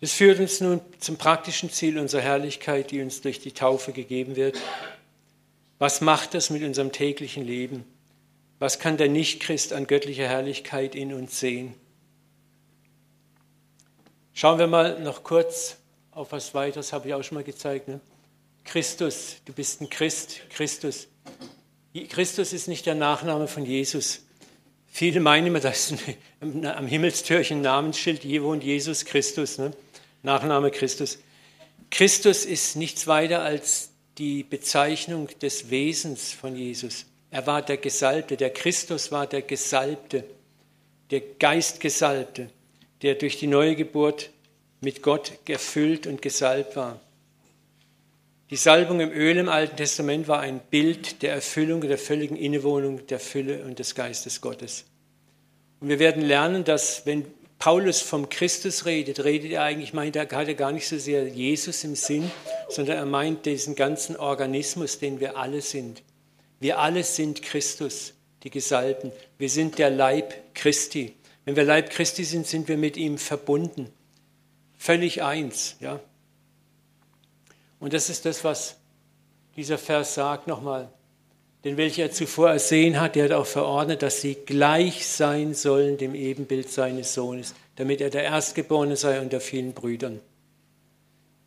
Das 0.00 0.12
führt 0.12 0.38
uns 0.38 0.60
nun 0.60 0.80
zum 1.00 1.16
praktischen 1.16 1.70
Ziel 1.70 1.98
unserer 1.98 2.22
Herrlichkeit, 2.22 2.92
die 2.92 3.02
uns 3.02 3.20
durch 3.20 3.40
die 3.40 3.52
Taufe 3.52 3.92
gegeben 3.92 4.36
wird. 4.36 4.56
Was 5.80 6.00
macht 6.00 6.34
das 6.34 6.50
mit 6.50 6.62
unserem 6.62 6.92
täglichen 6.92 7.44
Leben? 7.44 7.84
Was 8.60 8.78
kann 8.78 8.96
der 8.96 9.08
Nichtchrist 9.08 9.72
an 9.72 9.86
göttlicher 9.86 10.28
Herrlichkeit 10.28 10.94
in 10.94 11.12
uns 11.12 11.40
sehen? 11.40 11.74
Schauen 14.34 14.58
wir 14.60 14.68
mal 14.68 15.00
noch 15.00 15.24
kurz 15.24 15.78
auf 16.18 16.32
was 16.32 16.52
weiteres, 16.52 16.92
habe 16.92 17.08
ich 17.08 17.14
auch 17.14 17.22
schon 17.22 17.36
mal 17.36 17.44
gezeigt. 17.44 17.86
Ne? 17.86 18.00
Christus, 18.64 19.36
du 19.44 19.52
bist 19.52 19.80
ein 19.80 19.88
Christ, 19.88 20.40
Christus. 20.50 21.06
Christus 22.08 22.52
ist 22.52 22.66
nicht 22.66 22.86
der 22.86 22.96
Nachname 22.96 23.46
von 23.46 23.64
Jesus. 23.64 24.24
Viele 24.88 25.20
meinen 25.20 25.46
immer, 25.46 25.60
das 25.60 25.92
ist 25.92 26.02
am 26.40 26.86
Himmelstürchen 26.88 27.62
Namensschild, 27.62 28.22
hier 28.22 28.42
wohnt 28.42 28.64
Jesus 28.64 29.04
Christus. 29.04 29.58
Ne? 29.58 29.72
Nachname 30.24 30.72
Christus. 30.72 31.18
Christus 31.90 32.44
ist 32.44 32.74
nichts 32.74 33.06
weiter 33.06 33.42
als 33.42 33.90
die 34.18 34.42
Bezeichnung 34.42 35.28
des 35.40 35.70
Wesens 35.70 36.32
von 36.32 36.56
Jesus. 36.56 37.06
Er 37.30 37.46
war 37.46 37.62
der 37.62 37.76
Gesalbte, 37.76 38.36
der 38.36 38.50
Christus 38.50 39.12
war 39.12 39.28
der 39.28 39.42
Gesalbte, 39.42 40.24
der 41.12 41.20
Geistgesalbte, 41.20 42.50
der 43.02 43.14
durch 43.14 43.38
die 43.38 43.46
neue 43.46 43.76
Geburt 43.76 44.30
mit 44.80 45.02
Gott 45.02 45.32
gefüllt 45.44 46.06
und 46.06 46.22
gesalbt 46.22 46.76
war. 46.76 47.00
Die 48.50 48.56
Salbung 48.56 49.00
im 49.00 49.10
Öl 49.10 49.36
im 49.36 49.48
Alten 49.48 49.76
Testament 49.76 50.26
war 50.26 50.40
ein 50.40 50.60
Bild 50.70 51.22
der 51.22 51.32
Erfüllung, 51.32 51.82
der 51.82 51.98
völligen 51.98 52.36
Innewohnung 52.36 53.06
der 53.06 53.20
Fülle 53.20 53.62
und 53.64 53.78
des 53.78 53.94
Geistes 53.94 54.40
Gottes. 54.40 54.86
Und 55.80 55.90
wir 55.90 55.98
werden 55.98 56.22
lernen, 56.22 56.64
dass 56.64 57.04
wenn 57.04 57.26
Paulus 57.58 58.00
vom 58.00 58.28
Christus 58.28 58.86
redet, 58.86 59.22
redet 59.24 59.50
er 59.50 59.64
eigentlich, 59.64 59.92
meint 59.92 60.16
er, 60.16 60.22
hat 60.22 60.48
er 60.48 60.54
gar 60.54 60.72
nicht 60.72 60.88
so 60.88 60.96
sehr 60.96 61.26
Jesus 61.28 61.84
im 61.84 61.94
Sinn, 61.94 62.30
sondern 62.68 62.96
er 62.96 63.06
meint 63.06 63.46
diesen 63.46 63.74
ganzen 63.74 64.16
Organismus, 64.16 64.98
den 64.98 65.20
wir 65.20 65.36
alle 65.36 65.60
sind. 65.60 66.02
Wir 66.60 66.78
alle 66.78 67.04
sind 67.04 67.42
Christus, 67.42 68.14
die 68.44 68.50
Gesalbten. 68.50 69.12
Wir 69.36 69.50
sind 69.50 69.78
der 69.78 69.90
Leib 69.90 70.34
Christi. 70.54 71.14
Wenn 71.44 71.56
wir 71.56 71.64
Leib 71.64 71.90
Christi 71.90 72.24
sind, 72.24 72.46
sind 72.46 72.68
wir 72.68 72.76
mit 72.76 72.96
ihm 72.96 73.18
verbunden. 73.18 73.92
Völlig 74.78 75.22
eins, 75.22 75.76
ja. 75.80 76.00
Und 77.80 77.92
das 77.92 78.08
ist 78.08 78.24
das, 78.24 78.44
was 78.44 78.76
dieser 79.56 79.76
Vers 79.76 80.14
sagt 80.14 80.46
nochmal. 80.46 80.88
Denn 81.64 81.76
welcher 81.76 82.04
er 82.04 82.12
zuvor 82.12 82.50
ersehen 82.50 83.00
hat, 83.00 83.16
der 83.16 83.24
hat 83.24 83.32
auch 83.32 83.46
verordnet, 83.46 84.02
dass 84.02 84.20
sie 84.20 84.34
gleich 84.34 85.06
sein 85.06 85.54
sollen 85.54 85.98
dem 85.98 86.14
Ebenbild 86.14 86.70
seines 86.70 87.12
Sohnes, 87.14 87.54
damit 87.76 88.00
er 88.00 88.10
der 88.10 88.22
Erstgeborene 88.22 88.96
sei 88.96 89.20
unter 89.20 89.40
vielen 89.40 89.72
Brüdern. 89.72 90.20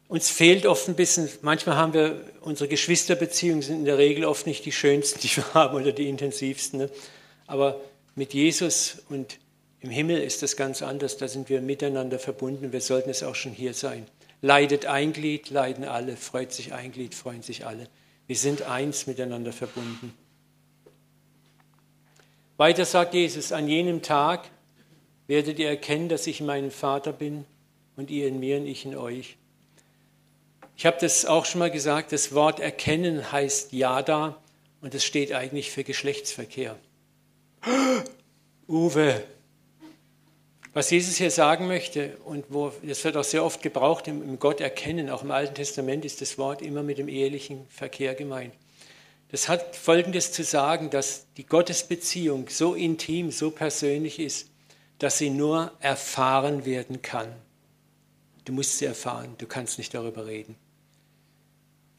Uns 0.10 0.30
fehlt 0.30 0.66
oft 0.66 0.90
ein 0.90 0.96
bisschen, 0.96 1.30
manchmal 1.42 1.78
haben 1.78 1.94
wir, 1.94 2.26
unsere 2.42 2.68
Geschwisterbeziehungen 2.68 3.62
sind 3.62 3.80
in 3.80 3.86
der 3.86 3.98
Regel 3.98 4.26
oft 4.26 4.46
nicht 4.46 4.66
die 4.66 4.74
schönsten, 4.74 5.22
die 5.22 5.38
wir 5.38 5.54
haben 5.54 5.78
oder 5.78 5.94
die 5.94 6.10
intensivsten. 6.10 6.80
Ne? 6.80 6.90
Aber 7.48 7.80
mit 8.16 8.34
Jesus 8.34 9.04
und 9.08 9.40
im 9.82 9.90
Himmel 9.90 10.22
ist 10.22 10.44
das 10.44 10.56
ganz 10.56 10.82
anders, 10.84 11.18
da 11.18 11.28
sind 11.28 11.50
wir 11.50 11.60
miteinander 11.60 12.20
verbunden, 12.20 12.72
wir 12.72 12.82
sollten 12.82 13.10
es 13.10 13.24
auch 13.24 13.36
schon 13.36 13.52
hier 13.52 13.74
sein. 13.74 14.06
Leidet 14.42 14.86
ein 14.86 15.12
Glied, 15.12 15.50
leiden 15.50 15.86
alle, 15.86 16.16
freut 16.18 16.54
sich 16.54 16.74
ein 16.74 16.92
Glied, 16.92 17.16
freuen 17.16 17.42
sich 17.42 17.66
alle. 17.66 17.88
Wir 18.28 18.36
sind 18.36 18.62
eins 18.64 19.08
miteinander 19.08 19.52
verbunden. 19.52 20.14
Weiter 22.58 22.86
sagt 22.86 23.16
Jesus, 23.16 23.52
an 23.52 23.68
jenem 23.68 24.04
Tag 24.04 24.50
werdet 25.26 25.58
ihr 25.58 25.68
erkennen, 25.68 26.10
dass 26.10 26.28
ich 26.28 26.42
in 26.42 26.46
meinem 26.46 26.72
Vater 26.72 27.12
bin 27.12 27.46
und 27.96 28.12
ihr 28.12 28.28
in 28.28 28.40
mir 28.40 28.58
und 28.58 28.68
ich 28.68 28.86
in 28.86 28.96
euch. 28.96 29.38
Ich 30.78 30.86
habe 30.86 30.98
das 31.02 31.26
auch 31.26 31.46
schon 31.46 31.60
mal 31.60 31.72
gesagt, 31.72 32.12
das 32.12 32.34
Wort 32.34 32.60
erkennen 32.60 33.32
heißt 33.32 33.74
Yada 33.74 34.38
und 34.82 34.94
es 34.94 35.04
steht 35.04 35.34
eigentlich 35.34 35.72
für 35.72 35.84
Geschlechtsverkehr. 35.84 36.78
Uwe, 38.68 39.24
was 40.74 40.90
Jesus 40.90 41.18
hier 41.18 41.32
sagen 41.32 41.68
möchte, 41.68 42.18
und 42.24 42.46
wo, 42.50 42.72
das 42.84 43.04
wird 43.04 43.18
auch 43.18 43.26
sehr 43.26 43.44
oft 43.44 43.62
gebraucht 43.62 44.08
im, 44.08 44.24
im 44.24 44.40
Gott 44.40 44.62
erkennen, 44.62 45.10
auch 45.10 45.24
im 45.24 45.32
Alten 45.32 45.56
Testament 45.56 46.06
ist 46.06 46.22
das 46.22 46.38
Wort 46.38 46.62
immer 46.62 46.82
mit 46.82 46.98
dem 46.98 47.10
ehelichen 47.10 47.68
Verkehr 47.68 48.16
gemeint. 48.16 48.54
Das 49.32 49.50
hat 49.50 49.76
Folgendes 49.76 50.32
zu 50.32 50.44
sagen, 50.44 50.90
dass 50.90 51.26
die 51.36 51.46
Gottesbeziehung 51.46 52.48
so 52.50 52.74
intim, 52.74 53.32
so 53.32 53.52
persönlich 53.52 54.20
ist, 54.20 54.50
dass 55.00 55.18
sie 55.18 55.30
nur 55.30 55.72
erfahren 55.80 56.66
werden 56.66 57.02
kann. 57.02 57.34
Du 58.46 58.54
musst 58.54 58.78
sie 58.78 58.86
erfahren, 58.86 59.36
du 59.38 59.48
kannst 59.48 59.78
nicht 59.78 59.94
darüber 59.94 60.26
reden. 60.26 60.56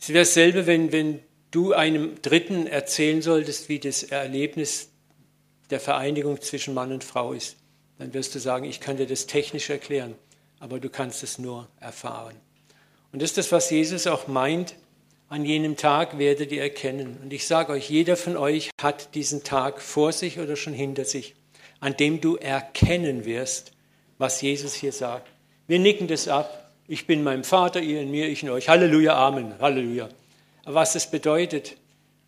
Es 0.01 0.09
wäre 0.09 0.21
dasselbe, 0.21 0.67
wenn, 0.67 0.93
wenn 0.93 1.21
du 1.51 1.75
einem 1.75 2.21
Dritten 2.23 2.67
erzählen 2.67 3.23
solltest, 3.23 3.69
wie 3.69 3.79
das 3.79 4.03
Erlebnis 4.03 4.89
der 5.71 5.81
Vereinigung 5.81 6.41
zwischen 6.41 6.75
Mann 6.75 6.93
und 6.93 7.05
Frau 7.05 7.33
ist 7.33 7.57
dann 8.03 8.15
wirst 8.15 8.35
du 8.35 8.41
sagen, 8.41 8.65
ich 8.65 8.81
kann 8.81 8.97
dir 8.97 9.07
das 9.07 9.27
technisch 9.27 9.71
erklären. 9.71 10.17
aber 10.59 10.79
du 10.79 10.91
kannst 10.91 11.25
es 11.25 11.39
nur 11.39 11.67
erfahren. 11.81 12.37
Und 13.13 13.21
das 13.21 13.31
ist 13.31 13.39
das, 13.39 13.51
was 13.51 13.69
Jesus 13.71 14.07
auch 14.07 14.29
meint, 14.29 14.77
an 15.29 15.45
jenem 15.45 15.77
Tag 15.77 16.19
werdet 16.19 16.53
ihr 16.53 16.63
erkennen. 16.63 17.19
Und 17.21 17.33
ich 17.33 17.49
sage 17.49 17.73
euch, 17.73 17.91
jeder 17.91 18.17
von 18.17 18.37
euch 18.37 18.71
hat 18.81 19.17
diesen 19.17 19.43
Tag 19.43 19.83
vor 19.83 20.13
sich 20.13 20.39
oder 20.39 20.55
schon 20.55 20.73
hinter 20.73 21.05
sich, 21.05 21.35
an 21.81 21.97
dem 21.97 22.21
du 22.21 22.37
erkennen 22.37 23.25
wirst, 23.25 23.73
was 24.19 24.41
Jesus 24.41 24.75
hier 24.75 24.93
sagt. 24.93 25.29
Wir 25.67 25.81
nicken 25.81 26.07
das 26.07 26.29
ab. 26.29 26.71
Ich 26.87 27.09
bin 27.09 27.25
meinem 27.25 27.43
Vater, 27.43 27.81
ihr 27.81 28.01
in 28.01 28.13
mir, 28.13 28.29
ich 28.29 28.45
in 28.45 28.51
euch. 28.51 28.69
Halleluja, 28.69 29.15
Amen, 29.15 29.59
Halleluja. 29.59 30.09
Aber 30.65 30.75
was 30.77 30.93
das 30.93 31.11
bedeutet, 31.11 31.77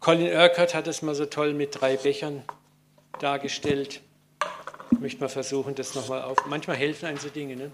Colin 0.00 0.32
Urquhart 0.32 0.74
hat 0.74 0.88
es 0.88 1.02
mal 1.02 1.14
so 1.14 1.26
toll 1.26 1.54
mit 1.54 1.80
drei 1.80 1.96
Bechern 1.96 2.42
dargestellt. 3.20 4.00
Ich 4.94 5.00
möchte 5.00 5.20
mal 5.20 5.28
versuchen, 5.28 5.74
das 5.74 5.94
nochmal 5.94 6.22
auf. 6.22 6.38
Manchmal 6.46 6.76
helfen 6.76 7.06
einem 7.06 7.18
so 7.18 7.28
Dinge. 7.28 7.56
Ne? 7.56 7.70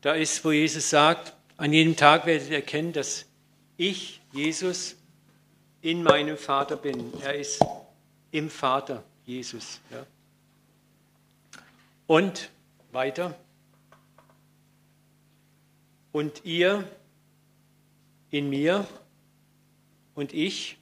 Da 0.00 0.14
ist, 0.14 0.44
wo 0.44 0.52
Jesus 0.52 0.88
sagt, 0.88 1.34
an 1.56 1.72
jedem 1.72 1.96
Tag 1.96 2.24
werdet 2.26 2.48
ihr 2.50 2.56
erkennen, 2.56 2.92
dass 2.92 3.26
ich, 3.76 4.20
Jesus, 4.32 4.96
in 5.80 6.02
meinem 6.02 6.38
Vater 6.38 6.76
bin. 6.76 7.12
Er 7.22 7.34
ist 7.34 7.64
im 8.30 8.48
Vater, 8.48 9.02
Jesus. 9.26 9.80
Ja. 9.90 10.06
Und 12.06 12.50
weiter. 12.92 13.36
Und 16.12 16.44
ihr 16.44 16.84
in 18.30 18.48
mir 18.48 18.86
und 20.14 20.32
ich. 20.32 20.78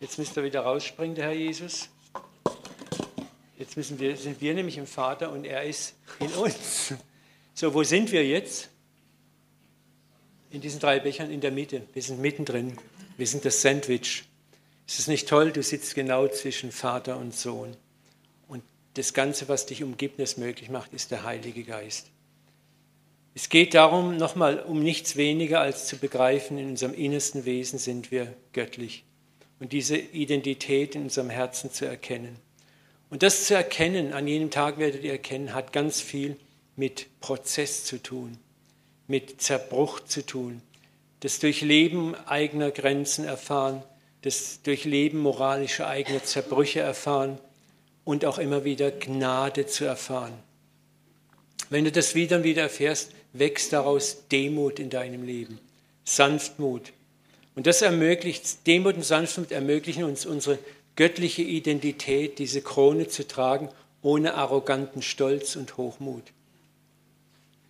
Jetzt 0.00 0.18
müsst 0.18 0.36
ihr 0.36 0.44
wieder 0.44 0.60
rausspringen, 0.60 1.14
der 1.14 1.26
Herr 1.26 1.32
Jesus. 1.32 1.88
Jetzt 3.62 3.76
müssen 3.76 4.00
wir, 4.00 4.16
sind 4.16 4.40
wir 4.40 4.54
nämlich 4.54 4.76
im 4.76 4.88
Vater 4.88 5.30
und 5.30 5.44
er 5.44 5.62
ist 5.62 5.94
in 6.18 6.32
uns. 6.32 6.94
So, 7.54 7.72
wo 7.72 7.84
sind 7.84 8.10
wir 8.10 8.26
jetzt? 8.26 8.70
In 10.50 10.60
diesen 10.60 10.80
drei 10.80 10.98
Bechern 10.98 11.30
in 11.30 11.40
der 11.40 11.52
Mitte. 11.52 11.82
Wir 11.92 12.02
sind 12.02 12.20
mittendrin. 12.20 12.76
Wir 13.16 13.26
sind 13.28 13.44
das 13.44 13.62
Sandwich. 13.62 14.24
Ist 14.88 14.98
es 14.98 15.06
nicht 15.06 15.28
toll? 15.28 15.52
Du 15.52 15.62
sitzt 15.62 15.94
genau 15.94 16.26
zwischen 16.26 16.72
Vater 16.72 17.16
und 17.18 17.36
Sohn. 17.36 17.76
Und 18.48 18.64
das 18.94 19.14
Ganze, 19.14 19.46
was 19.46 19.64
dich 19.64 19.84
umgibt 19.84 20.18
es 20.18 20.36
möglich 20.36 20.68
macht, 20.68 20.92
ist 20.92 21.12
der 21.12 21.22
Heilige 21.22 21.62
Geist. 21.62 22.10
Es 23.32 23.48
geht 23.48 23.74
darum, 23.74 24.16
nochmal 24.16 24.58
um 24.58 24.82
nichts 24.82 25.14
weniger 25.14 25.60
als 25.60 25.86
zu 25.86 25.98
begreifen, 25.98 26.58
in 26.58 26.70
unserem 26.70 26.94
innersten 26.94 27.44
Wesen 27.44 27.78
sind 27.78 28.10
wir 28.10 28.34
göttlich. 28.52 29.04
Und 29.60 29.70
diese 29.70 29.96
Identität 29.96 30.96
in 30.96 31.02
unserem 31.02 31.30
Herzen 31.30 31.70
zu 31.70 31.84
erkennen. 31.84 32.40
Und 33.12 33.22
das 33.22 33.44
zu 33.44 33.54
erkennen, 33.54 34.14
an 34.14 34.26
jenem 34.26 34.50
Tag 34.50 34.78
werdet 34.78 35.04
ihr 35.04 35.12
erkennen, 35.12 35.52
hat 35.52 35.74
ganz 35.74 36.00
viel 36.00 36.38
mit 36.76 37.08
Prozess 37.20 37.84
zu 37.84 38.02
tun, 38.02 38.38
mit 39.06 39.42
Zerbruch 39.42 40.00
zu 40.00 40.24
tun, 40.24 40.62
das 41.20 41.38
Durchleben 41.38 42.14
eigener 42.24 42.70
Grenzen 42.70 43.26
erfahren, 43.26 43.82
das 44.22 44.62
Durchleben 44.62 45.20
moralischer 45.20 45.88
eigener 45.88 46.24
Zerbrüche 46.24 46.80
erfahren 46.80 47.38
und 48.04 48.24
auch 48.24 48.38
immer 48.38 48.64
wieder 48.64 48.90
Gnade 48.90 49.66
zu 49.66 49.84
erfahren. 49.84 50.32
Wenn 51.68 51.84
du 51.84 51.92
das 51.92 52.14
wieder 52.14 52.38
und 52.38 52.44
wieder 52.44 52.62
erfährst, 52.62 53.12
wächst 53.34 53.74
daraus 53.74 54.26
Demut 54.28 54.78
in 54.78 54.88
deinem 54.88 55.22
Leben, 55.22 55.58
Sanftmut. 56.06 56.94
Und 57.56 57.66
das 57.66 57.82
ermöglicht, 57.82 58.66
Demut 58.66 58.94
und 58.94 59.04
Sanftmut 59.04 59.52
ermöglichen 59.52 60.04
uns 60.04 60.24
unsere 60.24 60.58
göttliche 60.96 61.42
Identität, 61.42 62.38
diese 62.38 62.62
Krone 62.62 63.08
zu 63.08 63.26
tragen, 63.26 63.68
ohne 64.02 64.34
arroganten 64.34 65.02
Stolz 65.02 65.56
und 65.56 65.76
Hochmut, 65.76 66.24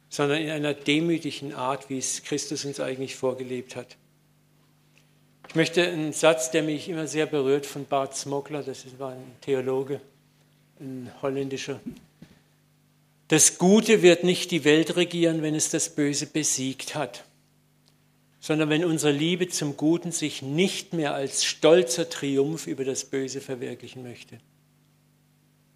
sondern 0.08 0.40
in 0.40 0.50
einer 0.50 0.74
demütigen 0.74 1.54
Art, 1.54 1.90
wie 1.90 1.98
es 1.98 2.22
Christus 2.22 2.64
uns 2.64 2.80
eigentlich 2.80 3.16
vorgelebt 3.16 3.76
hat. 3.76 3.96
Ich 5.48 5.54
möchte 5.54 5.82
einen 5.82 6.12
Satz, 6.12 6.50
der 6.50 6.62
mich 6.62 6.88
immer 6.88 7.06
sehr 7.06 7.26
berührt, 7.26 7.66
von 7.66 7.85
Bart 7.85 8.16
Smokler, 8.16 8.62
das 8.62 8.85
war 8.98 9.12
ein 9.12 9.37
Theologe, 9.42 10.00
ein 10.80 11.12
holländischer. 11.20 11.80
Das 13.28 13.58
Gute 13.58 14.02
wird 14.02 14.24
nicht 14.24 14.50
die 14.50 14.64
Welt 14.64 14.96
regieren, 14.96 15.42
wenn 15.42 15.54
es 15.54 15.70
das 15.70 15.90
Böse 15.90 16.26
besiegt 16.26 16.94
hat 16.94 17.24
sondern 18.42 18.70
wenn 18.70 18.85
unsere 18.85 19.12
Liebe 19.12 19.48
zum 19.48 19.76
Guten 19.76 20.11
sich 20.11 20.42
nicht 20.42 20.92
mehr 20.92 21.14
als 21.14 21.44
stolzer 21.44 22.11
Triumph 22.11 22.66
über 22.66 22.85
das 22.85 23.05
Böse 23.05 23.40
verwirklichen 23.40 24.02
möchte. 24.02 24.38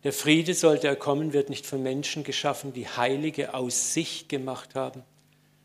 Der 0.03 0.13
Friede, 0.13 0.53
sollte 0.53 0.89
er 0.89 0.97
kommen, 0.97 1.33
wird 1.33 1.49
nicht 1.49 1.65
von 1.65 1.81
Menschen 1.81 2.25
geschaffen, 2.25 2.73
die 2.73 2.89
Heilige 2.89 3.55
aus 3.55 3.95
sich 3.95 4.27
gemacht 4.27 4.75
haben, 4.75 5.05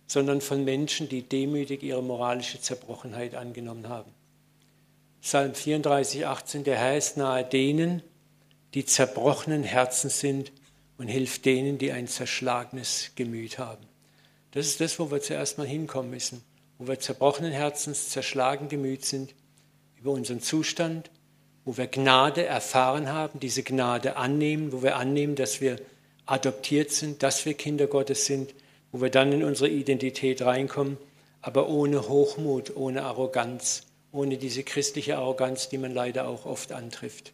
sondern 0.05 0.41
von 0.41 0.63
Menschen, 0.63 1.09
die 1.09 1.23
demütig 1.23 1.81
ihre 1.81 2.03
moralische 2.03 2.61
Zerbrochenheit 2.61 3.33
angenommen 3.33 3.89
haben. 3.89 4.11
Psalm 5.21 5.55
34, 5.55 6.27
18, 6.27 6.63
der 6.65 6.77
Herr 6.77 6.97
ist 6.97 7.17
nahe 7.17 7.43
denen, 7.43 8.03
die 8.75 8.85
zerbrochenen 8.85 9.63
Herzen 9.63 10.11
sind 10.11 10.51
und 10.99 11.07
hilft 11.07 11.45
denen, 11.45 11.79
die 11.79 11.91
ein 11.91 12.07
zerschlagenes 12.07 13.13
Gemüt 13.15 13.57
haben. 13.57 13.87
Das 14.51 14.67
ist 14.67 14.81
das, 14.81 14.99
wo 14.99 15.09
wir 15.09 15.21
zuerst 15.21 15.57
mal 15.57 15.65
hinkommen 15.65 16.11
müssen 16.11 16.43
wo 16.81 16.87
wir 16.87 16.99
zerbrochenen 16.99 17.51
Herzens, 17.51 18.09
zerschlagen 18.09 18.67
gemüt 18.67 19.05
sind 19.05 19.35
über 19.99 20.09
unseren 20.09 20.41
Zustand, 20.41 21.11
wo 21.63 21.77
wir 21.77 21.85
Gnade 21.85 22.43
erfahren 22.43 23.07
haben, 23.07 23.39
diese 23.39 23.61
Gnade 23.61 24.15
annehmen, 24.15 24.71
wo 24.71 24.81
wir 24.81 24.95
annehmen, 24.95 25.35
dass 25.35 25.61
wir 25.61 25.75
adoptiert 26.25 26.89
sind, 26.89 27.21
dass 27.21 27.45
wir 27.45 27.53
Kinder 27.53 27.85
Gottes 27.85 28.25
sind, 28.25 28.55
wo 28.91 28.99
wir 28.99 29.11
dann 29.11 29.31
in 29.31 29.43
unsere 29.43 29.69
Identität 29.69 30.41
reinkommen, 30.41 30.97
aber 31.39 31.69
ohne 31.69 32.09
Hochmut, 32.09 32.75
ohne 32.75 33.03
Arroganz, 33.03 33.83
ohne 34.11 34.37
diese 34.37 34.63
christliche 34.63 35.17
Arroganz, 35.17 35.69
die 35.69 35.77
man 35.77 35.93
leider 35.93 36.27
auch 36.27 36.47
oft 36.47 36.71
antrifft. 36.71 37.31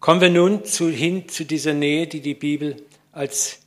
Kommen 0.00 0.20
wir 0.20 0.30
nun 0.30 0.64
zu, 0.64 0.90
hin 0.90 1.28
zu 1.28 1.44
dieser 1.44 1.74
Nähe, 1.74 2.08
die 2.08 2.20
die 2.20 2.34
Bibel 2.34 2.82
als 3.12 3.60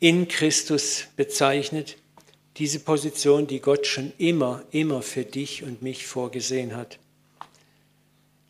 in 0.00 0.26
Christus 0.26 1.04
bezeichnet 1.14 1.96
diese 2.58 2.80
Position, 2.80 3.46
die 3.46 3.60
Gott 3.60 3.86
schon 3.86 4.12
immer, 4.18 4.64
immer 4.72 5.02
für 5.02 5.24
dich 5.24 5.62
und 5.62 5.80
mich 5.80 6.06
vorgesehen 6.06 6.74
hat. 6.74 6.98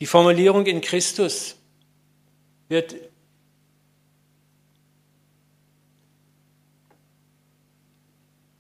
Die 0.00 0.06
Formulierung 0.06 0.64
in 0.66 0.80
Christus 0.80 1.56
wird 2.68 2.94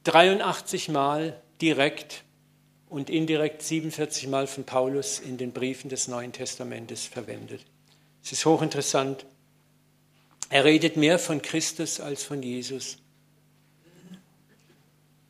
dreiundachtzig 0.04 0.88
Mal 0.88 1.40
direkt 1.60 2.24
und 2.88 3.10
indirekt 3.10 3.62
47 3.62 4.28
Mal 4.28 4.46
von 4.46 4.64
Paulus 4.64 5.18
in 5.18 5.38
den 5.38 5.52
Briefen 5.52 5.88
des 5.88 6.08
Neuen 6.08 6.32
Testamentes 6.32 7.06
verwendet. 7.06 7.64
Es 8.22 8.32
ist 8.32 8.44
hochinteressant. 8.44 9.24
Er 10.50 10.64
redet 10.64 10.96
mehr 10.96 11.18
von 11.18 11.42
Christus 11.42 12.00
als 12.00 12.24
von 12.24 12.42
Jesus. 12.42 12.98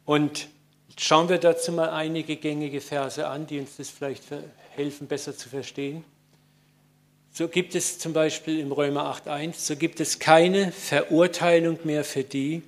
Und 0.09 0.49
schauen 0.97 1.29
wir 1.29 1.37
dazu 1.37 1.71
mal 1.71 1.91
einige 1.91 2.37
gängige 2.37 2.81
Verse 2.81 3.29
an, 3.29 3.47
die 3.47 3.59
uns 3.59 3.77
das 3.77 3.91
vielleicht 3.91 4.23
helfen, 4.71 5.07
besser 5.07 5.37
zu 5.37 5.51
verstehen. 5.51 6.03
So 7.31 7.47
gibt 7.47 7.75
es 7.75 7.99
zum 7.99 8.15
Beispiel 8.15 8.59
im 8.59 8.73
Römer 8.73 9.15
8.1, 9.15 9.57
so 9.59 9.77
gibt 9.77 10.01
es 10.01 10.19
keine 10.19 10.73
Verurteilung 10.73 11.79
mehr 11.85 12.05
für 12.05 12.25
die, 12.25 12.63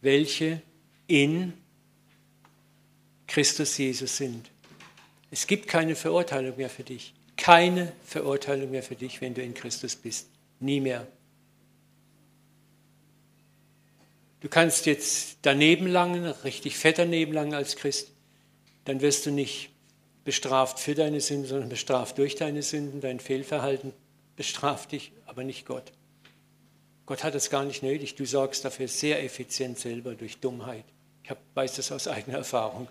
welche 0.00 0.62
in 1.06 1.52
Christus 3.26 3.76
Jesus 3.76 4.16
sind. 4.16 4.50
Es 5.30 5.46
gibt 5.46 5.68
keine 5.68 5.96
Verurteilung 5.96 6.56
mehr 6.56 6.70
für 6.70 6.82
dich. 6.82 7.12
Keine 7.36 7.92
Verurteilung 8.06 8.70
mehr 8.70 8.82
für 8.82 8.96
dich, 8.96 9.20
wenn 9.20 9.34
du 9.34 9.42
in 9.42 9.52
Christus 9.52 9.96
bist. 9.96 10.28
Nie 10.60 10.80
mehr. 10.80 11.06
Du 14.46 14.50
kannst 14.50 14.86
jetzt 14.86 15.38
daneben 15.42 15.88
langen, 15.88 16.24
richtig 16.24 16.78
fett 16.78 16.98
daneben 16.98 17.32
langen 17.32 17.52
als 17.52 17.74
Christ, 17.74 18.12
dann 18.84 19.00
wirst 19.00 19.26
du 19.26 19.32
nicht 19.32 19.70
bestraft 20.22 20.78
für 20.78 20.94
deine 20.94 21.20
Sünden, 21.20 21.48
sondern 21.48 21.68
bestraft 21.68 22.16
durch 22.18 22.36
deine 22.36 22.62
Sünden. 22.62 23.00
Dein 23.00 23.18
Fehlverhalten 23.18 23.92
bestraft 24.36 24.92
dich, 24.92 25.10
aber 25.26 25.42
nicht 25.42 25.66
Gott. 25.66 25.90
Gott 27.06 27.24
hat 27.24 27.34
es 27.34 27.50
gar 27.50 27.64
nicht 27.64 27.82
nötig. 27.82 28.14
Du 28.14 28.24
sorgst 28.24 28.64
dafür 28.64 28.86
sehr 28.86 29.20
effizient 29.24 29.80
selber 29.80 30.14
durch 30.14 30.38
Dummheit. 30.38 30.84
Ich 31.24 31.32
weiß 31.54 31.74
das 31.74 31.90
aus 31.90 32.06
eigener 32.06 32.38
Erfahrung. 32.38 32.86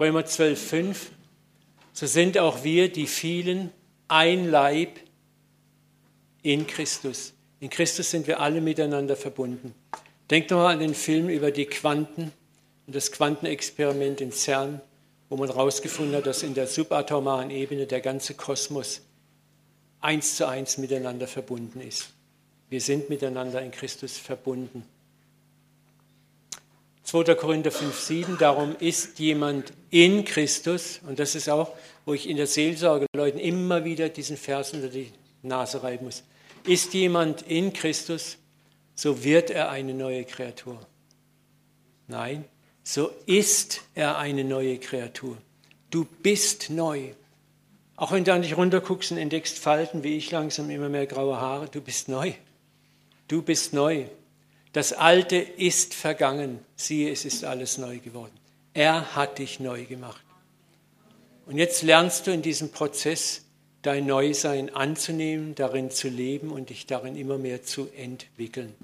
Römer 0.00 0.24
12, 0.24 0.68
5. 0.68 1.10
So 1.92 2.06
sind 2.06 2.38
auch 2.38 2.64
wir, 2.64 2.90
die 2.90 3.06
vielen, 3.06 3.72
ein 4.08 4.50
Leib 4.50 5.00
in 6.40 6.66
Christus. 6.66 7.34
In 7.60 7.70
Christus 7.70 8.10
sind 8.10 8.26
wir 8.26 8.40
alle 8.40 8.60
miteinander 8.60 9.16
verbunden. 9.16 9.74
Denkt 10.30 10.50
nochmal 10.50 10.74
an 10.74 10.80
den 10.80 10.94
Film 10.94 11.28
über 11.28 11.50
die 11.50 11.66
Quanten 11.66 12.32
und 12.86 12.94
das 12.94 13.10
Quantenexperiment 13.10 14.20
in 14.20 14.32
CERN, 14.32 14.80
wo 15.28 15.36
man 15.36 15.48
herausgefunden 15.48 16.14
hat, 16.16 16.26
dass 16.26 16.42
in 16.42 16.54
der 16.54 16.66
subatomaren 16.66 17.50
Ebene 17.50 17.86
der 17.86 18.00
ganze 18.00 18.34
Kosmos 18.34 19.02
eins 20.00 20.36
zu 20.36 20.46
eins 20.46 20.78
miteinander 20.78 21.26
verbunden 21.26 21.80
ist. 21.80 22.10
Wir 22.70 22.80
sind 22.80 23.08
miteinander 23.08 23.60
in 23.62 23.70
Christus 23.70 24.18
verbunden. 24.18 24.84
2. 27.04 27.34
Korinther 27.36 27.70
5, 27.70 27.98
7, 27.98 28.38
darum 28.38 28.76
ist 28.78 29.18
jemand 29.18 29.72
in 29.88 30.26
Christus, 30.26 31.00
und 31.08 31.18
das 31.18 31.34
ist 31.34 31.48
auch, 31.48 31.72
wo 32.04 32.12
ich 32.12 32.28
in 32.28 32.36
der 32.36 32.46
Seelsorge 32.46 33.06
Leuten 33.16 33.38
immer 33.38 33.84
wieder 33.84 34.10
diesen 34.10 34.36
Vers 34.36 34.74
unter 34.74 34.88
die 34.88 35.10
Nase 35.42 35.82
reiben 35.82 36.04
muss. 36.04 36.22
Ist 36.68 36.92
jemand 36.92 37.40
in 37.42 37.72
Christus, 37.72 38.36
so 38.94 39.24
wird 39.24 39.48
er 39.48 39.70
eine 39.70 39.94
neue 39.94 40.24
Kreatur. 40.24 40.78
Nein, 42.08 42.44
so 42.84 43.10
ist 43.24 43.80
er 43.94 44.18
eine 44.18 44.44
neue 44.44 44.76
Kreatur. 44.76 45.38
Du 45.88 46.04
bist 46.04 46.68
neu. 46.68 47.14
Auch 47.96 48.12
wenn 48.12 48.24
du 48.24 48.34
an 48.34 48.42
dich 48.42 48.54
runterguckst 48.54 49.12
und 49.12 49.16
entdeckst 49.16 49.58
Falten, 49.58 50.04
wie 50.04 50.18
ich 50.18 50.30
langsam 50.30 50.68
immer 50.68 50.90
mehr 50.90 51.06
graue 51.06 51.40
Haare, 51.40 51.70
du 51.70 51.80
bist 51.80 52.10
neu. 52.10 52.34
Du 53.28 53.40
bist 53.40 53.72
neu. 53.72 54.04
Das 54.74 54.92
Alte 54.92 55.36
ist 55.36 55.94
vergangen. 55.94 56.58
Siehe, 56.76 57.10
es 57.10 57.24
ist 57.24 57.44
alles 57.44 57.78
neu 57.78 57.98
geworden. 57.98 58.38
Er 58.74 59.16
hat 59.16 59.38
dich 59.38 59.58
neu 59.58 59.86
gemacht. 59.86 60.22
Und 61.46 61.56
jetzt 61.56 61.82
lernst 61.82 62.26
du 62.26 62.30
in 62.30 62.42
diesem 62.42 62.70
Prozess 62.72 63.46
dein 63.82 64.06
Neusein 64.06 64.74
anzunehmen, 64.74 65.54
darin 65.54 65.90
zu 65.90 66.08
leben 66.08 66.50
und 66.50 66.70
dich 66.70 66.86
darin 66.86 67.16
immer 67.16 67.38
mehr 67.38 67.62
zu 67.62 67.88
entwickeln. 67.96 68.74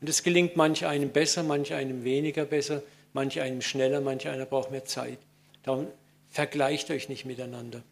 Und 0.00 0.08
es 0.08 0.22
gelingt 0.22 0.56
manch 0.56 0.86
einem 0.86 1.10
besser, 1.10 1.42
manch 1.42 1.74
einem 1.74 2.04
weniger 2.04 2.44
besser, 2.44 2.82
manch 3.12 3.40
einem 3.40 3.62
schneller, 3.62 4.00
manch 4.00 4.28
einer 4.28 4.46
braucht 4.46 4.70
mehr 4.70 4.84
Zeit. 4.84 5.18
Darum 5.62 5.86
vergleicht 6.30 6.90
euch 6.90 7.08
nicht 7.08 7.26
miteinander. 7.26 7.82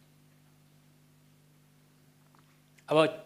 Aber 2.87 3.23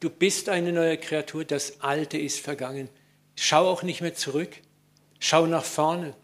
du 0.00 0.08
bist 0.08 0.48
eine 0.48 0.72
neue 0.72 0.96
Kreatur, 0.96 1.44
das 1.44 1.80
Alte 1.80 2.18
ist 2.18 2.38
vergangen. 2.38 2.88
Schau 3.34 3.68
auch 3.68 3.82
nicht 3.82 4.00
mehr 4.00 4.14
zurück. 4.14 4.50
Schau 5.18 5.46
nach 5.46 5.64
vorne. 5.64 6.14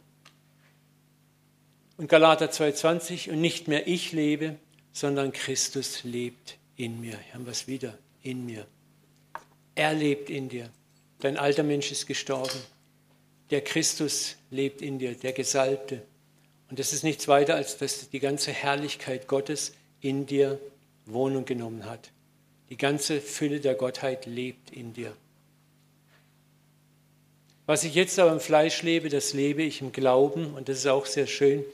Und 1.96 2.08
Galater 2.08 2.46
2,20, 2.46 3.30
und 3.30 3.40
nicht 3.40 3.66
mehr 3.66 3.88
ich 3.88 4.12
lebe, 4.12 4.54
sondern 4.92 5.32
Christus 5.32 6.04
lebt 6.04 6.58
in 6.76 7.00
mir. 7.00 7.18
Hier 7.18 7.34
haben 7.34 7.46
wir 7.46 7.52
es 7.52 7.66
wieder, 7.66 7.98
in 8.22 8.44
mir. 8.46 8.66
Er 9.74 9.94
lebt 9.94 10.30
in 10.30 10.48
dir. 10.48 10.70
Dein 11.20 11.36
alter 11.36 11.62
Mensch 11.62 11.90
ist 11.92 12.06
gestorben. 12.06 12.58
Der 13.50 13.62
Christus 13.62 14.36
lebt 14.50 14.82
in 14.82 14.98
dir, 14.98 15.14
der 15.14 15.32
Gesalbte. 15.32 16.02
Und 16.70 16.78
das 16.78 16.92
ist 16.92 17.02
nichts 17.02 17.28
weiter, 17.28 17.54
als 17.54 17.78
dass 17.78 18.10
die 18.10 18.20
ganze 18.20 18.52
Herrlichkeit 18.52 19.26
Gottes 19.26 19.72
in 20.00 20.26
dir 20.26 20.60
Wohnung 21.06 21.44
genommen 21.44 21.86
hat. 21.86 22.10
Die 22.70 22.76
ganze 22.76 23.20
Fülle 23.20 23.60
der 23.60 23.74
Gottheit 23.74 24.26
lebt 24.26 24.70
in 24.70 24.92
dir. 24.92 25.16
Was 27.68 27.84
ich 27.84 27.94
jetzt 27.94 28.18
aber 28.18 28.32
im 28.32 28.40
Fleisch 28.40 28.82
lebe, 28.82 29.10
das 29.10 29.34
lebe 29.34 29.62
ich 29.62 29.82
im 29.82 29.92
Glauben, 29.92 30.54
und 30.54 30.70
das 30.70 30.78
ist 30.78 30.86
auch 30.86 31.04
sehr 31.04 31.26
schön, 31.26 31.64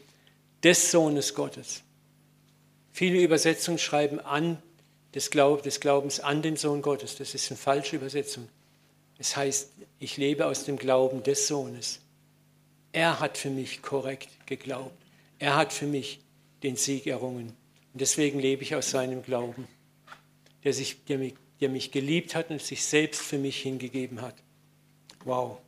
des 0.64 0.90
Sohnes 0.90 1.34
Gottes. 1.34 1.83
Viele 2.94 3.20
Übersetzungen 3.20 3.80
schreiben 3.80 4.20
an 4.20 4.62
des, 5.16 5.30
Glaub, 5.30 5.64
des 5.64 5.80
Glaubens 5.80 6.20
an 6.20 6.42
den 6.42 6.56
Sohn 6.56 6.80
Gottes. 6.80 7.16
Das 7.16 7.34
ist 7.34 7.50
eine 7.50 7.58
falsche 7.58 7.96
Übersetzung. 7.96 8.48
Es 9.18 9.36
heißt, 9.36 9.72
ich 9.98 10.16
lebe 10.16 10.46
aus 10.46 10.64
dem 10.64 10.76
Glauben 10.76 11.24
des 11.24 11.48
Sohnes. 11.48 11.98
Er 12.92 13.18
hat 13.18 13.36
für 13.36 13.50
mich 13.50 13.82
korrekt 13.82 14.28
geglaubt. 14.46 14.96
Er 15.40 15.56
hat 15.56 15.72
für 15.72 15.88
mich 15.88 16.20
den 16.62 16.76
Sieg 16.76 17.08
errungen. 17.08 17.48
Und 17.92 18.00
deswegen 18.00 18.38
lebe 18.38 18.62
ich 18.62 18.76
aus 18.76 18.90
seinem 18.90 19.24
Glauben, 19.24 19.66
der, 20.62 20.72
sich, 20.72 21.04
der, 21.06 21.18
mich, 21.18 21.34
der 21.60 21.70
mich 21.70 21.90
geliebt 21.90 22.36
hat 22.36 22.50
und 22.50 22.62
sich 22.62 22.84
selbst 22.84 23.22
für 23.22 23.38
mich 23.38 23.60
hingegeben 23.60 24.22
hat. 24.22 24.36
Wow. 25.24 25.58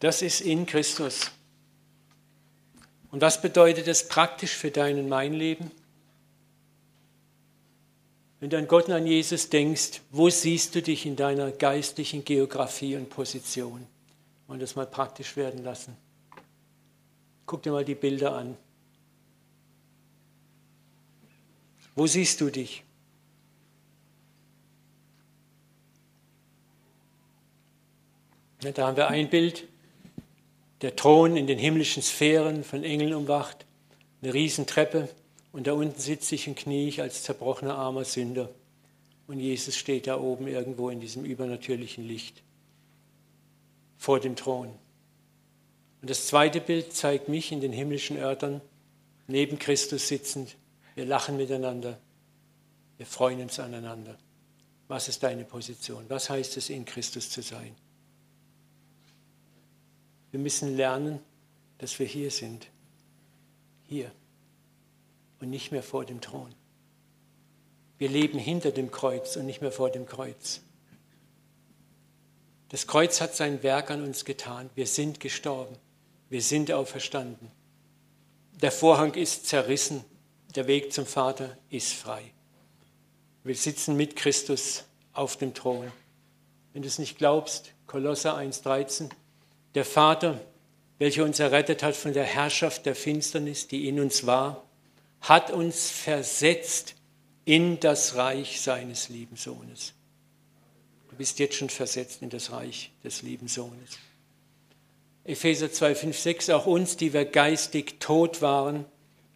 Das 0.00 0.22
ist 0.22 0.40
in 0.40 0.66
Christus. 0.66 1.30
Und 3.12 3.20
was 3.20 3.40
bedeutet 3.40 3.86
das 3.86 4.08
praktisch 4.08 4.56
für 4.56 4.70
dein 4.70 4.98
und 4.98 5.08
mein 5.08 5.34
Leben? 5.34 5.70
Wenn 8.40 8.48
du 8.48 8.56
an 8.56 8.66
Gott 8.66 8.88
und 8.88 8.94
an 8.94 9.06
Jesus 9.06 9.50
denkst, 9.50 10.00
wo 10.10 10.30
siehst 10.30 10.74
du 10.74 10.82
dich 10.82 11.04
in 11.04 11.14
deiner 11.14 11.52
geistlichen 11.52 12.24
Geografie 12.24 12.96
und 12.96 13.10
Position? 13.10 13.86
Und 14.48 14.60
das 14.60 14.76
mal 14.76 14.86
praktisch 14.86 15.36
werden 15.36 15.62
lassen. 15.62 15.94
Guck 17.44 17.62
dir 17.62 17.70
mal 17.70 17.84
die 17.84 17.94
Bilder 17.94 18.34
an. 18.34 18.56
Wo 21.94 22.06
siehst 22.06 22.40
du 22.40 22.48
dich? 22.48 22.82
Da 28.60 28.86
haben 28.86 28.96
wir 28.96 29.08
ein 29.08 29.28
Bild 29.28 29.68
der 30.82 30.96
Thron 30.96 31.36
in 31.36 31.46
den 31.46 31.58
himmlischen 31.58 32.02
Sphären 32.02 32.64
von 32.64 32.82
Engeln 32.82 33.14
umwacht, 33.14 33.64
eine 34.20 34.34
Riesentreppe 34.34 35.08
und 35.52 35.66
da 35.66 35.72
unten 35.72 35.98
sitze 35.98 36.34
ich 36.34 36.48
und 36.48 36.56
knie 36.56 36.88
ich 36.88 37.00
als 37.00 37.22
zerbrochener 37.22 37.76
armer 37.76 38.04
Sünder. 38.04 38.50
Und 39.28 39.38
Jesus 39.38 39.76
steht 39.76 40.08
da 40.08 40.20
oben 40.20 40.48
irgendwo 40.48 40.90
in 40.90 41.00
diesem 41.00 41.24
übernatürlichen 41.24 42.06
Licht 42.06 42.42
vor 43.96 44.18
dem 44.18 44.34
Thron. 44.34 44.68
Und 46.00 46.10
das 46.10 46.26
zweite 46.26 46.60
Bild 46.60 46.92
zeigt 46.92 47.28
mich 47.28 47.52
in 47.52 47.60
den 47.60 47.72
himmlischen 47.72 48.16
Örtern, 48.16 48.60
neben 49.28 49.58
Christus 49.60 50.08
sitzend. 50.08 50.56
Wir 50.96 51.06
lachen 51.06 51.36
miteinander, 51.36 51.98
wir 52.96 53.06
freuen 53.06 53.40
uns 53.40 53.60
aneinander. 53.60 54.18
Was 54.88 55.08
ist 55.08 55.22
deine 55.22 55.44
Position? 55.44 56.04
Was 56.08 56.28
heißt 56.28 56.56
es, 56.56 56.68
in 56.68 56.84
Christus 56.84 57.30
zu 57.30 57.40
sein? 57.40 57.76
Wir 60.32 60.40
müssen 60.40 60.76
lernen, 60.76 61.20
dass 61.78 61.98
wir 61.98 62.06
hier 62.06 62.30
sind. 62.30 62.66
Hier. 63.84 64.10
Und 65.38 65.50
nicht 65.50 65.70
mehr 65.70 65.82
vor 65.82 66.04
dem 66.04 66.20
Thron. 66.20 66.52
Wir 67.98 68.08
leben 68.08 68.38
hinter 68.38 68.72
dem 68.72 68.90
Kreuz 68.90 69.36
und 69.36 69.46
nicht 69.46 69.60
mehr 69.60 69.70
vor 69.70 69.90
dem 69.90 70.06
Kreuz. 70.06 70.62
Das 72.70 72.86
Kreuz 72.86 73.20
hat 73.20 73.36
sein 73.36 73.62
Werk 73.62 73.90
an 73.90 74.02
uns 74.02 74.24
getan. 74.24 74.70
Wir 74.74 74.86
sind 74.86 75.20
gestorben. 75.20 75.76
Wir 76.30 76.40
sind 76.40 76.72
auferstanden. 76.72 77.50
Der 78.54 78.72
Vorhang 78.72 79.14
ist 79.14 79.46
zerrissen. 79.46 80.04
Der 80.54 80.66
Weg 80.66 80.92
zum 80.92 81.04
Vater 81.04 81.58
ist 81.68 81.92
frei. 81.92 82.22
Wir 83.44 83.54
sitzen 83.54 83.96
mit 83.96 84.16
Christus 84.16 84.84
auf 85.12 85.36
dem 85.36 85.52
Thron. 85.52 85.92
Wenn 86.72 86.82
du 86.82 86.88
es 86.88 86.98
nicht 86.98 87.18
glaubst, 87.18 87.72
Kolosser 87.86 88.36
1,13, 88.36 89.10
der 89.74 89.84
Vater, 89.84 90.40
welcher 90.98 91.24
uns 91.24 91.40
errettet 91.40 91.82
hat 91.82 91.96
von 91.96 92.12
der 92.12 92.24
Herrschaft 92.24 92.86
der 92.86 92.94
Finsternis, 92.94 93.68
die 93.68 93.88
in 93.88 94.00
uns 94.00 94.26
war, 94.26 94.64
hat 95.20 95.50
uns 95.50 95.90
versetzt 95.90 96.94
in 97.44 97.80
das 97.80 98.16
Reich 98.16 98.60
seines 98.60 99.08
lieben 99.08 99.36
Sohnes. 99.36 99.94
Du 101.10 101.16
bist 101.16 101.38
jetzt 101.38 101.56
schon 101.56 101.70
versetzt 101.70 102.22
in 102.22 102.30
das 102.30 102.52
Reich 102.52 102.90
des 103.04 103.22
lieben 103.22 103.48
Sohnes. 103.48 103.98
Epheser 105.24 105.70
2, 105.70 105.94
5, 105.94 106.18
6, 106.18 106.50
auch 106.50 106.66
uns, 106.66 106.96
die 106.96 107.12
wir 107.12 107.24
geistig 107.24 108.00
tot 108.00 108.42
waren, 108.42 108.84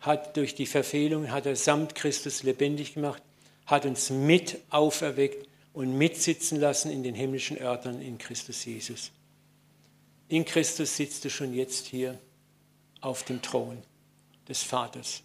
hat 0.01 0.37
durch 0.37 0.55
die 0.55 0.66
Verfehlung, 0.66 1.31
hat 1.31 1.46
er 1.46 1.57
samt 1.57 1.94
Christus 1.94 2.42
lebendig 2.42 2.94
gemacht, 2.94 3.22
hat 3.66 3.87
uns 3.87 4.11
mit 4.11 4.59
auferweckt 4.70 5.49
und 5.72 5.96
mitsitzen 5.96 6.59
lassen 6.61 6.90
in 6.90 7.03
den 7.03 7.14
himmlischen 7.14 7.61
Örtern 7.61 8.01
in 8.01 8.18
Christus 8.18 8.64
Jesus. 8.64 9.12
In 10.28 10.44
Christus 10.44 10.96
sitzt 10.96 11.24
du 11.24 11.30
schon 11.30 11.54
jetzt 11.54 11.86
hier 11.86 12.18
auf 13.00 13.22
dem 13.22 13.42
Thron 13.42 13.78
des 14.48 14.62
Vaters. 14.62 15.22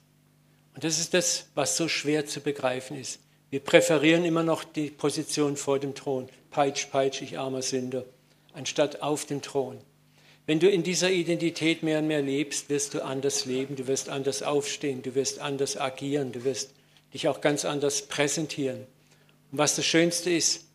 Und 0.75 0.83
das 0.83 0.99
ist 0.99 1.13
das, 1.13 1.47
was 1.55 1.75
so 1.75 1.87
schwer 1.87 2.25
zu 2.25 2.41
begreifen 2.41 2.97
ist. 2.97 3.19
Wir 3.49 3.59
präferieren 3.59 4.23
immer 4.23 4.43
noch 4.43 4.63
die 4.63 4.89
Position 4.89 5.57
vor 5.57 5.79
dem 5.79 5.95
Thron. 5.95 6.29
Peitsch, 6.51 6.89
peitsch, 6.91 7.21
ich 7.21 7.39
armer 7.39 7.61
Sünder, 7.61 8.05
anstatt 8.53 9.01
auf 9.01 9.25
dem 9.25 9.41
Thron. 9.41 9.79
Wenn 10.45 10.59
du 10.59 10.69
in 10.69 10.83
dieser 10.83 11.11
Identität 11.11 11.83
mehr 11.83 11.99
und 11.99 12.07
mehr 12.07 12.21
lebst, 12.21 12.69
wirst 12.69 12.93
du 12.93 13.03
anders 13.03 13.45
leben, 13.45 13.75
du 13.75 13.87
wirst 13.87 14.09
anders 14.09 14.43
aufstehen, 14.43 15.01
du 15.01 15.15
wirst 15.15 15.39
anders 15.39 15.77
agieren, 15.77 16.31
du 16.31 16.43
wirst 16.43 16.73
dich 17.13 17.27
auch 17.27 17.41
ganz 17.41 17.65
anders 17.65 18.07
präsentieren. 18.07 18.85
Und 19.51 19.57
was 19.57 19.75
das 19.75 19.85
Schönste 19.85 20.29
ist, 20.29 20.65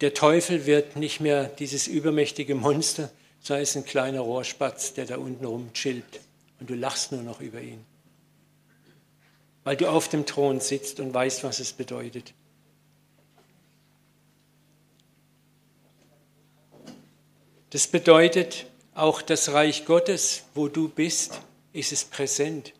der 0.00 0.12
Teufel 0.12 0.66
wird 0.66 0.96
nicht 0.96 1.20
mehr 1.20 1.44
dieses 1.44 1.86
übermächtige 1.86 2.54
Monster, 2.54 3.10
sei 3.46 3.60
es 3.60 3.76
ein 3.76 3.84
kleiner 3.84 4.22
Rohrspatz, 4.22 4.94
der 4.94 5.06
da 5.06 5.18
unten 5.18 5.44
rum 5.44 5.72
chillt 5.72 6.20
und 6.58 6.68
du 6.68 6.74
lachst 6.74 7.12
nur 7.12 7.22
noch 7.22 7.40
über 7.40 7.60
ihn. 7.60 7.84
Weil 9.62 9.76
du 9.76 9.88
auf 9.88 10.08
dem 10.08 10.26
Thron 10.26 10.58
sitzt 10.58 10.98
und 10.98 11.14
weißt, 11.14 11.44
was 11.44 11.60
es 11.60 11.72
bedeutet. 11.72 12.34
Das 17.70 17.86
bedeutet, 17.86 18.66
auch 18.94 19.22
das 19.22 19.52
Reich 19.52 19.84
Gottes, 19.84 20.42
wo 20.54 20.66
du 20.66 20.88
bist, 20.88 21.40
ist 21.72 21.92
es 21.92 22.04
präsent. 22.04 22.72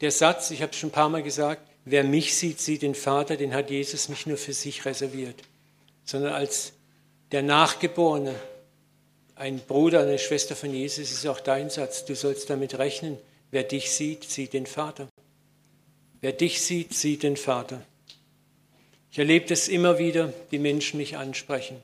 Der 0.00 0.10
Satz, 0.10 0.50
ich 0.50 0.62
habe 0.62 0.72
es 0.72 0.78
schon 0.78 0.88
ein 0.88 0.92
paar 0.92 1.08
Mal 1.08 1.22
gesagt, 1.22 1.62
wer 1.84 2.02
mich 2.02 2.36
sieht, 2.36 2.60
sieht 2.60 2.82
den 2.82 2.96
Vater, 2.96 3.36
den 3.36 3.54
hat 3.54 3.70
Jesus 3.70 4.08
nicht 4.08 4.26
nur 4.26 4.38
für 4.38 4.54
sich 4.54 4.84
reserviert, 4.84 5.40
sondern 6.04 6.32
als 6.32 6.72
der 7.30 7.42
Nachgeborene, 7.42 8.34
ein 9.34 9.58
Bruder, 9.58 10.00
eine 10.00 10.18
Schwester 10.18 10.54
von 10.54 10.72
Jesus 10.72 11.10
ist 11.10 11.26
auch 11.26 11.40
dein 11.40 11.70
Satz. 11.70 12.04
Du 12.04 12.14
sollst 12.14 12.50
damit 12.50 12.78
rechnen, 12.78 13.18
wer 13.50 13.64
dich 13.64 13.90
sieht, 13.90 14.24
sieht 14.24 14.52
den 14.52 14.66
Vater. 14.66 15.08
Wer 16.20 16.32
dich 16.32 16.60
sieht, 16.60 16.94
sieht 16.94 17.22
den 17.22 17.36
Vater. 17.36 17.82
Ich 19.10 19.18
erlebe 19.18 19.46
das 19.46 19.68
immer 19.68 19.98
wieder, 19.98 20.32
die 20.50 20.58
Menschen 20.58 20.98
mich 20.98 21.16
ansprechen 21.16 21.76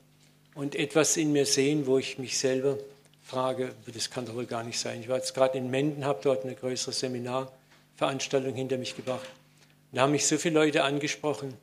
und 0.55 0.75
etwas 0.75 1.17
in 1.17 1.33
mir 1.33 1.45
sehen, 1.45 1.87
wo 1.87 1.99
ich 1.99 2.19
mich 2.19 2.39
selber 2.39 2.79
frage, 3.23 3.75
das 3.93 4.11
kann 4.11 4.25
doch 4.25 4.35
wohl 4.35 4.47
gar 4.47 4.65
nicht 4.65 4.79
sein. 4.79 5.01
Ich 5.01 5.09
war 5.09 5.17
jetzt 5.17 5.35
gerade 5.35 5.59
in 5.59 5.71
Menden, 5.71 6.05
habe 6.05 6.21
dort 6.23 6.45
eine 6.45 6.55
größere 6.55 6.93
Seminarveranstaltung 6.93 8.55
hinter 8.55 8.79
mich 8.79 8.97
gebracht. 8.97 9.29
Da 9.93 10.03
haben 10.03 10.13
mich 10.13 10.27
so 10.27 10.39
viele 10.39 10.55
Leute 10.55 10.85
angesprochen, 10.85 11.55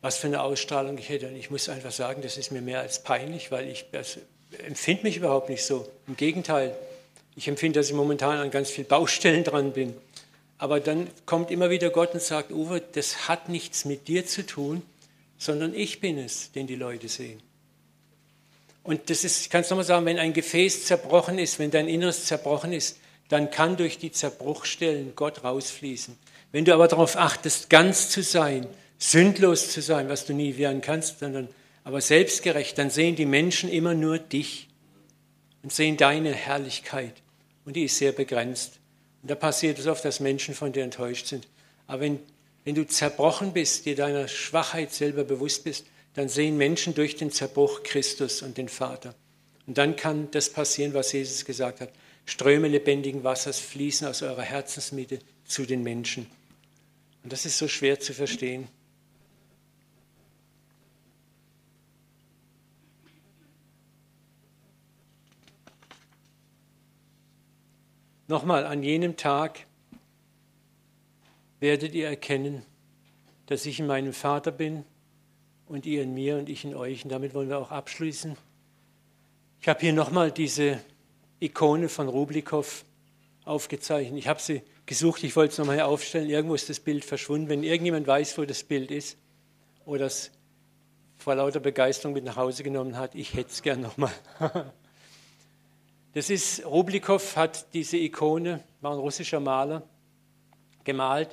was 0.00 0.16
für 0.16 0.28
eine 0.28 0.42
Ausstrahlung 0.42 0.96
ich 0.96 1.08
hätte. 1.08 1.28
Und 1.28 1.36
ich 1.36 1.50
muss 1.50 1.68
einfach 1.68 1.92
sagen, 1.92 2.22
das 2.22 2.36
ist 2.36 2.50
mir 2.50 2.62
mehr 2.62 2.80
als 2.80 3.02
peinlich, 3.02 3.50
weil 3.50 3.68
ich 3.68 3.86
empfinde 4.66 5.04
mich 5.04 5.16
überhaupt 5.16 5.48
nicht 5.48 5.64
so. 5.64 5.88
Im 6.06 6.16
Gegenteil, 6.16 6.76
ich 7.36 7.48
empfinde, 7.48 7.80
dass 7.80 7.88
ich 7.88 7.94
momentan 7.94 8.38
an 8.38 8.50
ganz 8.50 8.70
vielen 8.70 8.88
Baustellen 8.88 9.44
dran 9.44 9.72
bin. 9.72 9.94
Aber 10.58 10.80
dann 10.80 11.08
kommt 11.24 11.50
immer 11.50 11.70
wieder 11.70 11.90
Gott 11.90 12.14
und 12.14 12.22
sagt, 12.22 12.50
Uwe, 12.50 12.82
das 12.92 13.28
hat 13.28 13.48
nichts 13.48 13.84
mit 13.84 14.08
dir 14.08 14.26
zu 14.26 14.44
tun, 14.44 14.82
sondern 15.38 15.72
ich 15.72 16.00
bin 16.00 16.18
es, 16.18 16.50
den 16.50 16.66
die 16.66 16.74
Leute 16.74 17.08
sehen. 17.08 17.40
Und 18.82 19.10
das 19.10 19.22
ist, 19.22 19.42
ich 19.42 19.50
kann 19.50 19.60
es 19.60 19.70
nochmal 19.70 19.84
sagen, 19.84 20.06
wenn 20.06 20.18
ein 20.18 20.32
Gefäß 20.32 20.86
zerbrochen 20.86 21.38
ist, 21.38 21.58
wenn 21.58 21.70
dein 21.70 21.88
Inneres 21.88 22.24
zerbrochen 22.24 22.72
ist, 22.72 22.98
dann 23.28 23.50
kann 23.50 23.76
durch 23.76 23.98
die 23.98 24.10
Zerbruchstellen 24.10 25.12
Gott 25.14 25.44
rausfließen. 25.44 26.16
Wenn 26.50 26.64
du 26.64 26.72
aber 26.72 26.88
darauf 26.88 27.16
achtest, 27.16 27.68
ganz 27.68 28.08
zu 28.08 28.22
sein, 28.22 28.66
sündlos 28.98 29.70
zu 29.70 29.82
sein, 29.82 30.08
was 30.08 30.24
du 30.24 30.32
nie 30.32 30.56
werden 30.56 30.80
kannst, 30.80 31.20
sondern 31.20 31.48
aber 31.88 32.02
selbstgerecht, 32.02 32.76
dann 32.76 32.90
sehen 32.90 33.16
die 33.16 33.24
Menschen 33.24 33.70
immer 33.70 33.94
nur 33.94 34.18
dich 34.18 34.68
und 35.62 35.72
sehen 35.72 35.96
deine 35.96 36.34
Herrlichkeit. 36.34 37.14
Und 37.64 37.76
die 37.76 37.84
ist 37.84 37.96
sehr 37.96 38.12
begrenzt. 38.12 38.78
Und 39.22 39.30
da 39.30 39.34
passiert 39.34 39.78
es 39.78 39.86
oft, 39.86 40.04
dass 40.04 40.20
Menschen 40.20 40.54
von 40.54 40.70
dir 40.70 40.84
enttäuscht 40.84 41.28
sind. 41.28 41.48
Aber 41.86 42.02
wenn, 42.02 42.18
wenn 42.64 42.74
du 42.74 42.86
zerbrochen 42.86 43.54
bist, 43.54 43.86
dir 43.86 43.96
deiner 43.96 44.28
Schwachheit 44.28 44.92
selber 44.92 45.24
bewusst 45.24 45.64
bist, 45.64 45.86
dann 46.12 46.28
sehen 46.28 46.58
Menschen 46.58 46.94
durch 46.94 47.16
den 47.16 47.30
Zerbruch 47.30 47.82
Christus 47.84 48.42
und 48.42 48.58
den 48.58 48.68
Vater. 48.68 49.14
Und 49.66 49.78
dann 49.78 49.96
kann 49.96 50.30
das 50.30 50.50
passieren, 50.50 50.92
was 50.92 51.12
Jesus 51.12 51.46
gesagt 51.46 51.80
hat. 51.80 51.90
Ströme 52.26 52.68
lebendigen 52.68 53.24
Wassers 53.24 53.60
fließen 53.60 54.06
aus 54.06 54.20
eurer 54.20 54.42
Herzensmitte 54.42 55.20
zu 55.46 55.64
den 55.64 55.82
Menschen. 55.82 56.26
Und 57.24 57.32
das 57.32 57.46
ist 57.46 57.56
so 57.56 57.66
schwer 57.66 57.98
zu 57.98 58.12
verstehen. 58.12 58.68
Nochmal, 68.28 68.66
an 68.66 68.82
jenem 68.82 69.16
Tag 69.16 69.66
werdet 71.60 71.94
ihr 71.94 72.06
erkennen, 72.06 72.62
dass 73.46 73.64
ich 73.64 73.80
in 73.80 73.86
meinem 73.86 74.12
Vater 74.12 74.50
bin 74.50 74.84
und 75.66 75.86
ihr 75.86 76.02
in 76.02 76.12
mir 76.12 76.36
und 76.36 76.50
ich 76.50 76.62
in 76.62 76.74
euch. 76.74 77.04
Und 77.04 77.10
damit 77.10 77.32
wollen 77.32 77.48
wir 77.48 77.58
auch 77.58 77.70
abschließen. 77.70 78.36
Ich 79.62 79.68
habe 79.68 79.80
hier 79.80 79.94
nochmal 79.94 80.30
diese 80.30 80.78
Ikone 81.40 81.88
von 81.88 82.06
Rublikow 82.06 82.84
aufgezeichnet. 83.46 84.18
Ich 84.18 84.28
habe 84.28 84.42
sie 84.42 84.60
gesucht, 84.84 85.24
ich 85.24 85.34
wollte 85.34 85.52
es 85.52 85.58
nochmal 85.58 85.76
hier 85.76 85.86
aufstellen. 85.86 86.28
Irgendwo 86.28 86.54
ist 86.54 86.68
das 86.68 86.80
Bild 86.80 87.06
verschwunden. 87.06 87.48
Wenn 87.48 87.62
irgendjemand 87.62 88.06
weiß, 88.06 88.36
wo 88.36 88.44
das 88.44 88.62
Bild 88.62 88.90
ist 88.90 89.16
oder 89.86 90.04
es 90.04 90.32
vor 91.16 91.34
lauter 91.34 91.60
Begeisterung 91.60 92.12
mit 92.12 92.24
nach 92.24 92.36
Hause 92.36 92.62
genommen 92.62 92.98
hat, 92.98 93.14
ich 93.14 93.32
hätte 93.32 93.50
es 93.50 93.62
gern 93.62 93.80
nochmal. 93.80 94.12
Das 96.18 96.30
ist, 96.30 96.66
Rublikow 96.66 97.36
hat 97.36 97.72
diese 97.74 97.96
Ikone, 97.96 98.58
war 98.80 98.90
ein 98.90 98.98
russischer 98.98 99.38
Maler, 99.38 99.84
gemalt. 100.82 101.28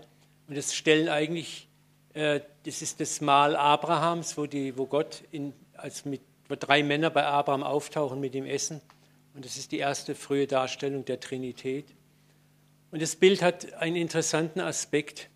Und 0.48 0.56
das 0.56 0.76
stellen 0.76 1.10
eigentlich, 1.10 1.68
äh, 2.14 2.42
das 2.66 2.84
ist 2.84 3.00
das 3.00 3.20
Mal 3.20 3.56
Abrahams, 3.56 4.38
wo, 4.38 4.46
die, 4.46 4.78
wo 4.78 4.86
Gott 4.86 5.24
in, 5.32 5.54
als 5.74 6.06
mit, 6.06 6.22
wo 6.48 6.56
drei 6.56 6.84
Männer 6.84 7.10
bei 7.10 7.26
Abraham 7.26 7.64
auftauchen 7.64 8.20
mit 8.20 8.36
ihm 8.36 8.46
essen. 8.46 8.80
Und 9.34 9.44
das 9.44 9.58
ist 9.58 9.72
die 9.72 9.80
erste 9.80 10.14
frühe 10.14 10.46
Darstellung 10.46 11.04
der 11.04 11.20
Trinität. 11.20 11.88
Und 12.92 13.02
das 13.02 13.16
Bild 13.16 13.42
hat 13.42 13.74
einen 13.74 13.96
interessanten 13.96 14.60
Aspekt, 14.60 15.32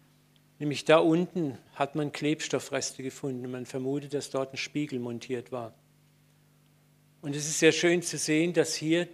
nämlich 0.59 0.85
da 0.85 0.99
unten 0.99 1.57
hat 1.73 1.95
man 1.95 2.11
Klebstoffreste 2.11 3.01
gefunden. 3.01 3.49
Man 3.49 3.65
vermutet, 3.65 4.13
dass 4.13 4.29
dort 4.29 4.53
ein 4.53 4.57
Spiegel 4.57 4.99
montiert 4.99 5.51
war. 5.51 5.73
Und 7.23 7.35
es 7.35 7.47
ist 7.47 7.57
sehr 7.57 7.71
schön 7.71 8.03
zu 8.03 8.19
sehen, 8.19 8.53
dass 8.53 8.75
hier 8.75 9.07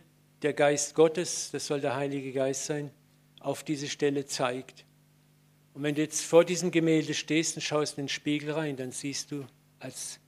der 0.46 0.54
Geist 0.54 0.93
Gottes, 0.93 1.50
das 1.52 1.66
soll 1.66 1.82
der 1.82 1.96
Heilige 1.96 2.32
Geist 2.32 2.66
sein, 2.66 2.91
auf 3.39 3.64
diese 3.64 3.89
Stelle 3.89 4.28
zeigt. 4.28 4.86
Und 5.74 5.82
wenn 5.82 5.96
du 5.96 6.02
jetzt 6.02 6.24
vor 6.24 6.46
diesem 6.46 6.70
Gemälde 6.70 7.16
stehst 7.16 7.56
und 7.56 7.64
schaust 7.64 7.98
in 7.98 8.04
den 8.04 8.10
Spiegel 8.10 8.52
rein, 8.52 8.78
dann 8.78 8.91
siehst 8.91 9.32
du 9.32 9.48
als 9.80 10.20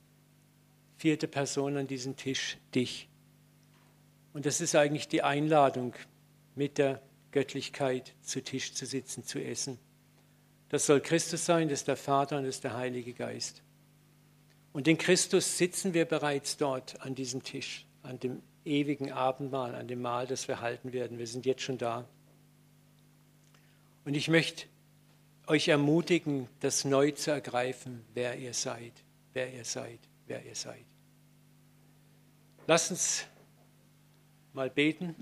vierte 0.98 1.28
Person 1.28 1.78
an 1.78 1.86
diesem 1.86 2.16
Tisch 2.16 2.58
dich. 2.74 3.08
Und 4.34 4.48
das 4.48 4.60
ist 4.60 4.76
eigentlich 4.76 5.08
die 5.08 5.22
Einladung, 5.22 5.94
mit 6.56 6.80
der 6.80 7.00
Göttlichkeit 7.32 8.16
zu 8.24 8.42
Tisch 8.42 8.74
zu 8.74 8.88
sitzen, 8.88 9.24
zu 9.24 9.40
essen. 9.40 9.78
Das 10.70 10.88
soll 10.88 11.00
Christus 11.00 11.46
sein, 11.46 11.70
das 11.70 11.82
ist 11.82 11.88
der 11.88 11.96
Vater 11.96 12.40
und 12.40 12.46
das 12.46 12.56
ist 12.56 12.64
der 12.64 12.76
Heilige 12.76 13.14
Geist. 13.14 13.62
Und 14.74 14.88
in 14.88 14.98
Christus 14.98 15.60
sitzen 15.60 15.94
wir 15.94 16.06
bereits 16.06 16.58
dort 16.58 17.00
an 17.02 17.14
diesem 17.14 17.44
Tisch, 17.44 17.86
an 18.02 18.20
dem 18.20 18.42
ewigen 18.68 19.12
Abendmahl, 19.12 19.74
an 19.74 19.88
dem 19.88 20.02
Mahl, 20.02 20.28
das 20.28 20.48
wir 20.48 20.62
halten 20.62 20.94
werden. 20.94 21.18
Wir 21.18 21.28
sind 21.28 21.46
jetzt 21.46 21.62
schon 21.62 21.78
da. 21.78 22.06
Und 24.06 24.16
ich 24.16 24.28
möchte 24.28 24.66
euch 25.48 25.68
ermutigen, 25.70 26.48
das 26.60 26.86
neu 26.86 27.12
zu 27.12 27.32
ergreifen, 27.32 28.04
wer 28.14 28.38
ihr 28.38 28.54
seid, 28.54 28.94
wer 29.34 29.54
ihr 29.54 29.66
seid, 29.66 30.00
wer 30.28 30.46
ihr 30.46 30.56
seid. 30.56 30.86
Lasst 32.68 32.92
uns 32.92 33.26
mal 34.54 34.70
beten 34.70 35.16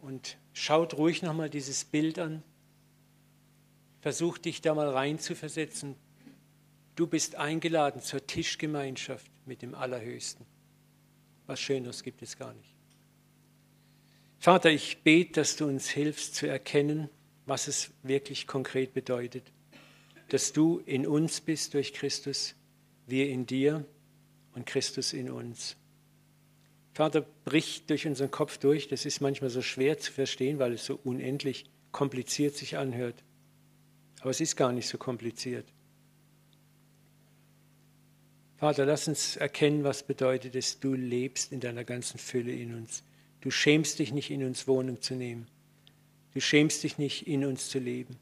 und 0.00 0.36
schaut 0.52 0.94
ruhig 0.94 1.22
nochmal 1.22 1.48
dieses 1.48 1.84
Bild 1.84 2.18
an. 2.18 2.42
Versuch 4.00 4.38
dich 4.38 4.60
da 4.60 4.74
mal 4.74 4.88
reinzuversetzen. 4.88 5.94
Du 6.96 7.06
bist 7.06 7.36
eingeladen 7.36 8.02
zur 8.02 8.26
Tischgemeinschaft 8.26 9.30
mit 9.46 9.62
dem 9.62 9.74
Allerhöchsten. 9.74 10.44
Was 11.46 11.60
Schöneres 11.60 12.02
gibt 12.02 12.22
es 12.22 12.36
gar 12.36 12.52
nicht. 12.52 12.71
Vater, 14.42 14.70
ich 14.70 15.04
bete, 15.04 15.34
dass 15.34 15.54
du 15.54 15.66
uns 15.66 15.88
hilfst 15.88 16.34
zu 16.34 16.48
erkennen, 16.48 17.08
was 17.46 17.68
es 17.68 17.92
wirklich 18.02 18.48
konkret 18.48 18.92
bedeutet. 18.92 19.44
Dass 20.30 20.52
du 20.52 20.82
in 20.84 21.06
uns 21.06 21.40
bist 21.40 21.74
durch 21.74 21.92
Christus, 21.92 22.56
wir 23.06 23.28
in 23.28 23.46
dir 23.46 23.86
und 24.56 24.66
Christus 24.66 25.12
in 25.12 25.30
uns. 25.30 25.76
Vater, 26.92 27.24
brich 27.44 27.86
durch 27.86 28.04
unseren 28.04 28.32
Kopf 28.32 28.58
durch. 28.58 28.88
Das 28.88 29.06
ist 29.06 29.20
manchmal 29.20 29.48
so 29.48 29.62
schwer 29.62 29.98
zu 29.98 30.10
verstehen, 30.10 30.58
weil 30.58 30.72
es 30.72 30.86
so 30.86 30.98
unendlich 31.04 31.66
kompliziert 31.92 32.56
sich 32.56 32.76
anhört. 32.76 33.22
Aber 34.22 34.30
es 34.30 34.40
ist 34.40 34.56
gar 34.56 34.72
nicht 34.72 34.88
so 34.88 34.98
kompliziert. 34.98 35.72
Vater, 38.56 38.86
lass 38.86 39.06
uns 39.06 39.36
erkennen, 39.36 39.84
was 39.84 40.02
bedeutet 40.02 40.56
es, 40.56 40.80
du 40.80 40.94
lebst 40.94 41.52
in 41.52 41.60
deiner 41.60 41.84
ganzen 41.84 42.18
Fülle 42.18 42.50
in 42.50 42.74
uns. 42.74 43.04
Du 43.42 43.50
schämst 43.50 43.98
dich 43.98 44.12
nicht, 44.12 44.30
in 44.30 44.44
uns 44.44 44.66
Wohnung 44.66 45.02
zu 45.02 45.14
nehmen. 45.14 45.48
Du 46.32 46.40
schämst 46.40 46.82
dich 46.84 46.96
nicht, 46.96 47.26
in 47.26 47.44
uns 47.44 47.68
zu 47.68 47.78
leben. 47.78 48.16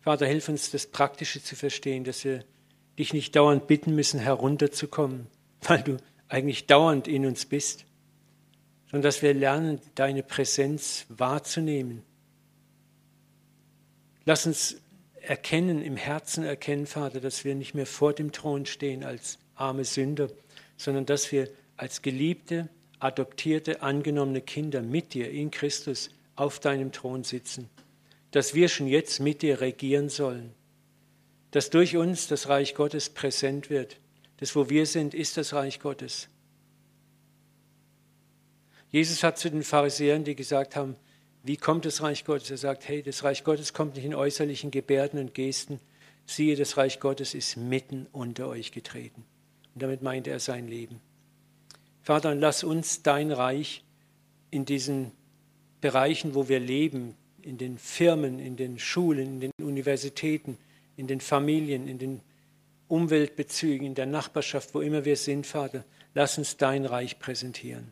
Vater, 0.00 0.26
hilf 0.26 0.48
uns, 0.48 0.70
das 0.70 0.86
Praktische 0.86 1.42
zu 1.42 1.56
verstehen, 1.56 2.04
dass 2.04 2.24
wir 2.24 2.44
dich 2.98 3.14
nicht 3.14 3.34
dauernd 3.36 3.66
bitten 3.66 3.94
müssen, 3.94 4.20
herunterzukommen, 4.20 5.28
weil 5.62 5.82
du 5.82 5.96
eigentlich 6.28 6.66
dauernd 6.66 7.08
in 7.08 7.26
uns 7.26 7.46
bist, 7.46 7.86
sondern 8.90 9.02
dass 9.02 9.22
wir 9.22 9.32
lernen, 9.34 9.80
deine 9.94 10.22
Präsenz 10.22 11.06
wahrzunehmen. 11.08 12.02
Lass 14.24 14.46
uns 14.46 14.76
erkennen, 15.20 15.80
im 15.80 15.96
Herzen 15.96 16.44
erkennen, 16.44 16.86
Vater, 16.86 17.20
dass 17.20 17.44
wir 17.44 17.54
nicht 17.54 17.74
mehr 17.74 17.86
vor 17.86 18.12
dem 18.12 18.32
Thron 18.32 18.66
stehen 18.66 19.04
als 19.04 19.38
arme 19.54 19.84
Sünder, 19.84 20.28
sondern 20.76 21.06
dass 21.06 21.30
wir 21.30 21.48
als 21.76 22.02
Geliebte, 22.02 22.68
adoptierte, 23.04 23.82
angenommene 23.82 24.40
Kinder 24.40 24.80
mit 24.80 25.12
dir 25.12 25.30
in 25.30 25.50
Christus 25.50 26.08
auf 26.36 26.58
deinem 26.58 26.90
Thron 26.90 27.22
sitzen, 27.22 27.68
dass 28.30 28.54
wir 28.54 28.68
schon 28.68 28.86
jetzt 28.86 29.20
mit 29.20 29.42
dir 29.42 29.60
regieren 29.60 30.08
sollen, 30.08 30.54
dass 31.50 31.68
durch 31.68 31.96
uns 31.96 32.28
das 32.28 32.48
Reich 32.48 32.74
Gottes 32.74 33.10
präsent 33.10 33.68
wird. 33.68 33.98
Das, 34.38 34.56
wo 34.56 34.70
wir 34.70 34.86
sind, 34.86 35.12
ist 35.12 35.36
das 35.36 35.52
Reich 35.52 35.80
Gottes. 35.80 36.28
Jesus 38.90 39.22
hat 39.22 39.38
zu 39.38 39.50
den 39.50 39.62
Pharisäern, 39.62 40.24
die 40.24 40.34
gesagt 40.34 40.74
haben, 40.74 40.96
wie 41.42 41.58
kommt 41.58 41.84
das 41.84 42.00
Reich 42.02 42.24
Gottes? 42.24 42.50
Er 42.50 42.56
sagt, 42.56 42.88
hey, 42.88 43.02
das 43.02 43.22
Reich 43.22 43.44
Gottes 43.44 43.74
kommt 43.74 43.96
nicht 43.96 44.06
in 44.06 44.14
äußerlichen 44.14 44.70
Gebärden 44.70 45.20
und 45.20 45.34
Gesten, 45.34 45.78
siehe, 46.24 46.56
das 46.56 46.78
Reich 46.78 47.00
Gottes 47.00 47.34
ist 47.34 47.58
mitten 47.58 48.06
unter 48.12 48.48
euch 48.48 48.72
getreten. 48.72 49.24
Und 49.74 49.82
damit 49.82 50.00
meinte 50.00 50.30
er 50.30 50.40
sein 50.40 50.68
Leben. 50.68 51.00
Vater, 52.04 52.34
lass 52.34 52.62
uns 52.62 53.02
dein 53.02 53.32
Reich 53.32 53.82
in 54.50 54.66
diesen 54.66 55.12
Bereichen, 55.80 56.34
wo 56.34 56.50
wir 56.50 56.60
leben, 56.60 57.16
in 57.40 57.56
den 57.56 57.78
Firmen, 57.78 58.38
in 58.38 58.56
den 58.56 58.78
Schulen, 58.78 59.40
in 59.40 59.40
den 59.40 59.66
Universitäten, 59.66 60.58
in 60.98 61.06
den 61.06 61.22
Familien, 61.22 61.88
in 61.88 61.98
den 61.98 62.20
Umweltbezügen, 62.88 63.86
in 63.86 63.94
der 63.94 64.04
Nachbarschaft, 64.04 64.74
wo 64.74 64.82
immer 64.82 65.06
wir 65.06 65.16
sind, 65.16 65.46
Vater, 65.46 65.82
lass 66.12 66.36
uns 66.36 66.58
dein 66.58 66.84
Reich 66.84 67.18
präsentieren. 67.18 67.90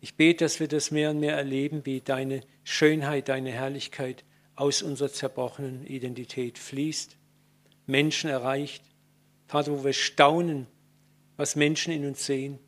Ich 0.00 0.16
bete, 0.16 0.44
dass 0.44 0.58
wir 0.58 0.66
das 0.66 0.90
mehr 0.90 1.10
und 1.10 1.20
mehr 1.20 1.36
erleben, 1.36 1.86
wie 1.86 2.00
deine 2.00 2.40
Schönheit, 2.64 3.28
deine 3.28 3.52
Herrlichkeit 3.52 4.24
aus 4.56 4.82
unserer 4.82 5.12
zerbrochenen 5.12 5.86
Identität 5.86 6.58
fließt, 6.58 7.16
Menschen 7.86 8.30
erreicht. 8.30 8.82
Vater, 9.46 9.70
wo 9.78 9.84
wir 9.84 9.92
staunen, 9.92 10.66
was 11.36 11.54
Menschen 11.54 11.92
in 11.92 12.04
uns 12.04 12.26
sehen 12.26 12.58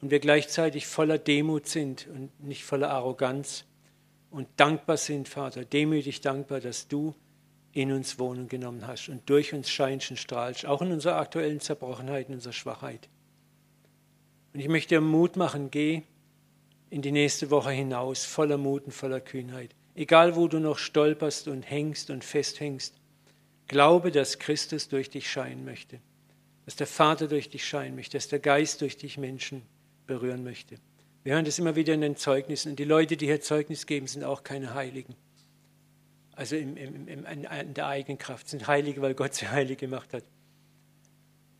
und 0.00 0.10
wir 0.10 0.20
gleichzeitig 0.20 0.86
voller 0.86 1.18
Demut 1.18 1.66
sind 1.66 2.06
und 2.08 2.42
nicht 2.42 2.64
voller 2.64 2.90
Arroganz 2.90 3.64
und 4.30 4.48
dankbar 4.56 4.96
sind, 4.96 5.28
Vater, 5.28 5.64
demütig 5.64 6.20
dankbar, 6.20 6.60
dass 6.60 6.88
du 6.88 7.14
in 7.72 7.92
uns 7.92 8.18
Wohnung 8.18 8.48
genommen 8.48 8.86
hast 8.86 9.08
und 9.08 9.28
durch 9.28 9.52
uns 9.52 9.70
scheinst 9.70 10.10
und 10.10 10.16
strahlst, 10.16 10.66
auch 10.66 10.82
in 10.82 10.92
unserer 10.92 11.16
aktuellen 11.16 11.60
Zerbrochenheit, 11.60 12.28
in 12.28 12.34
unserer 12.34 12.52
Schwachheit. 12.52 13.08
Und 14.54 14.60
ich 14.60 14.68
möchte 14.68 14.94
dir 14.94 15.00
Mut 15.00 15.36
machen, 15.36 15.70
geh 15.70 16.02
in 16.88 17.02
die 17.02 17.12
nächste 17.12 17.50
Woche 17.50 17.70
hinaus, 17.70 18.24
voller 18.24 18.56
Mut 18.56 18.84
und 18.84 18.92
voller 18.92 19.20
Kühnheit. 19.20 19.74
Egal, 19.94 20.36
wo 20.36 20.48
du 20.48 20.58
noch 20.58 20.78
stolperst 20.78 21.48
und 21.48 21.62
hängst 21.62 22.10
und 22.10 22.24
festhängst, 22.24 22.94
glaube, 23.66 24.10
dass 24.10 24.38
Christus 24.38 24.88
durch 24.88 25.10
dich 25.10 25.30
scheinen 25.30 25.64
möchte, 25.64 26.00
dass 26.64 26.76
der 26.76 26.86
Vater 26.86 27.28
durch 27.28 27.50
dich 27.50 27.66
scheinen 27.66 27.96
möchte, 27.96 28.16
dass 28.16 28.28
der 28.28 28.38
Geist 28.38 28.80
durch 28.80 28.96
dich 28.96 29.18
Menschen 29.18 29.62
berühren 30.06 30.44
möchte. 30.44 30.76
Wir 31.26 31.34
hören 31.34 31.44
das 31.44 31.58
immer 31.58 31.74
wieder 31.74 31.92
in 31.92 32.00
den 32.00 32.16
Zeugnissen. 32.16 32.70
Und 32.70 32.78
die 32.78 32.84
Leute, 32.84 33.16
die 33.16 33.26
hier 33.26 33.40
Zeugnis 33.40 33.86
geben, 33.86 34.06
sind 34.06 34.22
auch 34.22 34.44
keine 34.44 34.74
Heiligen. 34.74 35.16
Also 36.32 36.54
im, 36.54 36.76
im, 36.76 37.08
im, 37.08 37.24
in 37.24 37.74
der 37.74 37.86
eigenen 37.88 38.18
Kraft. 38.18 38.48
Sind 38.48 38.68
Heilige, 38.68 39.02
weil 39.02 39.14
Gott 39.14 39.34
sie 39.34 39.48
heilig 39.50 39.78
gemacht 39.78 40.12
hat. 40.12 40.24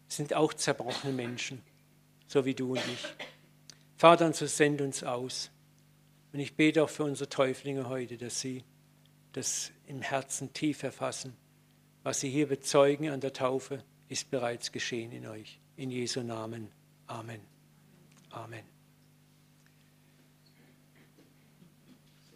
Sind 0.09 0.35
auch 0.35 0.55
zerbrochene 0.55 1.13
Menschen, 1.13 1.63
so 2.29 2.45
wie 2.45 2.55
du 2.55 2.73
und 2.73 2.83
ich. 2.93 3.05
Vater, 3.97 4.27
und 4.27 4.37
so 4.37 4.47
send 4.47 4.81
uns 4.81 5.03
aus. 5.03 5.51
Und 6.33 6.39
ich 6.39 6.55
bete 6.55 6.85
auch 6.85 6.91
für 6.91 7.05
unsere 7.05 7.29
Täuflinge 7.29 7.89
heute, 7.89 8.19
dass 8.19 8.41
sie 8.41 8.63
das 9.33 9.73
im 9.87 10.01
Herzen 10.01 10.53
tief 10.53 10.83
erfassen. 10.83 11.35
Was 12.03 12.21
sie 12.21 12.31
hier 12.31 12.47
bezeugen 12.47 13.09
an 13.09 13.21
der 13.21 13.33
Taufe, 13.33 13.83
ist 14.09 14.31
bereits 14.31 14.71
geschehen 14.71 15.11
in 15.11 15.27
euch. 15.27 15.59
In 15.77 15.91
Jesu 15.91 16.23
Namen. 16.23 16.71
Amen. 17.07 17.56
Amen. 18.37 18.65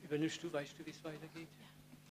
Übernimmst 0.02 0.42
du, 0.42 0.50
weißt 0.50 0.78
du, 0.78 0.86
wie 0.86 0.90
es 0.90 1.04
weitergeht? 1.04 1.48